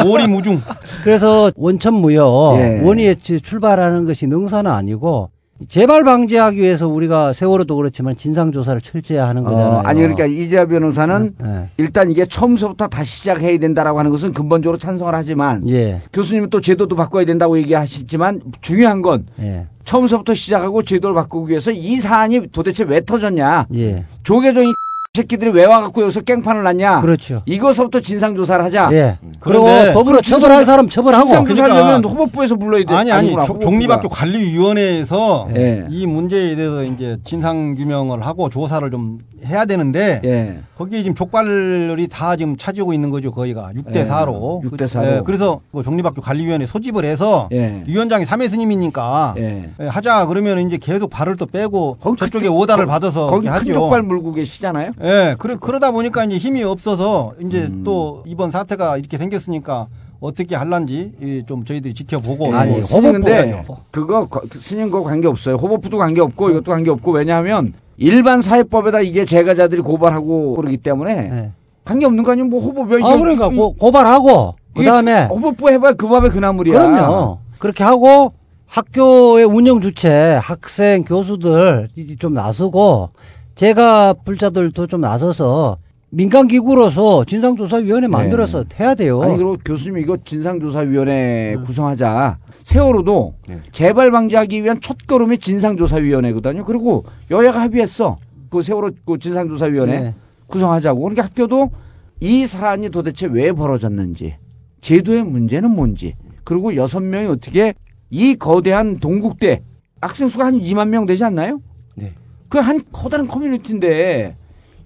오리무중. 0.06 0.62
그래서 1.04 1.52
원천무효 1.56 2.58
예. 2.60 2.82
원위에 2.84 3.16
출발하는 3.16 4.06
것이 4.06 4.28
능사는 4.28 4.70
아니고 4.70 5.32
재발 5.70 6.04
방지하기 6.04 6.58
위해서 6.58 6.88
우리가 6.88 7.32
세월호도 7.32 7.76
그렇지만 7.76 8.16
진상 8.18 8.52
조사를 8.52 8.82
철저히 8.82 9.18
하는 9.18 9.44
거잖아요. 9.44 9.78
어, 9.78 9.82
아니 9.82 10.02
그러니까 10.02 10.26
이재하 10.26 10.66
변호사는 10.66 11.36
네. 11.38 11.70
일단 11.78 12.12
이게 12.12 12.26
처음서부터 12.26 12.88
다시 12.88 13.18
시작해야 13.20 13.58
된다라고 13.60 14.00
하는 14.00 14.12
것은 14.12 14.34
근본적으로 14.34 14.78
찬성을 14.78 15.14
하지만 15.14 15.68
예. 15.70 16.02
교수님은 16.12 16.50
또 16.50 16.60
제도도 16.60 16.96
바꿔야 16.96 17.24
된다고 17.26 17.58
얘기하시지만 17.60 18.42
중요한 18.62 19.02
건 19.02 19.26
예. 19.40 19.68
처음서부터 19.86 20.34
시작하고 20.34 20.84
제도를 20.84 21.14
바꾸기 21.14 21.52
위해서 21.52 21.72
이 21.72 21.98
사안이 21.98 22.48
도대체 22.52 22.84
왜 22.84 23.02
터졌냐? 23.02 23.68
예. 23.76 24.06
조계종이 24.24 24.74
새끼들이 25.16 25.52
왜 25.52 25.66
와갖고 25.66 26.02
여기서 26.02 26.22
깽판을 26.22 26.64
났냐? 26.64 27.02
그렇죠. 27.02 27.44
이거서부터 27.46 28.00
진상 28.00 28.36
조사를 28.36 28.66
하자. 28.66 28.90
예. 28.94 29.20
그리고 29.40 29.66
그런데 29.66 29.94
법으로 29.94 30.22
처벌할 30.22 30.66
사람 30.66 30.90
처벌하고. 30.90 31.26
진상 31.28 31.46
조사하려면 31.46 31.86
그러니까 32.02 32.10
호법부에서 32.10 32.56
불러야 32.56 32.84
돼. 32.84 32.96
아니 32.96 33.12
아니 33.12 33.28
아니구나, 33.28 33.44
조-. 33.46 33.60
종립학교 33.60 34.10
관리위원회에서 34.10 35.50
예. 35.56 35.86
이 35.92 36.08
문제에 36.08 36.56
대해서 36.56 36.84
이제 36.84 37.18
진상 37.24 37.76
규명을 37.76 38.26
하고 38.26 38.50
조사를 38.50 38.90
좀 38.90 39.20
해야 39.46 39.66
되는데 39.66 40.22
예. 40.24 40.60
거기에 40.76 41.04
지금 41.04 41.16
족발이 41.16 42.08
다 42.08 42.36
지금 42.36 42.56
차지하고 42.58 42.94
있는 42.94 43.10
거죠 43.10 43.32
거기가 43.32 43.72
6대 43.76 43.96
예. 43.98 44.06
4로. 44.06 44.64
6대 44.64 44.86
4로. 44.86 45.24
그래서 45.24 45.62
뭐 45.72 45.84
종립학교 45.84 46.22
관리위원회 46.22 46.66
소집을 46.66 47.06
해서 47.06 47.50
예. 47.52 47.84
위원장이 47.88 48.26
삼회 48.26 48.48
스님이니까 48.48 49.36
예. 49.38 49.70
예, 49.80 49.86
하자 49.88 50.26
그러면 50.28 50.60
이제 50.60 50.78
계속 50.78 51.10
발을 51.10 51.36
또 51.38 51.46
빼고 51.46 51.98
저쪽에 52.18 52.48
오다를 52.48 52.86
받아서 52.86 53.28
거기 53.28 53.48
큰 53.48 53.54
하죠. 53.54 53.74
족발 53.74 54.04
물고 54.04 54.32
계시잖아요. 54.34 54.92
예, 55.04 55.36
그러, 55.38 55.58
그러다 55.58 55.92
보니까 55.92 56.24
이제 56.26 56.38
힘이 56.38 56.64
없어서 56.64 57.34
이제 57.46 57.64
음. 57.64 57.84
또 57.84 58.24
이번 58.26 58.52
사태가 58.52 58.98
이렇게 58.98 59.18
생겼으니까 59.18 59.88
어떻게 60.20 60.56
할란지 60.56 61.12
이, 61.22 61.44
좀 61.46 61.66
저희들이 61.66 61.94
지켜보고 61.94 62.56
아니, 62.56 62.80
호법부가요. 62.80 63.66
그거 63.92 64.26
거- 64.30 64.42
그 64.50 64.58
스님과 64.60 65.04
관계 65.04 65.28
없어요. 65.28 65.56
호법부도 65.56 65.98
관계 65.98 66.22
없고 66.22 66.50
이것도 66.52 66.72
관계 66.72 66.90
없고 66.92 67.12
왜냐하면 67.12 67.74
일반 67.98 68.42
사회법에다 68.42 69.02
이게 69.02 69.26
제가자들이 69.26 69.82
고발하고 69.82 70.56
그러기 70.56 70.78
때문에 70.78 71.52
관계 71.86 72.06
없는 72.06 72.24
거 72.24 72.32
아니면 72.32 72.50
뭐 72.50 72.62
호법이야. 72.62 73.06
아, 73.06 73.18
그러니까 73.18 73.50
고, 73.50 73.74
고발하고 73.74 74.56
그다음에 74.76 75.26
호법부 75.26 75.70
해봐야 75.70 75.94
그 75.94 76.08
밥에 76.08 76.30
그 76.30 76.40
나물이야. 76.40 76.78
그럼요. 76.78 77.40
그렇게 77.60 77.84
하고 77.84 78.34
학교의 78.68 79.46
운영 79.46 79.82
주체, 79.82 80.40
학생, 80.42 81.04
교수들 81.04 81.90
좀 82.20 82.34
나서고 82.34 83.10
제가 83.56 84.14
불자들도 84.26 84.88
좀 84.88 85.02
나서서 85.02 85.78
민간 86.16 86.48
기구로서 86.48 87.26
진상조사위원회 87.26 88.08
만들어서 88.08 88.66
해야 88.80 88.94
돼요. 88.94 89.20
네. 89.22 89.26
아니 89.26 89.36
그리고 89.36 89.58
교수님 89.66 89.98
이거 89.98 90.16
진상조사위원회 90.24 91.58
구성하자. 91.66 92.38
세월호도 92.64 93.34
재발 93.72 94.12
방지하기 94.12 94.64
위한 94.64 94.80
첫 94.80 94.96
걸음이 95.08 95.40
진상조사위원회거든요. 95.40 96.66
그리고 96.66 97.04
여야가 97.32 97.62
합의했어. 97.62 98.20
그 98.52 98.62
세월호 98.62 98.92
그 99.08 99.18
진상조사위원회 99.18 100.00
네. 100.00 100.16
구성하자고. 100.46 101.02
그러니까 101.02 101.24
학교도 101.24 101.72
이 102.20 102.46
사안이 102.46 102.92
도대체 102.92 103.26
왜 103.26 103.52
벌어졌는지, 103.52 104.36
제도의 104.82 105.24
문제는 105.24 105.72
뭔지, 105.72 106.16
그리고 106.44 106.76
여섯 106.76 107.00
명이 107.00 107.26
어떻게 107.28 107.74
이 108.12 108.36
거대한 108.36 108.98
동국대 109.00 109.64
학생 110.00 110.28
수가 110.30 110.46
한 110.46 110.60
2만 110.60 110.90
명 110.90 111.08
되지 111.08 111.24
않나요? 111.24 111.60
네. 111.96 112.14
그 112.50 112.60
한 112.60 112.80
커다란 112.92 113.28
커뮤니티인데 113.28 114.36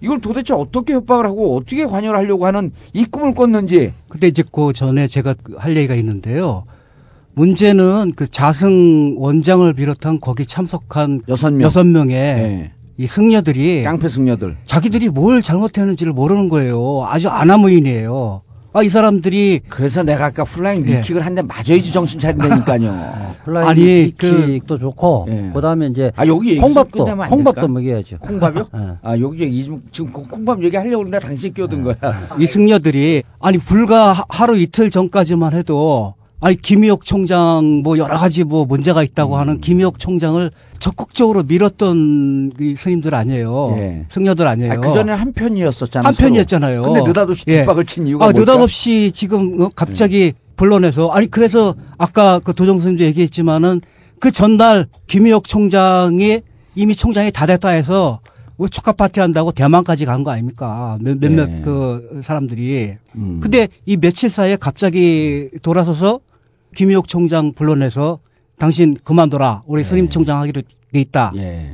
이걸 0.00 0.20
도대체 0.20 0.54
어떻게 0.54 0.94
협박을 0.94 1.26
하고 1.26 1.56
어떻게 1.56 1.86
관여를 1.86 2.18
하려고 2.18 2.46
하는 2.46 2.72
이 2.92 3.04
꿈을 3.04 3.34
꿨는지 3.34 3.92
근데 4.08 4.28
이제 4.28 4.44
그 4.50 4.72
전에 4.72 5.06
제가 5.06 5.34
할 5.56 5.76
얘기가 5.76 5.94
있는데요. 5.96 6.64
문제는 7.34 8.14
그 8.16 8.28
자승 8.28 9.14
원장을 9.18 9.72
비롯한 9.74 10.20
거기 10.20 10.44
참석한 10.44 11.22
여섯 11.28 11.50
명. 11.50 11.62
여섯 11.62 11.86
명의 11.86 12.16
네. 12.16 12.72
이 12.96 13.06
승려들이 13.06 13.84
깡패 13.84 14.08
승려들 14.08 14.56
자기들이 14.64 15.08
뭘 15.08 15.40
잘못했는지를 15.40 16.12
모르는 16.12 16.48
거예요. 16.48 17.04
아주 17.06 17.28
안하무인이에요. 17.28 18.42
아, 18.74 18.82
이 18.82 18.88
사람들이 18.88 19.60
그래서 19.68 20.02
내가 20.02 20.26
아까 20.26 20.44
flying 20.44 20.86
예. 20.88 20.96
knee 20.96 21.06
kick을 21.06 21.24
한대 21.24 21.42
맞아야지 21.42 21.90
정신 21.90 22.20
차린다니까요. 22.20 23.38
flying 23.44 23.68
아니, 23.68 24.12
그- 24.16 24.46
kick도 24.46 24.78
좋고 24.78 25.26
예. 25.30 25.50
그 25.54 25.60
다음에 25.60 25.86
이제 25.86 26.12
아 26.16 26.26
여기 26.26 26.58
콩밥도 26.58 27.04
콩밥도? 27.06 27.66
먹여야죠. 27.68 28.18
콩밥이요? 28.18 28.68
예. 28.76 28.80
아 29.02 29.18
여기 29.18 29.42
얘기 29.44 29.64
지금 29.90 30.12
그 30.12 30.22
콩밥 30.26 30.62
얘기하려고 30.62 30.98
그러는데 31.04 31.18
당신 31.26 31.52
끼어든 31.54 31.82
거야. 31.82 31.96
이 32.38 32.46
승려들이 32.46 33.22
아니 33.40 33.56
불과 33.58 34.12
하- 34.12 34.24
하루 34.28 34.56
이틀 34.58 34.90
전까지만 34.90 35.54
해도 35.54 36.14
아니 36.40 36.54
김희옥 36.56 37.04
총장 37.04 37.80
뭐 37.82 37.98
여러 37.98 38.16
가지 38.16 38.44
뭐 38.44 38.64
문제가 38.64 39.02
있다고 39.02 39.34
음. 39.34 39.40
하는 39.40 39.60
김희옥 39.60 39.98
총장을 39.98 40.50
적극적으로 40.78 41.42
밀었던 41.42 42.52
이 42.60 42.76
스님들 42.76 43.12
아니에요. 43.14 43.74
예. 43.78 44.06
승려들 44.08 44.46
아니에요. 44.46 44.72
아, 44.72 44.76
그 44.76 44.88
전에는 44.92 45.14
한 45.16 45.32
편이었었잖아요. 45.32 46.06
한 46.06 46.14
편이었잖아요. 46.14 46.82
근데 46.82 47.02
느닷없이 47.02 47.44
예. 47.48 47.56
뒷박을 47.58 47.86
친 47.86 48.06
이유가 48.06 48.24
아, 48.24 48.28
뭘까? 48.28 48.38
느닷없이 48.40 49.10
지금 49.12 49.60
어, 49.60 49.68
갑자기 49.74 50.32
불러내서 50.54 51.08
아니 51.10 51.28
그래서 51.28 51.74
아까 51.98 52.38
그 52.38 52.54
도정 52.54 52.78
스님도 52.78 53.02
얘기했지만은 53.04 53.80
그 54.20 54.30
전날 54.30 54.86
김희옥 55.08 55.44
총장이 55.44 56.40
이미 56.76 56.94
총장이 56.94 57.32
다 57.32 57.46
됐다 57.46 57.70
해서 57.70 58.20
뭐 58.56 58.68
축하 58.68 58.92
파티 58.92 59.18
한다고 59.18 59.50
대만까지 59.50 60.04
간 60.04 60.22
거 60.22 60.30
아닙니까? 60.30 60.98
몇- 61.00 61.18
몇몇 61.18 61.48
네. 61.50 61.62
그 61.64 62.20
사람들이. 62.22 62.94
음. 63.16 63.40
근데 63.42 63.66
이 63.86 63.96
며칠 63.96 64.30
사이에 64.30 64.54
갑자기 64.56 65.48
돌아서서 65.62 66.20
김희옥 66.76 67.08
총장 67.08 67.52
불러내서 67.52 68.20
당신 68.58 68.94
그만둬라. 69.04 69.62
우리 69.66 69.84
스님 69.84 70.08
총장 70.08 70.40
하기로 70.40 70.62
돼 70.92 71.00
있다. 71.00 71.32
예. 71.36 71.66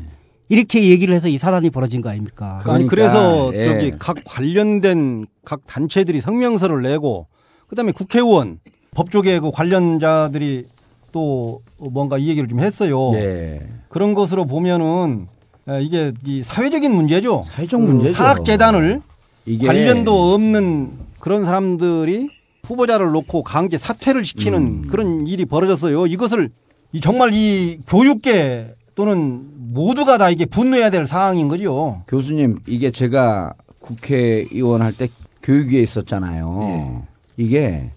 이렇게 0.49 0.89
얘기를 0.91 1.15
해서 1.15 1.29
이 1.29 1.39
사단이 1.39 1.71
벌어진 1.71 2.01
거 2.01 2.11
아닙니까? 2.11 2.63
아니 2.67 2.87
그래서 2.87 3.51
예. 3.55 3.65
저기 3.65 3.93
각 3.99 4.17
관련된 4.25 5.27
각 5.45 5.67
단체들이 5.67 6.21
성명서를 6.21 6.83
내고 6.83 7.27
그다음에 7.69 7.93
국회의원 7.93 8.61
법조계 8.95 9.41
그 9.41 9.51
관련자들이 9.51 10.67
또 11.13 11.63
뭔가 11.79 12.19
이 12.19 12.29
얘기를 12.29 12.49
좀 12.49 12.61
했어요. 12.61 13.13
예. 13.15 13.61
그런 13.89 14.15
것으로 14.15 14.45
보면은 14.45 15.29
에, 15.69 15.83
이게 15.83 16.13
이 16.27 16.43
사회적인 16.43 16.93
문제죠. 16.95 17.45
사회적 17.47 17.81
그 17.81 17.87
문제죠. 17.87 18.15
사학 18.15 18.45
재단을 18.45 19.01
이게 19.47 19.67
관련도 19.67 20.35
없는 20.35 20.93
그런 21.21 21.45
사람들이 21.45 22.29
후보자를 22.65 23.13
놓고 23.13 23.43
강제 23.43 23.79
사퇴를 23.79 24.25
시키는 24.25 24.63
음. 24.63 24.87
그런 24.89 25.27
일이 25.27 25.45
벌어졌어요. 25.45 26.07
이것을 26.07 26.51
이 26.93 27.01
정말 27.01 27.31
이 27.35 27.79
교육계 27.87 28.75
또는 28.95 29.45
모두가 29.73 30.19
다 30.19 30.31
이게 30.31 30.45
분노해야 30.45 30.91
될 30.91 31.07
사항인 31.07 31.49
거죠. 31.49 32.03
교수님 32.09 32.59
이게 32.67 32.91
제가 32.91 33.55
국회의원 33.81 34.83
할 34.83 34.93
때 34.93 35.09
교육위에 35.43 35.83
있었잖아요. 35.83 36.59
예. 36.63 37.03
이게 37.37 37.91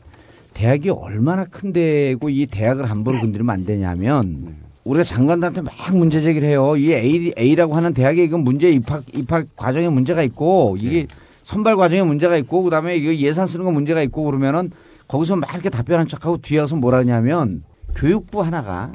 대학이 0.53 0.89
얼마나 0.89 1.45
큰 1.45 1.71
데고 1.71 2.29
이 2.29 2.45
대학을 2.47 2.89
함부로 2.89 3.19
건드리면 3.21 3.53
안 3.53 3.65
되냐면 3.65 4.55
우리가 4.83 5.03
장관들한테 5.03 5.61
막 5.61 5.73
문제 5.93 6.19
제기를 6.19 6.47
해요. 6.47 6.75
이 6.75 6.91
A, 6.93 7.31
A라고 7.37 7.75
하는 7.75 7.93
대학에 7.93 8.23
이건 8.23 8.43
문제 8.43 8.69
입학 8.69 9.03
입학 9.13 9.45
과정에 9.55 9.87
문제가 9.87 10.23
있고 10.23 10.75
이게 10.79 11.07
선발 11.47 11.77
과정에 11.77 12.03
문제가 12.03 12.35
있고 12.39 12.61
그다음에 12.63 12.97
이거 12.97 13.15
예산 13.15 13.47
쓰는 13.47 13.63
거 13.63 13.71
문제가 13.71 14.01
있고 14.01 14.25
그러면은 14.25 14.69
거기서 15.07 15.37
막 15.37 15.49
이렇게 15.53 15.69
답변한 15.69 16.05
척하고 16.05 16.39
뒤에 16.39 16.59
가서 16.59 16.75
뭐라 16.75 16.97
하냐면 16.97 17.63
교육부 17.95 18.41
하나가 18.41 18.91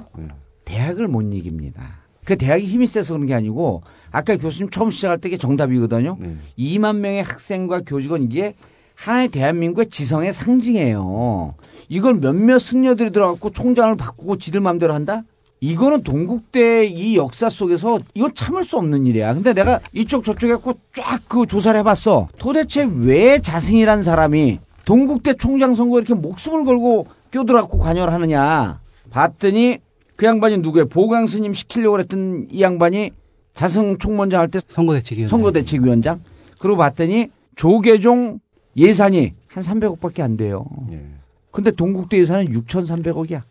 대학을 0.66 1.08
못 1.08 1.22
이깁니다. 1.22 1.82
그 2.26 2.36
대학이 2.36 2.66
힘이 2.66 2.86
세서 2.86 3.14
그런 3.14 3.26
게 3.26 3.32
아니고 3.32 3.82
아까 4.10 4.36
교수님 4.36 4.68
처음 4.68 4.90
시작할 4.90 5.16
때 5.16 5.30
이게 5.30 5.38
정답이거든요. 5.38 6.18
2만 6.58 6.98
명의 6.98 7.22
학생과 7.22 7.80
교직원 7.86 8.22
이게 8.22 8.54
하나의 8.96 9.28
대한민국의 9.28 9.86
지성의 9.88 10.34
상징이에요. 10.34 11.54
이걸 11.88 12.20
몇몇 12.20 12.58
승려들이 12.58 13.12
들어갖고 13.12 13.48
총장을 13.48 13.96
바꾸고 13.96 14.36
지들 14.36 14.60
마음대로 14.60 14.92
한다? 14.92 15.22
이거는 15.62 16.02
동국대 16.02 16.86
이 16.86 17.16
역사 17.16 17.48
속에서 17.48 18.00
이건 18.14 18.34
참을 18.34 18.64
수 18.64 18.78
없는 18.78 19.06
일이야. 19.06 19.32
근데 19.32 19.52
내가 19.52 19.78
이쪽 19.92 20.24
저쪽 20.24 20.48
해갖고 20.48 20.74
쫙 20.92 21.22
그 21.28 21.46
조사를 21.46 21.78
해봤어. 21.78 22.28
도대체 22.36 22.84
왜 22.84 23.38
자승이란 23.38 24.02
사람이 24.02 24.58
동국대 24.84 25.34
총장 25.34 25.72
선거에 25.74 26.00
이렇게 26.00 26.14
목숨을 26.14 26.64
걸고 26.64 27.06
껴들어갖고 27.30 27.78
관여를 27.78 28.12
하느냐. 28.12 28.80
봤더니 29.10 29.78
그 30.16 30.26
양반이 30.26 30.58
누구예요? 30.58 30.88
보강 30.88 31.28
스님 31.28 31.52
시키려고 31.52 32.00
했던 32.00 32.48
이 32.50 32.60
양반이 32.60 33.12
자승 33.54 33.98
총무장 33.98 34.40
할 34.40 34.48
때 34.48 34.58
선거대책위원장. 34.66 35.28
선거대책위원장. 35.38 36.20
그러고 36.58 36.78
봤더니 36.78 37.28
조계종 37.54 38.40
예산이 38.76 39.34
한 39.46 39.62
300억밖에 39.62 40.22
안 40.22 40.36
돼요. 40.36 40.66
근데 41.52 41.70
동국대 41.70 42.18
예산은 42.18 42.48
6,300억이야. 42.48 43.42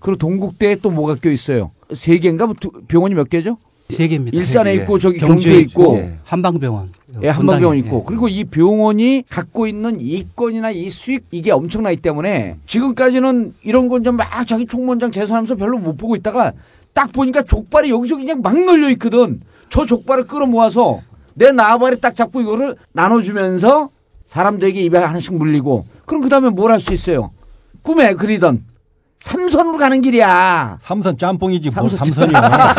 그리고 0.00 0.16
동국대에 0.18 0.76
또 0.76 0.90
뭐가 0.90 1.16
껴 1.16 1.30
있어요? 1.30 1.70
세 1.94 2.18
개인가? 2.18 2.46
뭐 2.46 2.54
두- 2.58 2.70
병원이 2.86 3.14
몇 3.14 3.28
개죠? 3.28 3.56
세 3.90 4.06
개입니다. 4.06 4.36
일산에 4.36 4.72
세 4.72 4.76
개. 4.76 4.82
있고 4.82 4.98
저기 4.98 5.18
경주에 5.18 5.34
경주에 5.52 5.60
있고 5.60 5.82
있고, 5.96 6.10
한방병원. 6.24 6.92
예, 7.22 7.28
한방병원 7.30 7.78
있고 7.78 8.04
그리고 8.04 8.28
이 8.28 8.44
병원이 8.44 9.24
갖고 9.30 9.66
있는 9.66 9.98
이권이나 9.98 10.70
이 10.72 10.90
수익 10.90 11.24
이게 11.30 11.50
엄청나기 11.52 11.96
때문에 11.96 12.56
지금까지는 12.66 13.54
이런 13.64 13.88
건 13.88 14.02
좀 14.04 14.16
막 14.16 14.46
자기 14.46 14.66
총무원장 14.66 15.10
재산하면서 15.10 15.56
별로 15.56 15.78
못 15.78 15.96
보고 15.96 16.16
있다가 16.16 16.52
딱 16.92 17.12
보니까 17.12 17.42
족발이 17.42 17.88
여기서 17.90 18.16
그냥 18.16 18.42
막 18.42 18.52
널려 18.62 18.90
있거든. 18.90 19.40
저 19.70 19.86
족발을 19.86 20.26
끌어 20.26 20.44
모아서 20.46 21.00
내 21.34 21.50
나발에 21.52 21.96
딱 21.96 22.14
잡고 22.14 22.40
이거를 22.42 22.74
나눠주면서 22.92 23.90
사람들에게 24.26 24.80
입에 24.82 24.98
하나씩 24.98 25.34
물리고 25.34 25.86
그럼 26.04 26.22
그 26.22 26.28
다음에 26.28 26.50
뭘 26.50 26.70
할 26.70 26.80
수 26.80 26.92
있어요? 26.92 27.30
꿈에 27.82 28.12
그리던 28.14 28.64
삼선으로 29.20 29.78
가는 29.78 30.00
길이야. 30.00 30.78
삼선 30.80 31.18
짬뽕이지 31.18 31.70
뭐 31.70 31.88
삼선 31.88 32.12
삼선이야. 32.12 32.74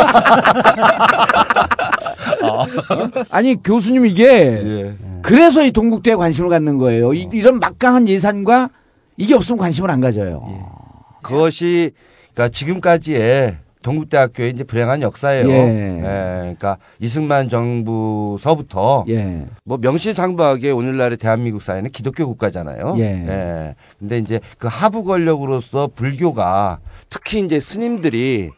아니 3.30 3.62
교수님 3.62 4.06
이게 4.06 4.96
그래서 5.22 5.64
이 5.64 5.72
동국대에 5.72 6.16
관심을 6.16 6.50
갖는 6.50 6.78
거예요. 6.78 7.14
이, 7.14 7.28
이런 7.34 7.60
막강한 7.60 8.08
예산과 8.08 8.70
이게 9.18 9.36
없으면 9.36 9.60
관심을 9.60 9.92
안 9.92 10.00
가져요. 10.00 10.42
그것이 11.22 11.92
그러니까 12.34 12.54
지금까지의 12.56 13.58
동국대학교의 13.82 14.52
이제 14.52 14.64
불행한 14.64 15.02
역사예요. 15.02 15.50
예. 15.50 15.98
예, 15.98 16.02
그러니까 16.02 16.78
이승만 17.00 17.48
정부서부터 17.48 19.06
예. 19.10 19.46
뭐 19.64 19.78
명실상부하게 19.78 20.72
오늘날의 20.72 21.18
대한민국 21.18 21.62
사회는 21.62 21.92
기독교 21.92 22.28
국가잖아요. 22.28 22.96
예. 23.00 23.76
근데 23.98 24.18
이제 24.18 24.40
그 24.58 24.68
하부 24.70 25.04
권력으로서 25.06 25.90
불교가 25.96 26.80
특히 27.10 27.40
이제 27.40 27.60
스님들이 27.60 28.50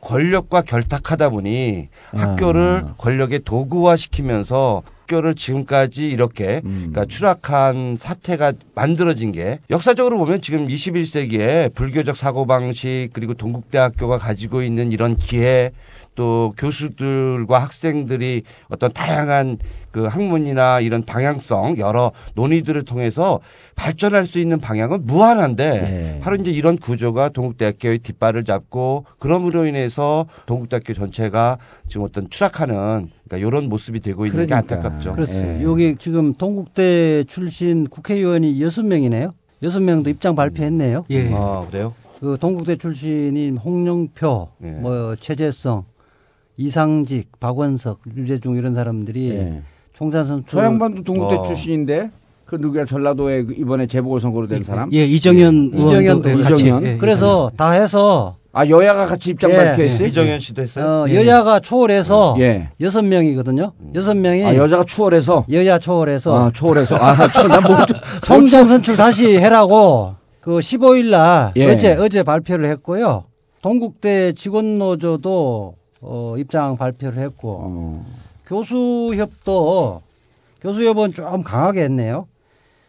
권력과 0.00 0.62
결탁하다 0.62 1.30
보니 1.30 1.88
학교를 2.12 2.84
권력의 2.98 3.40
도구화 3.44 3.96
시키면서 3.96 4.82
학교를 5.04 5.34
지금까지 5.34 6.08
이렇게 6.08 6.60
그러니까 6.62 7.04
추락한 7.04 7.96
사태가 7.98 8.52
만들어진 8.74 9.32
게 9.32 9.58
역사적으로 9.70 10.18
보면 10.18 10.40
지금 10.40 10.66
21세기에 10.66 11.74
불교적 11.74 12.16
사고방식 12.16 13.10
그리고 13.12 13.34
동국대학교가 13.34 14.18
가지고 14.18 14.62
있는 14.62 14.92
이런 14.92 15.16
기회 15.16 15.72
또 16.14 16.52
교수들과 16.56 17.58
학생들이 17.58 18.42
어떤 18.68 18.92
다양한 18.92 19.58
그 19.90 20.04
학문이나 20.04 20.80
이런 20.80 21.04
방향성 21.04 21.78
여러 21.78 22.12
논의들을 22.34 22.84
통해서 22.84 23.40
발전할 23.76 24.26
수 24.26 24.38
있는 24.38 24.60
방향은 24.60 25.06
무한한데 25.06 26.20
바로 26.22 26.36
이제 26.36 26.50
이런 26.50 26.76
구조가 26.76 27.30
동국대학교의 27.30 27.98
뒷발을 27.98 28.44
잡고 28.44 29.04
그럼으로 29.18 29.66
인해서 29.66 30.26
동국대학교 30.46 30.94
전체가 30.94 31.58
지금 31.88 32.04
어떤 32.04 32.28
추락하는 32.28 33.10
그러니까 33.28 33.48
이런 33.48 33.68
모습이 33.68 34.00
되고 34.00 34.26
있는 34.26 34.46
게 34.46 34.54
안타깝죠. 34.54 35.14
그렇습니다. 35.14 35.62
여기 35.62 35.96
지금 35.98 36.34
동국대 36.34 37.24
출신 37.24 37.88
국회의원이 37.88 38.60
여섯 38.62 38.84
명이네요. 38.84 39.34
여섯 39.62 39.80
명도 39.80 40.10
입장 40.10 40.34
발표했네요. 40.36 41.06
예. 41.10 41.32
아, 41.34 41.64
그래요? 41.70 41.94
그 42.20 42.36
동국대 42.40 42.76
출신인 42.76 43.56
홍영표, 43.56 44.48
예. 44.62 44.66
뭐 44.66 45.16
최재성, 45.16 45.84
이상직, 46.56 47.40
박원석, 47.40 48.00
유재중 48.16 48.56
이런 48.56 48.74
사람들이 48.74 49.30
예. 49.30 49.62
총장 49.92 50.24
선출 50.24 50.58
저 50.58 50.64
양반도 50.64 51.02
동국대 51.02 51.36
어. 51.36 51.42
출신인데 51.44 52.10
그 52.44 52.56
누구야 52.56 52.84
전라도에 52.84 53.44
그 53.44 53.54
이번에 53.54 53.86
재보궐 53.86 54.20
선거로 54.20 54.46
된 54.46 54.62
사람? 54.62 54.92
예, 54.92 55.04
이정현 55.04 55.72
이정현도 55.74 56.28
의원도 56.28 56.42
같이. 56.42 56.64
이정현. 56.64 56.84
예, 56.84 56.96
그래서 56.98 57.50
다 57.56 57.70
해서 57.70 58.36
아 58.52 58.68
여야가 58.68 59.06
같이 59.06 59.30
입장 59.30 59.50
예. 59.50 59.56
발표했어요? 59.56 60.06
이정현 60.08 60.38
씨도 60.38 60.62
했어요? 60.62 60.86
어, 60.86 61.06
예. 61.08 61.14
여야가 61.16 61.60
초월해서 61.60 62.36
예. 62.38 62.68
여섯 62.80 63.02
명이거든요. 63.02 63.72
여섯 63.94 64.14
명이 64.14 64.44
아, 64.44 64.54
여자가 64.54 64.84
추월해서 64.84 65.46
여야 65.50 65.78
초월해서 65.78 66.46
아, 66.46 66.50
초월해서 66.52 66.96
아, 66.96 67.28
저, 67.28 67.48
나 67.48 67.60
뭐, 67.60 67.76
총장 68.24 68.64
선출 68.64 68.96
다시 68.96 69.38
해라고 69.38 70.14
그 70.40 70.58
15일 70.58 71.10
날 71.10 71.52
예. 71.56 71.72
어제 71.72 71.94
어제 71.94 72.22
발표를 72.22 72.68
했고요. 72.68 73.24
동국대 73.62 74.32
직원 74.34 74.78
노조도 74.78 75.74
어, 76.06 76.34
입장 76.38 76.76
발표를 76.76 77.18
했고 77.22 77.58
어. 77.62 78.06
교수협도 78.46 80.02
교수협은 80.60 81.14
좀 81.14 81.42
강하게 81.42 81.84
했네요. 81.84 82.26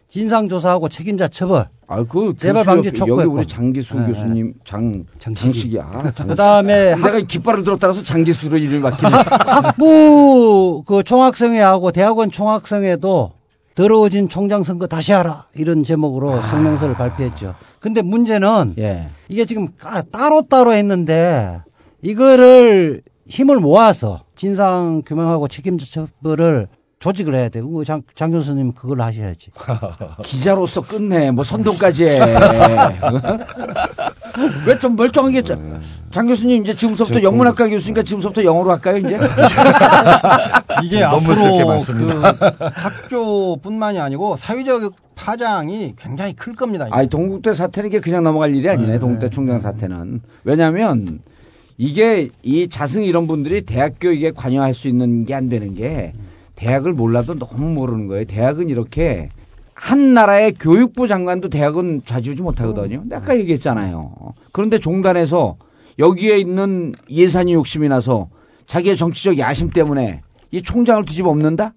진상 0.08 0.48
조사하고 0.48 0.88
책임자 0.88 1.26
처벌. 1.28 1.68
아, 1.88 2.02
그 2.04 2.34
재발 2.36 2.64
방지 2.64 2.88
여기 2.88 2.98
촉구했고. 2.98 3.34
우리 3.34 3.46
장기수 3.46 3.98
예, 4.02 4.06
교수님 4.06 4.54
장 4.64 5.04
장식이 5.18 5.78
아, 5.80 5.90
장식이. 6.02 6.28
그다음에 6.28 6.94
내가 6.94 7.20
깃발을 7.20 7.64
들었다라서 7.64 8.02
장기수로 8.02 8.56
이름이 8.58 8.82
바뀌네. 8.82 9.10
학부 9.12 10.84
그 10.86 11.02
총학생회하고 11.02 11.92
대학원 11.92 12.30
총학생회도 12.30 13.32
더러워진 13.74 14.28
총장 14.28 14.62
선거 14.62 14.86
다시 14.86 15.12
하라 15.12 15.46
이런 15.54 15.84
제목으로 15.84 16.40
성명서를 16.40 16.94
발표했죠. 16.94 17.54
근데 17.80 18.00
문제는 18.02 18.74
예. 18.78 19.08
이게 19.28 19.44
지금 19.44 19.68
까- 19.78 20.02
따로 20.10 20.42
따로 20.48 20.72
했는데 20.72 21.60
이거를 22.02 23.02
힘을 23.28 23.56
모아서 23.58 24.22
진상 24.34 25.02
규명하고 25.04 25.48
책임자 25.48 25.86
처벌을 25.86 26.68
조직을 26.98 27.34
해야 27.34 27.48
돼. 27.50 27.60
그거 27.60 27.84
장, 27.84 28.02
장 28.14 28.30
교수님 28.30 28.72
그걸 28.72 29.00
하셔야지. 29.02 29.50
기자로서 30.24 30.80
끝내. 30.80 31.30
뭐 31.30 31.44
선동까지 31.44 32.04
해. 32.06 32.18
왜 34.66 34.78
좀 34.78 34.96
멀쩡하게 34.96 35.42
자- 35.42 35.56
장 36.10 36.26
교수님 36.26 36.62
이제 36.62 36.74
지금부터 36.74 37.22
영문학과 37.22 37.68
교수니까 37.68 38.02
지금부터 38.02 38.44
영어로 38.44 38.70
할까요 38.72 38.98
이제? 38.98 39.16
이게 40.84 41.00
너무 41.00 41.16
앞으로 41.32 41.56
그 41.58 41.64
많습니다. 41.64 42.34
학교뿐만이 42.74 43.98
아니고 43.98 44.36
사회적 44.36 44.92
파장이 45.14 45.94
굉장히 45.96 46.34
클 46.34 46.54
겁니다. 46.54 46.86
아니 46.90 47.08
동국대 47.08 47.54
사태는 47.54 47.88
이게 47.88 48.00
그냥 48.00 48.24
넘어갈 48.24 48.54
일이 48.54 48.68
아니네. 48.68 48.98
동국대 48.98 49.30
총장 49.30 49.58
사태는 49.58 50.20
왜냐하면 50.44 51.20
이게 51.78 52.28
이 52.42 52.68
자승 52.68 53.04
이런 53.04 53.26
분들이 53.26 53.62
대학교 53.62 54.10
이게 54.10 54.30
관여할 54.30 54.74
수 54.74 54.88
있는 54.88 55.24
게 55.26 55.34
안 55.34 55.48
되는 55.48 55.74
게 55.74 56.12
대학을 56.54 56.92
몰라도 56.94 57.34
너무 57.34 57.74
모르는 57.74 58.06
거예요. 58.06 58.24
대학은 58.24 58.68
이렇게 58.70 59.28
한 59.74 60.14
나라의 60.14 60.52
교육부 60.54 61.06
장관도 61.06 61.50
대학은 61.50 62.02
좌지우지 62.06 62.40
못하거든요. 62.42 63.04
아까 63.12 63.38
얘기했잖아요. 63.38 64.14
그런데 64.52 64.78
종단에서 64.78 65.56
여기에 65.98 66.38
있는 66.38 66.94
예산이 67.10 67.52
욕심이 67.52 67.88
나서 67.88 68.28
자기의 68.66 68.96
정치적 68.96 69.38
야심 69.38 69.70
때문에 69.70 70.22
이 70.50 70.62
총장을 70.62 71.04
뒤집어 71.04 71.28
엎는다? 71.30 71.74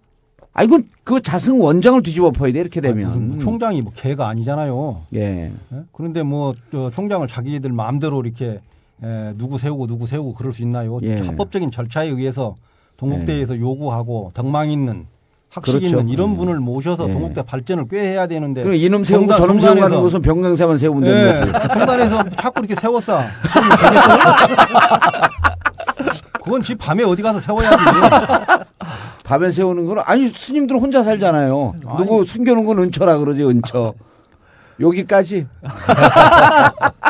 아 0.54 0.64
이건 0.64 0.84
그 1.04 1.22
자승 1.22 1.62
원장을 1.62 2.02
뒤집어 2.02 2.28
엎어야 2.28 2.54
돼 2.54 2.62
이렇게 2.62 2.80
되면. 2.80 3.04
무슨 3.06 3.28
뭐 3.32 3.40
총장이 3.40 3.82
뭐 3.82 3.92
개가 3.94 4.30
아니잖아요. 4.30 5.02
예. 5.16 5.52
예? 5.74 5.80
그런데 5.92 6.24
뭐저 6.24 6.90
총장을 6.94 7.28
자기들 7.28 7.72
마음대로 7.74 8.22
이렇게 8.22 8.60
에, 9.04 9.34
누구 9.38 9.58
세우고 9.58 9.88
누구 9.88 10.08
세우고 10.08 10.34
그럴 10.34 10.52
수 10.54 10.62
있나요? 10.62 11.00
예. 11.04 11.18
합법적인 11.18 11.72
절차에 11.72 12.08
의해서 12.10 12.56
동국대에서 12.98 13.58
요구하고 13.60 14.32
덕망 14.34 14.70
있는 14.72 15.08
학식 15.50 15.72
그렇죠. 15.72 15.88
있는 15.88 16.10
이런 16.10 16.34
예. 16.34 16.38
분을 16.38 16.60
모셔서 16.60 17.08
예. 17.10 17.12
동국대 17.14 17.44
발전을 17.44 17.88
꾀해야 17.88 18.28
되는데 18.28 18.62
그럼 18.62 18.76
이놈 18.76 19.04
세우고 19.04 19.34
저놈 19.36 19.60
세우고 19.60 19.82
하는 19.82 20.02
것은 20.02 20.22
병강세만 20.22 20.78
세우면 20.78 21.10
예, 21.10 21.14
되는 21.14 21.52
거지. 21.54 21.68
종단에서 21.74 22.30
자꾸 22.30 22.60
이렇게 22.62 22.76
세웠어. 22.76 23.22
그건 26.44 26.64
집 26.64 26.78
밤에 26.80 27.04
어디 27.04 27.22
가서 27.22 27.40
세워야지. 27.40 27.78
밤에 29.24 29.52
세우는 29.52 29.86
거는 29.86 30.04
아니 30.06 30.28
스님들 30.28 30.78
혼자 30.78 31.04
살잖아요. 31.04 31.74
누구 31.98 32.24
숨겨놓은 32.24 32.66
건 32.66 32.80
은처라 32.80 33.18
그러지 33.20 33.44
은처. 33.46 33.94
여기까지. 34.80 35.46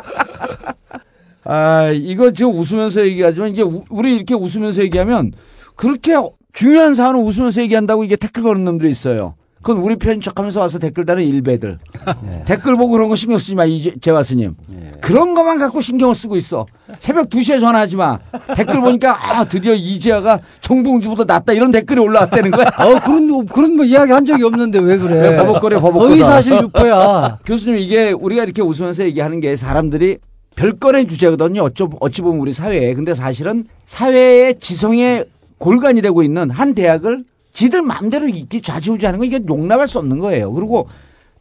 아 1.52 1.90
이거 1.92 2.32
지금 2.32 2.58
웃으면서 2.60 3.02
얘기하지만 3.08 3.50
이게 3.50 3.64
우- 3.64 3.84
우리 3.90 4.16
이렇게 4.16 4.36
웃으면서 4.36 4.84
얘기하면 4.84 5.32
그렇게 5.76 6.14
중요한 6.54 6.94
사안을 6.94 7.20
웃으면서 7.22 7.62
얘기한다고 7.64 8.04
이게 8.04 8.16
태클 8.16 8.44
거는 8.44 8.64
놈들이 8.66 8.92
있어요. 8.92 9.34
그건 9.62 9.84
우리 9.84 9.96
편인 9.98 10.22
척 10.22 10.38
하면서 10.40 10.62
와서 10.62 10.80
댓글 10.80 11.06
다는 11.06 11.24
일배들. 11.24 11.80
네. 12.24 12.44
댓글 12.48 12.76
보고 12.76 12.92
그런 12.92 13.10
거 13.10 13.16
신경 13.18 13.40
쓰지 13.40 13.56
마, 13.56 13.66
이재화 13.66 14.24
스님. 14.24 14.56
그런 15.02 15.34
것만 15.34 15.58
갖고 15.58 15.82
신경을 15.82 16.16
쓰고 16.16 16.38
있어. 16.38 16.66
새벽 17.00 17.30
2시에 17.30 17.60
전화하지 17.60 17.96
마. 17.98 18.20
댓글 18.56 18.80
보니까 18.80 19.18
아 19.20 19.44
드디어 19.46 19.74
이재화가 19.74 20.40
정봉주보다 20.62 21.26
낫다 21.26 21.52
이런 21.54 21.72
댓글이 21.72 22.00
올라왔다는 22.00 22.52
거야. 22.52 22.68
어 22.68 23.00
그런 23.04 23.46
그런 23.48 23.76
뭐 23.76 23.84
이야기 23.84 24.12
한 24.14 24.24
적이 24.26 24.44
없는데 24.44 24.80
왜 24.80 24.98
그래? 24.98 25.36
버벅거려 25.38 25.80
버벅거려. 25.82 26.10
허위사실 26.10 26.54
유포야. 26.62 27.40
교수님 27.46 27.78
이게 27.78 28.12
우리가 28.12 28.44
이렇게 28.44 28.62
웃으면서 28.62 29.04
얘기하는 29.06 29.40
게 29.42 29.56
사람들이 29.58 30.20
별건의 30.56 31.08
주제거든요. 31.08 31.70
어찌 32.00 32.22
보면 32.22 32.40
우리 32.40 32.52
사회에. 32.52 32.94
근데 32.94 33.14
사실은 33.14 33.66
사회의 33.86 34.60
지성의 34.60 35.26
골간이 35.58 36.02
되고 36.02 36.24
있는 36.24 36.50
한 36.50 36.74
대학을 36.74 37.24
지들 37.54 37.82
마음대로 37.82 38.28
이렇게 38.28 38.60
좌지우지하는 38.62 39.20
건 39.20 39.28
이게 39.28 39.40
용납할 39.48 39.88
수 39.88 40.00
없는 40.00 40.20
거예요. 40.20 40.52
그리고 40.52 40.88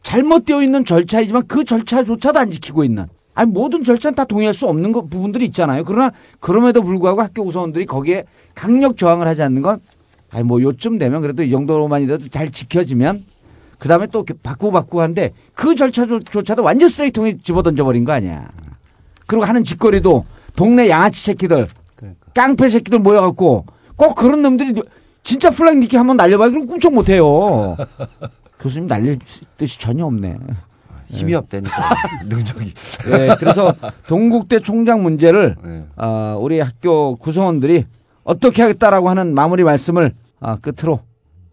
잘못되어 0.03 0.63
있는 0.63 0.85
절차이지만 0.85 1.43
그 1.47 1.63
절차조차도 1.63 2.39
안 2.39 2.51
지키고 2.51 2.83
있는. 2.83 3.07
아니 3.33 3.51
모든 3.51 3.83
절차는 3.83 4.15
다 4.15 4.25
동의할 4.25 4.53
수 4.53 4.65
없는 4.67 4.91
거, 4.91 5.01
부분들이 5.01 5.45
있잖아요. 5.45 5.83
그러나 5.85 6.11
그럼에도 6.39 6.81
불구하고 6.81 7.21
학교 7.21 7.45
구성원들이 7.45 7.85
거기에 7.85 8.25
강력 8.55 8.97
저항을 8.97 9.27
하지 9.27 9.43
않는 9.43 9.61
건 9.61 9.79
아니 10.29 10.43
뭐 10.43 10.61
요쯤 10.61 10.97
되면 10.97 11.21
그래도 11.21 11.43
이 11.43 11.49
정도로만이라도 11.49 12.27
잘 12.29 12.51
지켜지면 12.51 13.25
그 13.77 13.87
다음에 13.87 14.07
또 14.07 14.25
바꾸고 14.43 14.71
바꾸고 14.71 15.01
하는데 15.01 15.31
그 15.53 15.75
절차조차도 15.75 16.63
완전 16.63 16.89
쓰레기통에 16.89 17.37
집어던져 17.43 17.85
버린 17.85 18.03
거 18.03 18.11
아니야. 18.11 18.49
그리고 19.29 19.45
하는 19.45 19.63
짓거리도 19.63 20.25
동네 20.55 20.89
양아치 20.89 21.21
새끼들, 21.23 21.67
깡패 22.33 22.67
새끼들 22.67 22.97
모여갖고 22.97 23.63
꼭 23.95 24.15
그런 24.15 24.41
놈들이 24.41 24.73
진짜 25.21 25.51
flying 25.51 25.81
knee 25.81 25.89
kick 25.89 25.97
한번 25.97 26.17
날려봐요. 26.17 26.49
그럼 26.49 26.65
꿈쩍 26.65 26.93
못해요. 26.95 27.77
교수님 28.59 28.87
날릴 28.87 29.19
뜻이 29.55 29.79
전혀 29.79 30.03
없네. 30.05 30.35
힘이 31.09 31.35
없다니까 31.35 31.75
능력이. 32.25 32.73
네, 33.11 33.35
그래서 33.37 33.73
동국대 34.07 34.61
총장 34.61 35.03
문제를 35.03 35.55
네. 35.63 35.85
어, 35.95 36.37
우리 36.39 36.59
학교 36.59 37.15
구성원들이 37.17 37.85
어떻게 38.23 38.63
하겠다라고 38.63 39.09
하는 39.09 39.35
마무리 39.35 39.63
말씀을 39.63 40.13
아, 40.39 40.57
끝으로 40.57 41.01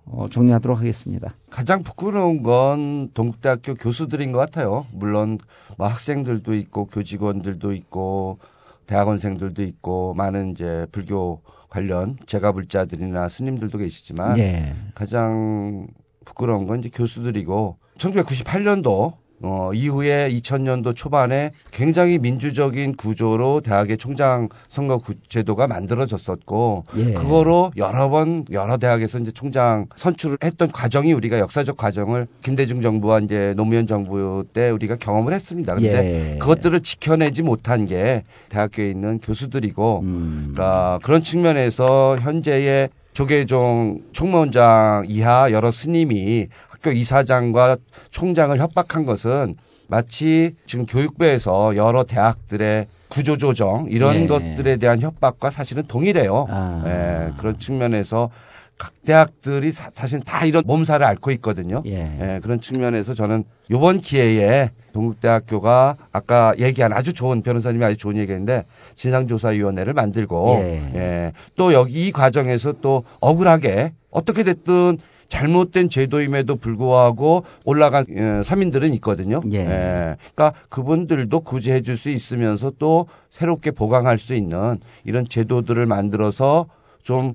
어, 0.06 0.28
정리하도록 0.30 0.78
하겠습니다. 0.78 1.34
가장 1.50 1.82
부끄러운 1.82 2.42
건 2.42 3.10
동국대학교 3.12 3.74
교수들인 3.74 4.32
것 4.32 4.38
같아요. 4.38 4.86
물론 4.92 5.38
뭐 5.76 5.86
학생들도 5.88 6.54
있고 6.54 6.86
교직원들도 6.86 7.72
있고 7.72 8.38
대학원생들도 8.86 9.62
있고 9.62 10.14
많은 10.14 10.52
이제 10.52 10.86
불교 10.92 11.42
관련 11.68 12.16
제가불자들이나 12.26 13.28
스님들도 13.28 13.78
계시지만 13.78 14.38
예. 14.38 14.74
가장 14.94 15.88
부끄러운 16.24 16.66
건 16.66 16.78
이제 16.80 16.88
교수들이고 16.92 17.78
1998년도 17.98 19.14
어, 19.42 19.70
이후에 19.74 20.28
2000년도 20.30 20.96
초반에 20.96 21.50
굉장히 21.70 22.18
민주적인 22.18 22.96
구조로 22.96 23.60
대학의 23.60 23.98
총장 23.98 24.48
선거 24.68 24.98
구- 24.98 25.14
제도가 25.28 25.66
만들어졌었고 25.66 26.84
예. 26.96 27.12
그거로 27.12 27.70
여러 27.76 28.08
번 28.08 28.44
여러 28.50 28.76
대학에서 28.78 29.18
이제 29.18 29.30
총장 29.30 29.86
선출을 29.96 30.38
했던 30.42 30.70
과정이 30.72 31.12
우리가 31.12 31.38
역사적 31.38 31.76
과정을 31.76 32.26
김대중 32.42 32.80
정부와 32.80 33.20
이제 33.20 33.52
노무현 33.56 33.86
정부 33.86 34.44
때 34.54 34.70
우리가 34.70 34.96
경험을 34.96 35.34
했습니다. 35.34 35.74
근데 35.74 36.32
예. 36.34 36.38
그것들을 36.38 36.80
지켜내지 36.80 37.42
못한 37.42 37.84
게 37.84 38.24
대학교에 38.48 38.88
있는 38.90 39.18
교수들이고 39.18 40.00
음. 40.02 40.50
그러니까 40.54 40.98
그런 41.02 41.22
측면에서 41.22 42.16
현재의 42.20 42.88
조계종 43.12 44.00
총무원장 44.12 45.04
이하 45.08 45.50
여러 45.50 45.70
스님이 45.70 46.48
학교 46.86 46.92
이사장과 46.92 47.78
총장을 48.10 48.56
협박한 48.58 49.04
것은 49.06 49.56
마치 49.88 50.54
지금 50.66 50.86
교육부에서 50.86 51.74
여러 51.74 52.04
대학들의 52.04 52.86
구조조정 53.08 53.86
이런 53.90 54.22
예. 54.22 54.26
것들에 54.26 54.76
대한 54.76 55.00
협박과 55.00 55.50
사실은 55.50 55.84
동일해요. 55.88 56.46
아. 56.48 56.82
예, 56.86 57.32
그런 57.38 57.58
측면에서 57.58 58.30
각 58.78 58.92
대학들이 59.04 59.72
사, 59.72 59.90
사실 59.94 60.20
다 60.20 60.44
이런 60.44 60.62
몸살을 60.66 61.04
앓고 61.06 61.30
있거든요. 61.32 61.82
예. 61.86 62.18
예, 62.20 62.40
그런 62.40 62.60
측면에서 62.60 63.14
저는 63.14 63.44
이번 63.70 64.00
기회에 64.00 64.70
동국대학교가 64.92 65.96
아까 66.12 66.54
얘기한 66.58 66.92
아주 66.92 67.12
좋은 67.12 67.42
변호사님이 67.42 67.84
아주 67.84 67.96
좋은 67.96 68.16
얘기했는데 68.18 68.64
진상조사위원회를 68.94 69.92
만들고 69.92 70.56
예. 70.60 70.92
예. 70.94 71.32
또 71.56 71.72
여기 71.72 72.06
이 72.06 72.12
과정에서 72.12 72.74
또 72.80 73.04
억울하게 73.20 73.92
어떻게 74.10 74.42
됐든 74.42 74.98
잘못된 75.28 75.88
제도임에도 75.90 76.56
불구하고 76.56 77.44
올라간 77.64 78.04
어, 78.16 78.42
서민들은 78.44 78.92
있거든요. 78.94 79.40
예. 79.52 80.16
그러니까 80.34 80.52
그분들도 80.68 81.40
구제해 81.40 81.80
줄 81.80 81.96
수 81.96 82.10
있으면서 82.10 82.72
또 82.78 83.06
새롭게 83.30 83.70
보강할 83.70 84.18
수 84.18 84.34
있는 84.34 84.78
이런 85.04 85.26
제도들을 85.26 85.86
만들어서 85.86 86.66
좀 87.02 87.34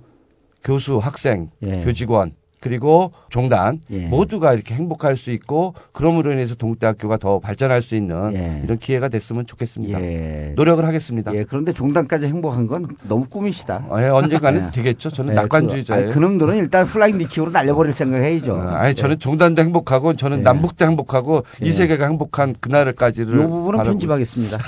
교수, 0.64 0.98
학생, 1.00 1.50
예. 1.64 1.80
교직원 1.80 2.34
그리고 2.62 3.12
종단 3.30 3.80
예. 3.90 4.06
모두가 4.08 4.54
이렇게 4.54 4.76
행복할 4.76 5.18
수 5.18 5.32
있고 5.32 5.74
그럼으로 5.92 6.32
인해서 6.32 6.54
동국대학교가 6.56 7.18
더 7.18 7.40
발전할 7.40 7.82
수 7.82 7.96
있는 7.96 8.36
예. 8.36 8.62
이런 8.64 8.78
기회가 8.78 9.10
됐으면 9.10 9.48
좋겠습니다. 9.48 10.00
예. 10.00 10.54
노력을 10.56 10.86
하겠습니다. 10.86 11.34
예, 11.34 11.44
그런데 11.44 11.74
종단까지 11.74 12.28
행복한 12.28 12.68
건 12.68 12.88
너무 13.08 13.26
꿈이시다. 13.28 13.86
예, 13.98 14.10
언젠가는 14.10 14.68
예. 14.68 14.72
되겠죠. 14.72 15.10
저는 15.10 15.32
예, 15.32 15.36
낙관주의자예요. 15.36 16.04
그, 16.04 16.06
아니, 16.06 16.14
그놈들은 16.14 16.56
일단 16.58 16.86
flying 16.86 17.18
knee 17.18 17.28
kick으로 17.28 17.50
날려버릴 17.50 17.92
생각해야죠. 17.92 18.54
어, 18.54 18.60
아니 18.60 18.94
저는 18.94 19.18
종단도 19.18 19.62
행복하고 19.64 20.14
저는 20.14 20.40
예. 20.40 20.42
남북도 20.44 20.86
행복하고 20.86 21.44
예. 21.64 21.66
이 21.66 21.72
세계가 21.72 22.06
행복한 22.06 22.56
그날까지를 22.60 23.40
이 23.40 23.48
부분은 23.48 23.84
편집하겠습니다. 23.84 24.60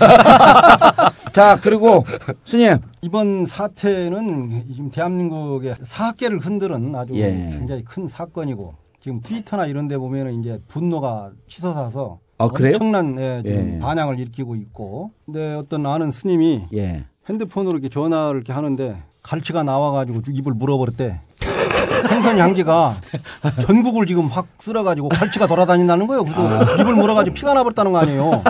자, 1.34 1.60
그리고 1.60 2.06
스님. 2.46 2.78
이번 3.02 3.48
사태는 3.48 4.66
지금 4.72 4.92
대한민국의 4.92 5.76
사학계를 5.84 6.38
흔드는 6.38 6.94
아주 6.94 7.16
예. 7.16 7.50
굉장히 7.52 7.84
큰 7.84 8.08
사건이고 8.08 8.76
지금 9.00 9.20
트위터나 9.20 9.66
이런 9.66 9.88
데 9.88 9.98
보면은 9.98 10.40
이제 10.40 10.60
분노가 10.68 11.32
치솟아서 11.48 12.20
아? 12.38 12.46
엄청난 12.46 13.20
예, 13.20 13.42
지금 13.44 13.76
예. 13.76 13.80
반향을 13.80 14.20
일으키고 14.20 14.56
있고 14.56 15.10
근데 15.26 15.56
어떤 15.56 15.88
아는 15.88 16.12
스님이 16.12 16.66
예. 16.76 17.06
핸드폰으로 17.28 17.74
이렇게 17.80 17.90
전화를 17.90 18.38
이렇게 18.38 18.54
하는데 18.54 19.02
갈치가 19.24 19.64
나와가지고 19.64 20.22
입을 20.30 20.54
물어버렸대. 20.54 21.20
생선 22.10 22.38
양지가 22.40 22.96
전국을 23.66 24.06
지금 24.06 24.28
확 24.28 24.48
쓸어가지고 24.58 25.10
갈치가 25.10 25.48
돌아다닌다는 25.48 26.08
거예요. 26.08 26.24
그래서 26.24 26.42
아. 26.48 26.76
입을 26.82 26.94
물어가지고 26.96 27.34
피가 27.34 27.54
나버렸다는 27.54 27.92
거 27.92 28.00
아니에요. 28.00 28.44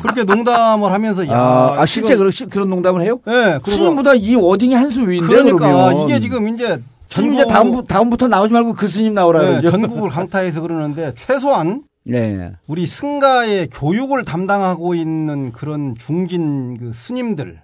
그렇게 0.00 0.24
농담을 0.24 0.92
하면서 0.92 1.26
야, 1.28 1.32
아, 1.36 1.74
아, 1.78 1.86
실제 1.86 2.16
그런, 2.16 2.30
시- 2.30 2.46
그런 2.46 2.68
농담을 2.70 3.02
해요? 3.02 3.20
예, 3.26 3.58
그래서- 3.62 3.82
스님보다 3.82 4.14
이 4.14 4.34
wording이 4.34 4.74
한 4.74 4.90
수 4.90 5.08
위인데 5.08 5.26
그러니까 5.26 5.56
그러면. 5.58 6.08
이게 6.08 6.18
지금 6.20 6.48
이제 6.48 6.82
스님 7.08 7.34
이제 7.34 7.44
다음, 7.46 7.84
다음부터 7.86 8.26
나오지 8.28 8.52
말고 8.52 8.74
그 8.74 8.88
스님 8.88 9.14
나오라 9.14 9.40
네, 9.42 9.48
그러죠. 9.60 9.70
전국을 9.72 10.10
강타해서 10.10 10.60
그러는데 10.62 11.12
최소한 11.14 11.82
네. 12.04 12.50
우리 12.66 12.86
승가의 12.86 13.68
교육을 13.72 14.24
담당하고 14.24 14.94
있는 14.94 15.52
그런 15.52 15.94
중진 15.98 16.76
그 16.78 16.92
스님들 16.92 17.60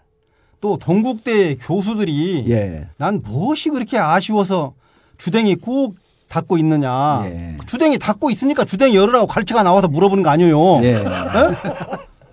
또 0.60 0.78
동국대 0.78 1.56
교수들이 1.56 2.44
예. 2.48 2.88
난 2.98 3.20
무엇이 3.22 3.70
그렇게 3.70 3.98
아쉬워서 3.98 4.74
주댕이 5.18 5.56
꾹 5.56 5.94
닫고 6.28 6.58
있느냐. 6.58 7.22
예. 7.26 7.56
주댕이 7.66 7.98
닫고 7.98 8.30
있으니까 8.30 8.64
주댕이 8.64 8.96
열으라고 8.96 9.26
갈치가 9.26 9.62
나와서 9.62 9.88
물어보는 9.88 10.22
거 10.24 10.30
아니에요. 10.30 10.80
예. 10.82 10.94
예? 10.94 11.02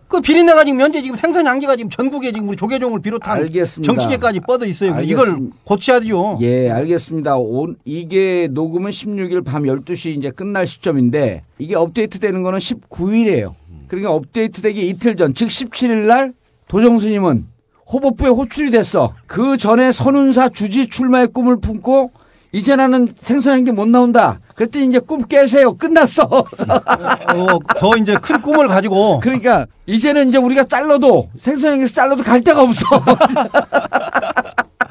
그 0.08 0.22
비린내가 0.22 0.64
지금 0.64 0.80
현재 0.80 1.02
지금 1.02 1.18
생선 1.18 1.46
양기가 1.48 1.76
지금 1.76 1.90
전국에 1.90 2.32
지금 2.32 2.48
우리 2.48 2.56
조계종을 2.56 3.02
비롯한 3.02 3.40
알겠습니다. 3.40 3.92
정치계까지 3.92 4.42
뻗어 4.42 4.66
있어요. 4.66 4.94
그래서 4.94 5.10
이걸. 5.10 5.50
고쳐야죠. 5.64 6.38
예, 6.42 6.70
알겠습니다. 6.70 7.38
온, 7.38 7.78
이게 7.84 8.48
녹음은 8.52 8.92
16일 8.92 9.44
밤 9.44 9.64
12시 9.64 10.16
이제 10.16 10.30
끝날 10.30 10.68
시점인데 10.68 11.42
이게 11.58 11.76
업데이트 11.76 12.20
되는 12.20 12.44
거는 12.44 12.60
19일이에요. 12.60 13.56
그러니까 13.88 14.14
업데이트 14.14 14.62
되기 14.62 14.88
이틀 14.88 15.16
전, 15.16 15.34
즉 15.34 15.48
17일 15.48 16.06
날 16.06 16.34
도정스님은 16.68 17.48
호법부에 17.92 18.30
호출이 18.30 18.72
됐어. 18.72 19.14
그 19.28 19.58
전에 19.58 19.92
선운사 19.92 20.50
주지 20.50 20.88
출마의 20.88 21.28
꿈을 21.28 21.60
품고 21.60 22.12
이제 22.52 22.76
나는 22.76 23.08
생선한 23.16 23.64
게 23.64 23.72
못 23.72 23.88
나온다. 23.88 24.40
그랬더니 24.56 24.86
이제 24.86 25.00
꿈 25.00 25.24
깨세요. 25.28 25.76
끝났어. 25.76 26.24
어, 26.24 27.60
더 27.78 27.98
이제 27.98 28.16
큰 28.22 28.42
꿈을 28.42 28.68
가지고. 28.68 29.20
그러니까 29.22 29.66
이제는 29.88 30.30
이제 30.30 30.38
우리가 30.38 30.66
잘라도 30.66 31.30
생선향에서 31.40 31.94
잘라도 31.94 32.24
갈 32.24 32.42
데가 32.44 32.62
없어. 32.62 32.86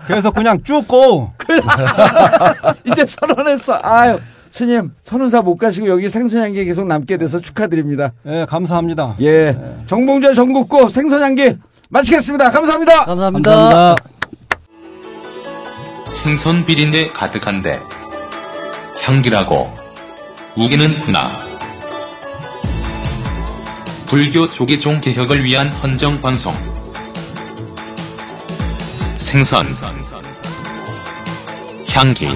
그래서 0.06 0.30
그냥 0.32 0.60
쭉 0.64 0.86
고. 0.88 1.30
이제 2.84 3.06
선언했어. 3.06 3.78
아유. 3.82 4.18
스님, 4.50 4.90
선운사 5.02 5.40
못 5.40 5.56
가시고 5.56 5.88
여기 5.88 6.10
생선향기 6.10 6.62
계속 6.66 6.86
남게 6.86 7.16
돼서 7.16 7.40
축하드립니다. 7.40 8.12
예, 8.26 8.44
감사합니다. 8.46 9.16
예. 9.22 9.56
정봉재 9.86 10.34
전국고 10.34 10.90
생선향기 10.90 11.56
마치겠습니다. 11.92 12.50
감사합니다. 12.50 13.04
감사합니다. 13.04 13.50
감사합니다. 13.50 14.04
생선 16.10 16.64
비린내 16.64 17.08
가득한데 17.08 17.78
향기라고 19.02 19.70
우기는구나. 20.56 21.30
불교 24.06 24.48
조계종 24.48 25.02
개혁을 25.02 25.44
위한 25.44 25.68
헌정 25.68 26.22
방송. 26.22 26.54
생선 29.18 29.66
향기. 31.90 32.26